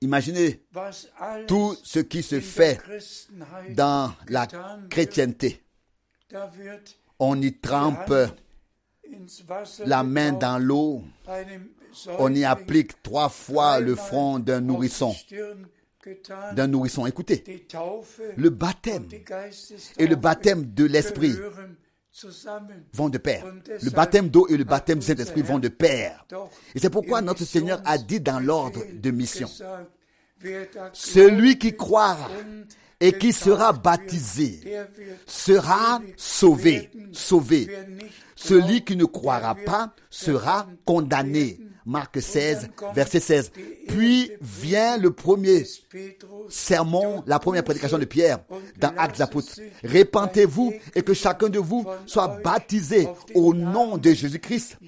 Imaginez 0.00 0.60
tout 1.46 1.76
ce 1.84 2.00
qui 2.00 2.22
se 2.22 2.40
fait 2.40 2.80
dans 3.70 4.12
la 4.28 4.48
chrétienté. 4.90 5.62
On 7.20 7.40
y 7.40 7.52
trempe 7.52 8.12
la 9.84 10.02
main 10.02 10.32
dans 10.32 10.58
l'eau, 10.58 11.02
on 12.18 12.34
y 12.34 12.44
applique 12.44 13.02
trois 13.02 13.28
fois 13.28 13.80
le 13.80 13.94
front 13.94 14.38
d'un 14.38 14.60
nourrisson. 14.60 15.14
D'un 16.54 16.66
nourrisson. 16.66 17.06
Écoutez, 17.06 17.66
le 18.36 18.50
baptême 18.50 19.06
et 19.98 20.06
le 20.06 20.16
baptême 20.16 20.72
de 20.74 20.84
l'esprit 20.84 21.34
vont 22.92 23.08
de 23.08 23.18
pair. 23.18 23.44
Le 23.82 23.90
baptême 23.90 24.28
d'eau 24.28 24.46
et 24.48 24.56
le 24.56 24.64
baptême 24.64 24.98
du 24.98 25.06
Saint-Esprit 25.06 25.42
vont 25.42 25.58
de 25.58 25.68
pair. 25.68 26.26
Et 26.74 26.78
c'est 26.78 26.90
pourquoi 26.90 27.20
notre 27.20 27.44
Seigneur 27.44 27.80
a 27.84 27.98
dit 27.98 28.20
dans 28.20 28.40
l'ordre 28.40 28.80
de 28.92 29.10
mission, 29.10 29.48
celui 30.92 31.58
qui 31.58 31.76
croira 31.76 32.28
et 33.00 33.12
qui 33.12 33.32
sera 33.32 33.72
baptisé 33.72 34.60
sera 35.26 36.00
sauvé, 36.16 36.90
sauvé. 37.12 37.68
Celui 38.44 38.82
qui 38.82 38.96
ne 38.96 39.04
croira 39.04 39.54
pas 39.54 39.94
sera 40.10 40.66
condamné. 40.84 41.58
Marc 41.84 42.20
16, 42.20 42.56
Und 42.56 42.62
dann 42.62 42.76
kommt 42.76 42.94
verset 42.94 43.20
16. 43.20 43.50
die 43.52 43.62
Puis 43.88 44.32
vient 44.40 44.96
le 44.96 45.10
premier 45.10 45.64
sermon, 46.48 47.24
la 47.26 47.38
première 47.38 47.64
prédication 47.64 47.98
de 47.98 48.04
Pierre 48.04 48.38
dans 48.78 48.94
Actes 48.96 49.20
Apôtres. 49.20 49.58
Répentez-vous 49.82 50.72
et 50.94 51.02
que 51.02 51.12
chacun 51.14 51.48
de 51.48 51.58
vous 51.58 51.84
soit 52.06 52.40
baptisé 52.42 53.08
au 53.34 53.52
nom 53.52 53.98
de 53.98 54.12
Jésus-Christ. 54.12 54.78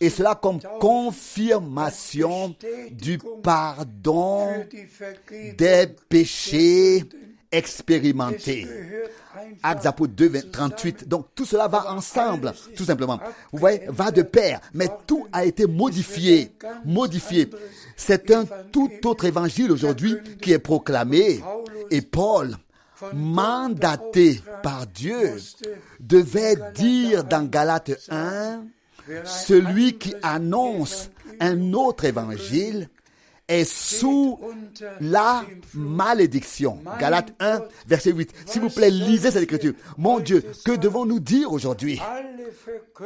Et 0.00 0.10
cela 0.10 0.34
comme 0.34 0.60
confirmation 0.80 2.54
du 2.90 3.18
pardon 3.42 4.48
des 5.56 5.86
péchés 6.08 7.04
einfach 7.54 7.84
Actes 9.62 9.86
Apôtres 9.86 10.14
2, 10.14 10.28
20, 10.28 10.52
38. 10.52 11.08
Donc 11.08 11.26
tout 11.34 11.44
cela 11.44 11.68
va 11.68 11.90
ensemble, 11.92 12.52
tout 12.76 12.84
simplement. 12.84 13.18
Vous 13.52 13.58
voyez, 13.58 13.82
va 13.88 14.10
de 14.10 14.22
pair. 14.22 14.60
Mais 14.72 14.88
tout 15.06 15.26
a 15.32 15.44
été 15.44 15.66
modifié, 15.66 16.52
modifié. 16.84 17.50
C'est 17.96 18.30
un 18.30 18.44
tout 18.72 18.90
autre 19.04 19.24
évangile 19.24 19.72
aujourd'hui 19.72 20.16
qui 20.40 20.52
est 20.52 20.58
proclamé. 20.58 21.42
Et 21.90 22.02
Paul, 22.02 22.56
mandaté 23.12 24.40
par 24.62 24.86
Dieu, 24.86 25.36
devait 26.00 26.56
dire 26.74 27.24
dans 27.24 27.48
Galates 27.48 27.92
1, 28.10 28.64
celui 29.24 29.98
qui 29.98 30.14
annonce 30.22 31.10
un 31.40 31.72
autre 31.72 32.04
évangile 32.04 32.88
est 33.48 33.64
sous 33.64 34.38
la 35.00 35.44
malédiction. 35.74 36.78
Galates 36.98 37.34
1, 37.40 37.62
verset 37.86 38.12
8. 38.12 38.32
S'il 38.46 38.62
vous 38.62 38.70
plaît, 38.70 38.90
lisez 38.90 39.30
cette 39.30 39.42
écriture. 39.42 39.74
Mon 39.98 40.20
Dieu, 40.20 40.44
que 40.64 40.72
devons-nous 40.72 41.20
dire 41.20 41.52
aujourd'hui? 41.52 42.00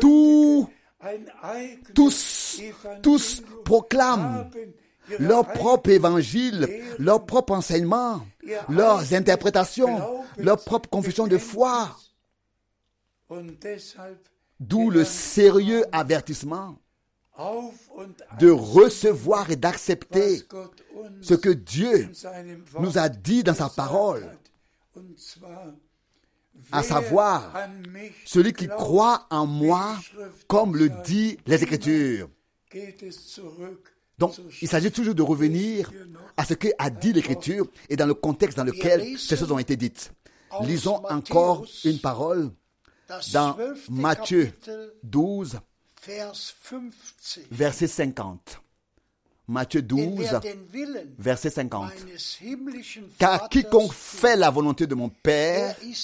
Tous, 0.00 0.66
tous 3.02 3.42
Evangelium, 3.42 3.62
proclament 3.64 4.50
leur 5.18 5.46
propre 5.52 5.90
évangile, 5.90 6.68
leur 6.98 7.24
propre 7.24 7.54
enseignement, 7.54 8.26
leurs 8.68 9.14
interprétations, 9.14 10.24
leur 10.36 10.62
propre 10.62 10.88
confession 10.88 11.26
de 11.26 11.38
foi. 11.38 11.96
D'où 14.60 14.90
le 14.90 15.04
sérieux 15.04 15.84
avertissement 15.92 16.76
de 18.38 18.50
recevoir 18.50 19.50
et 19.50 19.56
d'accepter 19.56 20.42
ce 21.20 21.34
que 21.34 21.50
Dieu 21.50 22.10
nous 22.80 22.98
a 22.98 23.08
dit 23.08 23.44
dans 23.44 23.54
sa 23.54 23.68
parole, 23.68 24.28
à 26.72 26.82
savoir 26.82 27.52
celui 28.24 28.52
qui 28.52 28.66
croit 28.66 29.26
en 29.30 29.46
moi, 29.46 29.96
comme 30.46 30.76
le 30.76 30.88
dit 31.04 31.38
les 31.46 31.62
Écritures. 31.62 32.28
Donc, 34.18 34.34
il 34.60 34.68
s'agit 34.68 34.90
toujours 34.90 35.14
de 35.14 35.22
revenir 35.22 35.92
à 36.36 36.44
ce 36.44 36.54
que 36.54 36.68
a 36.78 36.90
dit 36.90 37.12
l'Écriture 37.12 37.66
et 37.88 37.94
dans 37.94 38.06
le 38.06 38.14
contexte 38.14 38.56
dans 38.56 38.64
lequel 38.64 39.16
ces 39.16 39.36
choses 39.36 39.52
ont 39.52 39.58
été 39.58 39.76
dites. 39.76 40.12
Lisons 40.62 41.04
encore 41.08 41.64
une 41.84 42.00
parole 42.00 42.50
dans 43.32 43.56
Matthieu 43.88 44.46
Kapitel, 44.46 44.92
12, 45.04 45.50
Vers 45.50 45.60
50. 45.60 45.67
Verset 47.50 47.88
50. 47.88 48.60
Matthieu 49.48 49.80
Denn 49.80 50.14
12, 50.14 50.18
wer 50.18 50.40
den 50.40 50.72
Willen 50.72 51.14
verset 51.18 51.50
50. 51.50 52.04
meines 52.04 52.38
himmlischen 52.40 53.04
Car 53.18 53.48
quiconque 53.48 53.94
fait 53.94 54.36
la 54.36 54.50
volonté 54.50 54.86
de 54.86 54.94
mon 54.94 55.08
Père, 55.08 55.74
er 55.82 55.94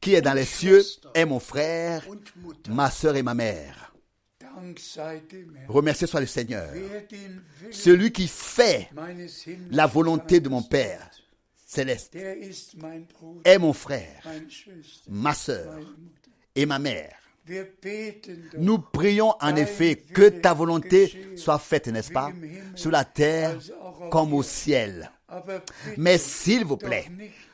qui 0.00 0.14
est 0.14 0.22
dans 0.22 0.34
les 0.34 0.44
cieux, 0.44 0.82
est 1.14 1.24
mon 1.24 1.40
frère, 1.40 2.06
ma 2.68 2.90
sœur 2.90 3.16
et 3.16 3.22
ma 3.24 3.34
mère. 3.34 3.92
Remerciez 5.68 6.06
soit 6.06 6.20
le 6.20 6.26
Seigneur. 6.26 6.70
Celui 7.72 8.12
qui 8.12 8.28
fait 8.28 8.88
la 9.70 9.86
volonté 9.86 10.38
de 10.38 10.48
mon 10.48 10.62
Père 10.62 11.10
céleste 11.66 12.14
est 12.14 13.58
mon 13.58 13.72
frère, 13.72 14.22
ma 15.08 15.34
sœur 15.34 15.80
et 16.54 16.64
ma 16.64 16.78
mère. 16.78 17.25
Nous 18.58 18.78
prions 18.78 19.34
en 19.40 19.56
effet 19.56 19.96
que 19.96 20.28
ta 20.28 20.52
volonté 20.54 21.36
soit 21.36 21.58
faite, 21.58 21.88
n'est-ce 21.88 22.10
pas, 22.12 22.32
sur 22.74 22.90
la 22.90 23.04
terre 23.04 23.58
comme 24.10 24.34
au 24.34 24.42
ciel. 24.42 25.10
Mais 25.96 26.18
s'il 26.18 26.64
vous 26.64 26.76
plaît, 26.76 27.06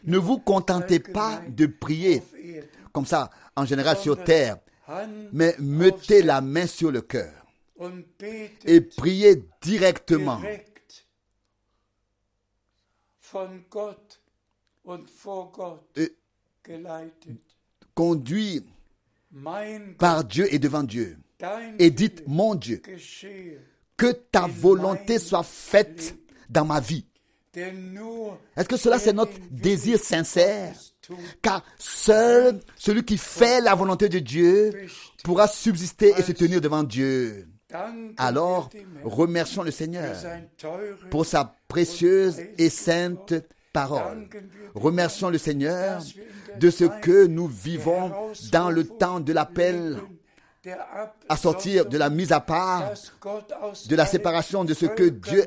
ne 0.05 0.18
vous 0.18 0.38
contentez 0.38 0.99
pas 0.99 1.43
de 1.49 1.66
prier 1.66 2.22
comme 2.93 3.07
ça, 3.07 3.30
en 3.57 3.64
général 3.64 3.97
sur 3.97 4.22
terre, 4.22 4.59
mais 5.32 5.55
mettez 5.59 6.22
la 6.22 6.40
main 6.40 6.66
sur 6.66 6.90
le 6.90 7.01
cœur 7.03 7.32
et 8.64 8.80
priez 8.80 9.45
directement. 9.61 10.40
Et- 15.97 16.12
conduit 17.95 18.64
par 19.98 20.24
Dieu 20.24 20.52
et 20.52 20.58
devant 20.58 20.82
Dieu. 20.82 21.18
Et 21.78 21.90
dites, 21.90 22.22
mon 22.26 22.54
Dieu, 22.54 22.80
que 23.96 24.12
ta 24.12 24.46
volonté 24.46 25.18
soit 25.18 25.42
faite 25.42 26.16
dans 26.48 26.64
ma 26.64 26.80
vie. 26.80 27.06
Est-ce 27.54 28.68
que 28.68 28.76
cela 28.76 28.98
c'est 28.98 29.12
notre 29.12 29.32
désir 29.50 29.98
sincère? 29.98 30.74
Car 31.42 31.64
seul 31.78 32.60
celui 32.76 33.04
qui 33.04 33.18
fait 33.18 33.60
la 33.60 33.74
volonté 33.74 34.08
de 34.08 34.20
Dieu 34.20 34.86
pourra 35.22 35.48
subsister 35.48 36.14
et 36.16 36.22
se 36.22 36.32
tenir 36.32 36.60
devant 36.60 36.82
Dieu. 36.82 37.48
Alors, 38.16 38.70
remercions 39.04 39.62
le 39.62 39.70
Seigneur 39.70 40.16
pour 41.10 41.26
sa 41.26 41.56
précieuse 41.68 42.40
et 42.58 42.70
sainte 42.70 43.34
parole. 43.72 44.28
Remercions 44.74 45.30
le 45.30 45.38
Seigneur 45.38 46.02
de 46.58 46.70
ce 46.70 46.84
que 46.84 47.26
nous 47.26 47.46
vivons 47.46 48.12
dans 48.50 48.70
le 48.70 48.86
temps 48.86 49.20
de 49.20 49.32
l'appel 49.32 49.98
à 51.28 51.36
sortir 51.36 51.86
de 51.86 51.98
la 51.98 52.10
mise 52.10 52.32
à 52.32 52.40
part, 52.40 52.92
de 53.88 53.96
la 53.96 54.06
séparation 54.06 54.64
de 54.64 54.74
ce 54.74 54.86
que 54.86 55.08
Dieu 55.08 55.46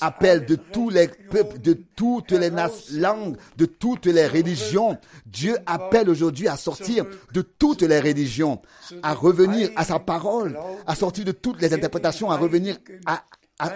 appelle 0.00 0.46
de 0.46 0.54
tous 0.54 0.88
les 0.88 1.08
peuples, 1.08 1.58
de 1.58 1.74
toutes 1.94 2.32
les 2.32 2.50
langues, 2.92 3.36
de 3.56 3.66
toutes 3.66 4.06
les 4.06 4.26
religions. 4.26 4.96
Dieu 5.26 5.56
appelle 5.66 6.08
aujourd'hui 6.08 6.48
à 6.48 6.56
sortir 6.56 7.04
de 7.32 7.42
toutes 7.42 7.82
les 7.82 8.00
religions, 8.00 8.62
à 9.02 9.12
revenir 9.12 9.68
à 9.76 9.84
sa 9.84 9.98
parole, 9.98 10.58
à 10.86 10.94
sortir 10.94 11.26
de 11.26 11.32
toutes 11.32 11.60
les 11.60 11.74
interprétations, 11.74 12.30
à 12.30 12.38
revenir 12.38 12.78
à, 13.04 13.22
à, 13.58 13.72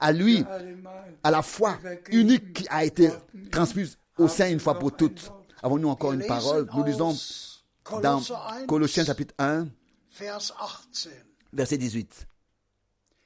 à 0.00 0.12
lui, 0.12 0.44
à 1.22 1.30
la 1.30 1.42
foi 1.42 1.78
unique 2.10 2.52
qui 2.54 2.68
a 2.68 2.84
été 2.84 3.10
transmise 3.50 3.98
au 4.18 4.28
sein 4.28 4.48
une 4.50 4.60
fois 4.60 4.78
pour 4.78 4.94
toutes. 4.96 5.30
Avons-nous 5.62 5.88
encore 5.88 6.12
une 6.12 6.26
parole? 6.26 6.68
Nous 6.74 6.84
lisons 6.84 7.16
dans 8.02 8.20
Kolosser 8.20 8.34
1, 8.62 8.66
Colossiens 8.66 9.04
chapitre 9.04 9.34
1, 9.38 9.66
Vers 10.18 10.38
18. 10.38 11.10
verset 11.52 11.78
18. 11.78 12.26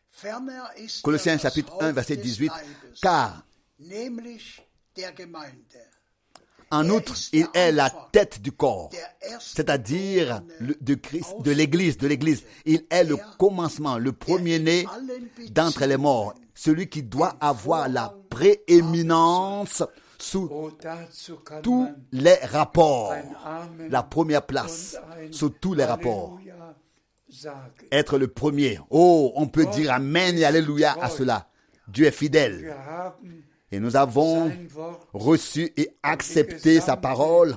Ferner 0.09 0.63
ist 0.79 1.03
Colossiens 1.03 1.39
chapitre 1.39 1.73
1, 1.81 1.87
Haupt 1.87 1.95
verset 1.95 2.17
des 2.17 2.23
18. 2.23 2.51
Leibes, 2.51 2.95
Car 3.01 3.45
en 6.71 6.89
outre, 6.91 7.15
il 7.33 7.47
est 7.55 7.73
la 7.73 7.91
tête 8.13 8.41
du 8.43 8.53
corps. 8.53 8.91
c'est-à-dire 9.41 10.43
de 10.61 11.51
l'Église. 11.51 11.97
Il 12.65 12.85
est 12.91 13.05
le 13.05 13.17
commencement, 13.39 13.99
le 13.99 14.13
premier-né 14.13 14.87
d'entre 15.51 15.85
les 15.87 15.97
morts, 15.97 16.35
celui 16.55 16.89
qui 16.89 17.03
doit 17.03 17.37
avoir 17.41 17.89
la 17.89 18.15
prééminence 18.31 19.83
sous 20.19 20.51
tous 21.63 21.89
les 22.13 22.35
rapports, 22.35 23.15
la 23.89 24.03
première 24.03 24.45
place 24.45 24.97
sous 25.31 25.51
tous 25.51 25.75
les 25.75 25.85
rapports. 25.85 26.39
Être 27.93 28.19
le 28.19 28.29
premier. 28.29 28.81
Oh, 28.91 29.33
on 29.37 29.47
peut 29.47 29.67
dire 29.67 29.93
Amen 29.93 30.37
et 30.39 30.45
Alléluia 30.45 30.97
à 31.01 31.09
cela. 31.09 31.49
Dieu 31.87 32.07
est 32.07 32.11
fidèle. 32.11 32.75
Et 33.71 33.81
nous 33.81 33.97
avons 33.97 34.51
reçu 35.13 35.73
et 35.77 35.91
accepté 36.03 36.81
sa 36.81 36.97
parole 36.97 37.57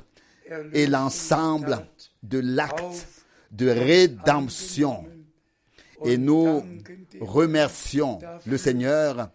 et 0.73 0.87
l'ensemble 0.87 1.85
de 2.23 2.39
l'acte 2.39 3.07
de 3.51 3.69
rédemption. 3.69 5.05
Et 6.03 6.17
nous 6.17 6.63
remercions 7.19 8.19
le 8.45 8.57
Seigneur 8.57 9.29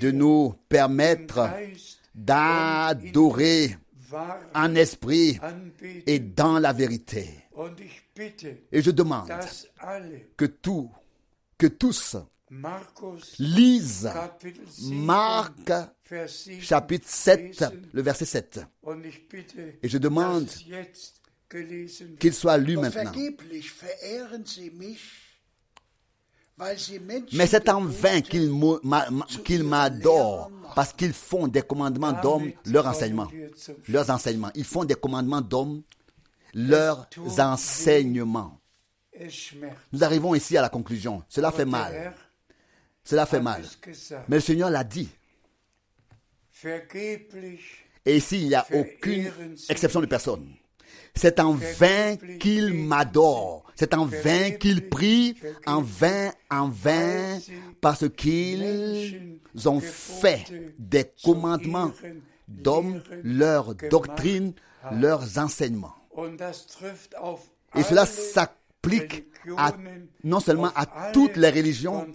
de 0.00 0.10
nous 0.10 0.54
permettre 0.68 1.50
d'adorer 2.14 3.76
en 4.54 4.74
esprit 4.76 5.38
et 6.06 6.18
dans 6.18 6.58
la 6.58 6.72
vérité. 6.72 7.28
Et 8.72 8.80
je 8.80 8.90
demande 8.90 9.32
que 10.36 10.44
tout, 10.44 10.90
que 11.58 11.66
tous 11.66 12.16
7, 13.20 14.92
Marc 14.92 15.70
Vers 16.08 16.28
7 16.28 16.60
chapitre 16.60 17.08
7, 17.08 17.40
lesen. 17.40 17.88
le 17.92 18.02
verset 18.02 18.26
7, 18.26 18.66
Und 18.82 19.04
ich 19.04 19.28
bitte, 19.28 19.54
Et 19.82 19.88
je 19.88 19.98
demande 19.98 20.48
qu'il 22.18 22.34
soit 22.34 22.58
lu 22.58 22.76
maintenant. 22.76 23.12
Mais 27.32 27.46
c'est 27.46 27.68
en 27.68 27.80
vain 27.84 28.20
qu'ils 28.20 29.64
m'adorent, 29.64 30.50
parce 30.74 30.92
qu'ils 30.92 31.12
font 31.12 31.48
des 31.48 31.62
commandements 31.62 32.12
d'hommes, 32.12 32.52
leurs 32.66 32.86
enseignements. 32.86 33.28
Leurs 33.88 34.10
enseignements. 34.10 34.50
Ils 34.54 34.64
font 34.64 34.84
des 34.84 34.94
commandements 34.94 35.40
d'hommes, 35.40 35.82
leurs 36.52 37.08
enseignements. 37.38 38.60
Nous 39.92 40.04
arrivons 40.04 40.34
ici 40.34 40.56
à 40.56 40.62
la 40.62 40.68
conclusion. 40.68 41.22
Cela 41.28 41.50
fait 41.50 41.64
mal. 41.64 42.14
Cela 43.04 43.26
fait 43.26 43.36
hat 43.36 43.42
mal. 43.42 43.62
Mais 44.28 44.36
le 44.36 44.40
Seigneur 44.40 44.70
l'a 44.70 44.84
dit. 44.84 45.08
Et 48.06 48.16
ici, 48.16 48.40
il 48.42 48.48
n'y 48.48 48.54
a 48.54 48.66
aucune 48.72 49.30
exception 49.68 50.00
de 50.00 50.06
personne. 50.06 50.54
C'est 51.14 51.38
en 51.38 51.52
vain 51.52 52.16
qu'ils 52.40 52.72
m'adorent. 52.72 53.64
C'est 53.76 53.94
en 53.94 54.06
vain 54.06 54.52
qu'ils 54.52 54.88
prient. 54.88 55.36
En 55.66 55.82
vain, 55.82 56.32
en 56.50 56.68
vain, 56.68 57.38
parce 57.80 58.08
qu'ils 58.08 59.38
ont 59.66 59.80
fait 59.80 60.44
des 60.78 61.04
commandements 61.22 61.92
d'hommes, 62.48 63.02
leurs 63.22 63.74
doctrines, 63.74 64.54
leurs 64.92 65.38
enseignements. 65.38 65.94
Et 67.76 67.82
cela 67.82 68.06
alle 68.36 68.48
s'applique 68.84 69.24
à, 69.56 69.72
non 70.22 70.40
seulement 70.40 70.70
à 70.74 70.86
toutes 71.12 71.36
les 71.36 71.50
religions, 71.50 72.06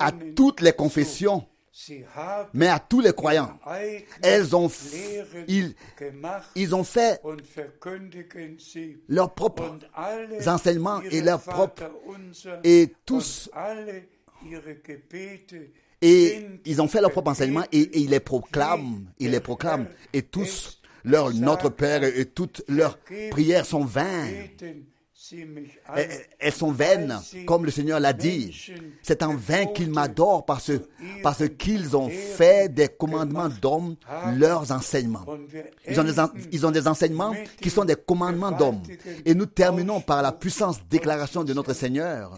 à 0.00 0.10
toutes 0.34 0.60
les 0.60 0.72
confessions, 0.72 1.46
mais 2.54 2.68
à 2.68 2.78
tous 2.78 3.00
les 3.00 3.12
croyants. 3.12 3.58
Elles 4.22 4.56
ont, 4.56 4.70
ils, 5.46 5.74
ils 6.54 6.74
ont 6.74 6.84
fait 6.84 7.20
leurs 9.08 9.34
propres 9.34 9.78
enseignements 10.46 11.00
et 11.02 11.20
leurs 11.20 11.42
propres 11.42 11.90
et 12.64 12.92
tous 13.04 13.50
et 16.02 16.46
ils 16.64 16.82
ont 16.82 16.88
fait 16.88 17.00
leur 17.00 17.10
propre 17.10 17.30
enseignement 17.30 17.64
et, 17.72 17.80
et 17.80 17.98
ils 18.00 18.10
les 18.10 18.20
proclament, 18.20 19.06
ils 19.18 19.30
les 19.30 19.40
proclament 19.40 19.88
et 20.12 20.22
tous 20.22 20.80
leur 21.04 21.32
notre 21.32 21.68
Père 21.70 22.04
et, 22.04 22.20
et 22.20 22.26
toutes 22.26 22.62
leurs 22.68 22.98
prières 23.30 23.64
sont 23.66 23.84
vaines. 23.84 24.48
Mich 25.34 25.78
an, 25.88 25.94
Elles- 26.38 26.52
sont 26.52 26.72
vaines, 26.72 27.18
comme 27.46 27.64
le 27.64 27.70
Seigneur 27.70 28.00
l'a 28.00 28.12
dit. 28.12 28.72
C'est 29.02 29.22
en 29.22 29.34
vain 29.34 29.66
qu'ils 29.66 29.90
m'adorent 29.90 30.44
parce, 30.44 30.70
qu'ils 31.58 31.96
ont 31.96 32.08
fait 32.08 32.72
des 32.72 32.88
commandements 32.88 33.48
d'hommes 33.48 33.96
leurs 34.36 34.70
enseignements. 34.72 35.24
Ils 35.88 36.00
ont, 36.00 36.04
des, 36.04 36.12
ils 36.52 36.66
ont 36.66 36.70
des 36.70 36.86
enseignements 36.88 37.34
qui 37.60 37.70
sont 37.70 37.84
des 37.84 37.96
commandements 37.96 38.52
d'hommes. 38.52 38.82
Et 39.24 39.34
nous 39.34 39.46
terminons 39.46 40.00
par 40.00 40.22
la 40.22 40.32
puissance 40.32 40.78
déclaration 40.88 41.44
de 41.44 41.52
notre 41.52 41.72
Seigneur. 41.74 42.36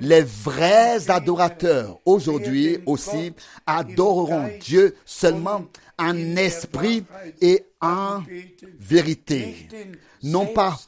Les 0.00 0.22
vrais 0.22 1.10
adorateurs 1.10 1.98
aujourd'hui 2.04 2.78
aussi 2.86 3.32
adoreront 3.66 4.48
Dieu 4.60 4.94
seulement 5.04 5.64
en 6.02 6.36
esprit 6.36 7.04
et 7.40 7.64
en 7.80 8.22
vérité. 8.78 9.68
Non 10.22 10.46
pas, 10.46 10.78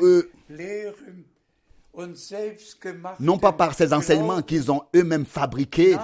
euh, 0.00 0.30
non 3.18 3.38
pas 3.38 3.52
par 3.52 3.74
ces 3.74 3.92
enseignements 3.92 4.42
qu'ils 4.42 4.70
ont 4.70 4.82
eux-mêmes 4.94 5.26
fabriqués 5.26 5.96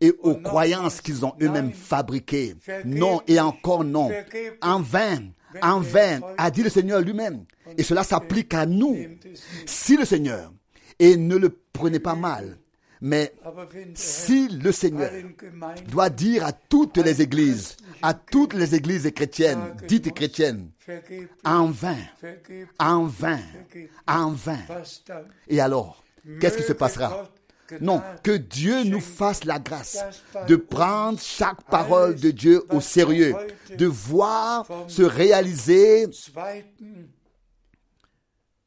et 0.00 0.12
aux 0.22 0.36
croyances 0.36 1.00
qu'ils 1.00 1.24
ont 1.24 1.34
eux-mêmes 1.40 1.72
fabriquées. 1.72 2.54
Non 2.84 3.22
et 3.26 3.38
encore 3.40 3.84
non. 3.84 4.10
En 4.62 4.80
vain, 4.80 5.28
en 5.62 5.80
vain, 5.80 6.20
a 6.36 6.50
dit 6.50 6.62
le 6.62 6.70
Seigneur 6.70 7.00
lui-même. 7.00 7.44
Et 7.76 7.82
cela 7.82 8.02
s'applique 8.02 8.54
à 8.54 8.66
nous. 8.66 8.96
Si 9.66 9.96
le 9.96 10.04
Seigneur, 10.04 10.52
et 10.98 11.16
ne 11.16 11.36
le 11.36 11.56
prenez 11.72 12.00
pas 12.00 12.14
mal, 12.14 12.58
mais 13.00 13.32
si 13.94 14.48
le 14.48 14.72
Seigneur 14.72 15.10
doit 15.88 16.10
dire 16.10 16.44
à 16.44 16.52
toutes 16.52 16.98
les 16.98 17.22
églises, 17.22 17.76
à 18.02 18.14
toutes 18.14 18.54
les 18.54 18.74
églises 18.74 19.10
chrétiennes, 19.14 19.76
dites 19.86 20.12
chrétiennes, 20.12 20.70
en 21.44 21.66
vain, 21.66 21.98
en 22.78 23.04
vain, 23.04 23.40
en 24.06 24.30
vain. 24.30 24.60
Et 25.48 25.60
alors, 25.60 26.02
qu'est-ce 26.40 26.58
qui 26.58 26.64
se 26.64 26.72
passera? 26.72 27.30
Non, 27.80 28.02
que 28.22 28.30
Dieu 28.30 28.84
nous 28.84 29.00
fasse 29.00 29.44
la 29.44 29.58
grâce 29.58 29.98
de 30.46 30.56
prendre 30.56 31.20
chaque 31.20 31.62
parole 31.64 32.14
de 32.14 32.30
Dieu 32.30 32.62
au 32.70 32.80
sérieux, 32.80 33.34
de 33.76 33.86
voir 33.86 34.66
se 34.88 35.02
réaliser 35.02 36.06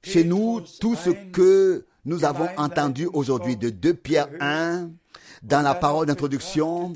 chez 0.04 0.24
nous 0.24 0.62
tout 0.80 0.96
ce 0.96 1.10
1 1.10 1.32
que 1.32 1.86
nous 2.06 2.26
avons 2.26 2.47
entendu 2.58 3.08
aujourd'hui 3.12 3.58
de 3.58 3.70
2 3.70 3.93
Pierre 3.93 4.30
1, 4.39 4.89
dans 5.43 5.62
la 5.62 5.74
parole 5.74 6.06
d'introduction 6.06 6.93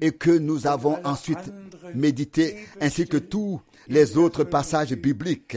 et 0.00 0.12
que 0.12 0.30
nous 0.30 0.66
avons 0.66 0.98
ensuite 1.04 1.52
médité, 1.94 2.56
ainsi 2.80 3.06
que 3.06 3.16
tous 3.16 3.60
les 3.88 4.16
autres 4.16 4.44
passages 4.44 4.92
bibliques 4.94 5.56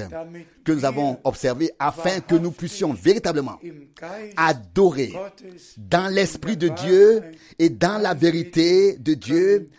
que 0.64 0.72
nous 0.72 0.86
avons 0.86 1.20
observés, 1.24 1.72
afin 1.80 2.20
que 2.22 2.36
nous 2.36 2.52
puissions 2.52 2.93
véritablement 2.93 3.60
adorer 4.38 5.14
dans 5.78 6.08
l'Esprit 6.14 6.58
de 6.58 6.70
Dieu 6.70 7.22
et 7.60 7.70
dans 7.70 8.02
la 8.02 8.14
vérité 8.14 8.97
de 8.97 9.14
Dieu, 9.14 9.70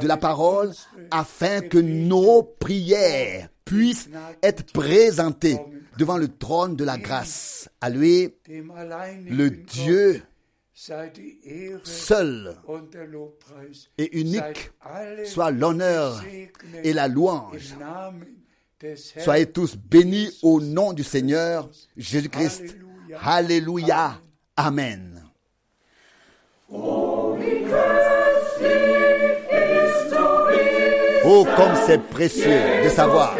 de 0.00 0.06
la 0.06 0.16
parole, 0.16 0.72
afin 1.10 1.60
que 1.60 1.78
nos 1.78 2.42
prières 2.42 3.48
puissent 3.64 4.08
être 4.42 4.64
présentées 4.72 5.58
devant 5.98 6.16
le 6.16 6.28
trône 6.28 6.76
de 6.76 6.84
la 6.84 6.98
grâce. 6.98 7.68
À 7.80 7.90
lui, 7.90 8.34
le 8.48 9.48
Dieu 9.50 10.22
seul 10.74 12.56
et 13.98 14.18
unique 14.18 14.72
soit 15.24 15.50
l'honneur 15.50 16.22
et 16.84 16.92
la 16.92 17.08
louange. 17.08 17.74
Soyez 19.18 19.46
tous 19.46 19.76
bénis 19.76 20.30
au 20.42 20.60
nom 20.60 20.92
du 20.92 21.02
Seigneur 21.02 21.70
Jésus-Christ. 21.96 22.76
Alléluia. 23.22 24.20
Amen. 24.56 25.22
Oh, 31.28 31.44
comme 31.56 31.74
c'est 31.86 32.02
précieux 32.02 32.84
de 32.84 32.88
savoir, 32.88 33.36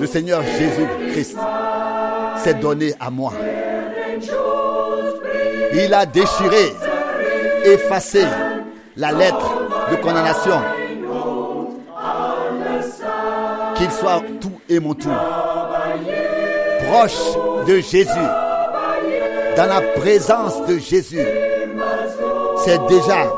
le 0.00 0.06
Seigneur 0.06 0.42
Jésus-Christ 0.42 1.36
s'est 2.42 2.54
donné 2.54 2.94
à 2.98 3.10
moi. 3.10 3.32
Il 5.74 5.92
a 5.92 6.06
déchiré, 6.06 6.72
effacé 7.64 8.24
la 8.96 9.12
lettre 9.12 9.52
de 9.90 9.96
condamnation. 9.96 10.58
Qu'il 13.76 13.90
soit 13.90 14.22
tout 14.40 14.60
et 14.68 14.80
mon 14.80 14.94
tout. 14.94 15.10
Proche 16.88 17.36
de 17.66 17.76
Jésus, 17.80 18.08
dans 19.56 19.66
la 19.66 19.80
présence 19.98 20.66
de 20.66 20.78
Jésus, 20.78 21.26
c'est 22.64 22.86
déjà 22.86 23.30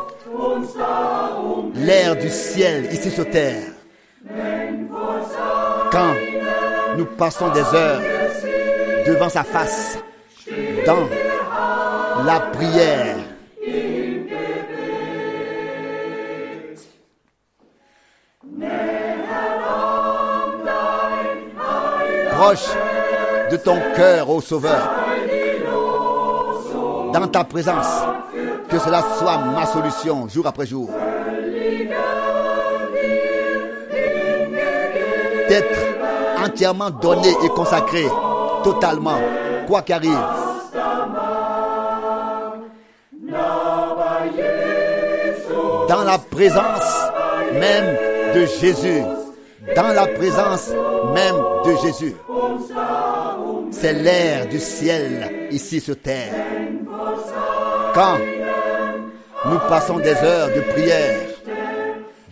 l'air 1.74 2.16
du 2.16 2.28
ciel 2.28 2.88
ici 2.92 3.10
sur 3.10 3.28
terre. 3.28 3.62
Quand 5.90 6.14
nous 6.96 7.06
passons 7.06 7.48
des 7.50 7.60
heures 7.60 8.00
devant 9.06 9.28
sa 9.28 9.44
face, 9.44 9.98
dans 10.86 11.08
la 12.24 12.40
prière. 12.40 13.16
Proche 22.30 22.70
de 23.50 23.56
ton 23.56 23.78
cœur, 23.94 24.28
ô 24.28 24.40
Sauveur, 24.40 24.90
dans 27.12 27.28
ta 27.28 27.44
présence, 27.44 28.02
que 28.68 28.78
cela 28.78 29.02
soit 29.18 29.38
ma 29.38 29.66
solution 29.66 30.28
jour 30.28 30.46
après 30.46 30.66
jour. 30.66 30.90
Entièrement 36.52 36.90
donné 36.90 37.30
et 37.44 37.48
consacré, 37.48 38.06
totalement, 38.62 39.18
quoi 39.66 39.82
qu'arrive. 39.82 40.18
Dans 45.88 46.04
la 46.04 46.18
présence 46.18 47.02
même 47.54 47.96
de 48.34 48.46
Jésus. 48.46 49.02
Dans 49.74 49.88
la 49.94 50.06
présence 50.06 50.70
même 51.14 51.36
de 51.64 51.76
Jésus. 51.82 52.14
C'est 53.70 53.94
l'air 53.94 54.46
du 54.48 54.58
ciel 54.58 55.48
ici 55.50 55.80
sur 55.80 55.98
terre. 56.00 56.32
Quand 57.94 58.18
nous 59.46 59.58
passons 59.68 59.98
des 59.98 60.14
heures 60.14 60.48
de 60.48 60.60
prière 60.72 61.20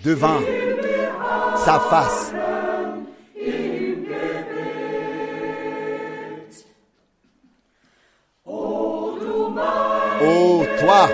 devant 0.04 0.40
sa 1.64 1.78
face, 1.80 2.32
toi, 10.80 11.08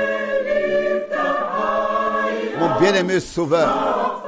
mon 2.58 2.80
bien-aimé 2.80 3.20
Sauveur, 3.20 4.22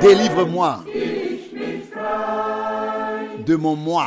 délivre-moi 0.00 0.80
de 3.46 3.56
mon 3.56 3.76
moi 3.76 4.06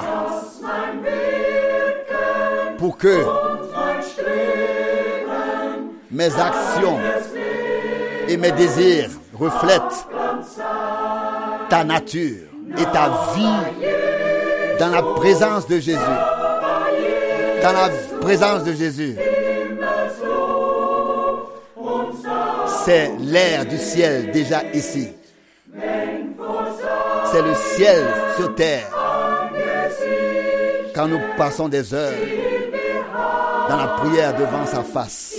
pour 2.77 2.97
que 2.97 3.23
mes 6.11 6.33
actions 6.39 6.99
et 8.27 8.37
mes 8.37 8.51
désirs 8.51 9.09
reflètent 9.33 10.07
ta 11.69 11.83
nature 11.83 12.47
et 12.77 12.83
ta 12.83 13.09
vie 13.35 13.77
dans 14.79 14.89
la 14.89 15.01
présence 15.01 15.67
de 15.67 15.79
Jésus. 15.79 15.99
Dans 17.61 17.73
la 17.73 17.89
présence 18.21 18.63
de 18.63 18.73
Jésus. 18.73 19.15
C'est 22.87 23.11
l'air 23.19 23.65
du 23.65 23.77
ciel 23.77 24.31
déjà 24.31 24.63
ici. 24.73 25.09
C'est 25.75 27.41
le 27.41 27.53
ciel 27.75 28.05
sur 28.37 28.55
terre. 28.55 28.87
Quand 30.95 31.09
nous 31.09 31.19
passons 31.35 31.67
des 31.67 31.93
heures 31.93 32.13
dans 33.67 33.75
la 33.75 33.87
prière 33.87 34.33
devant 34.37 34.65
sa 34.65 34.83
face. 34.83 35.35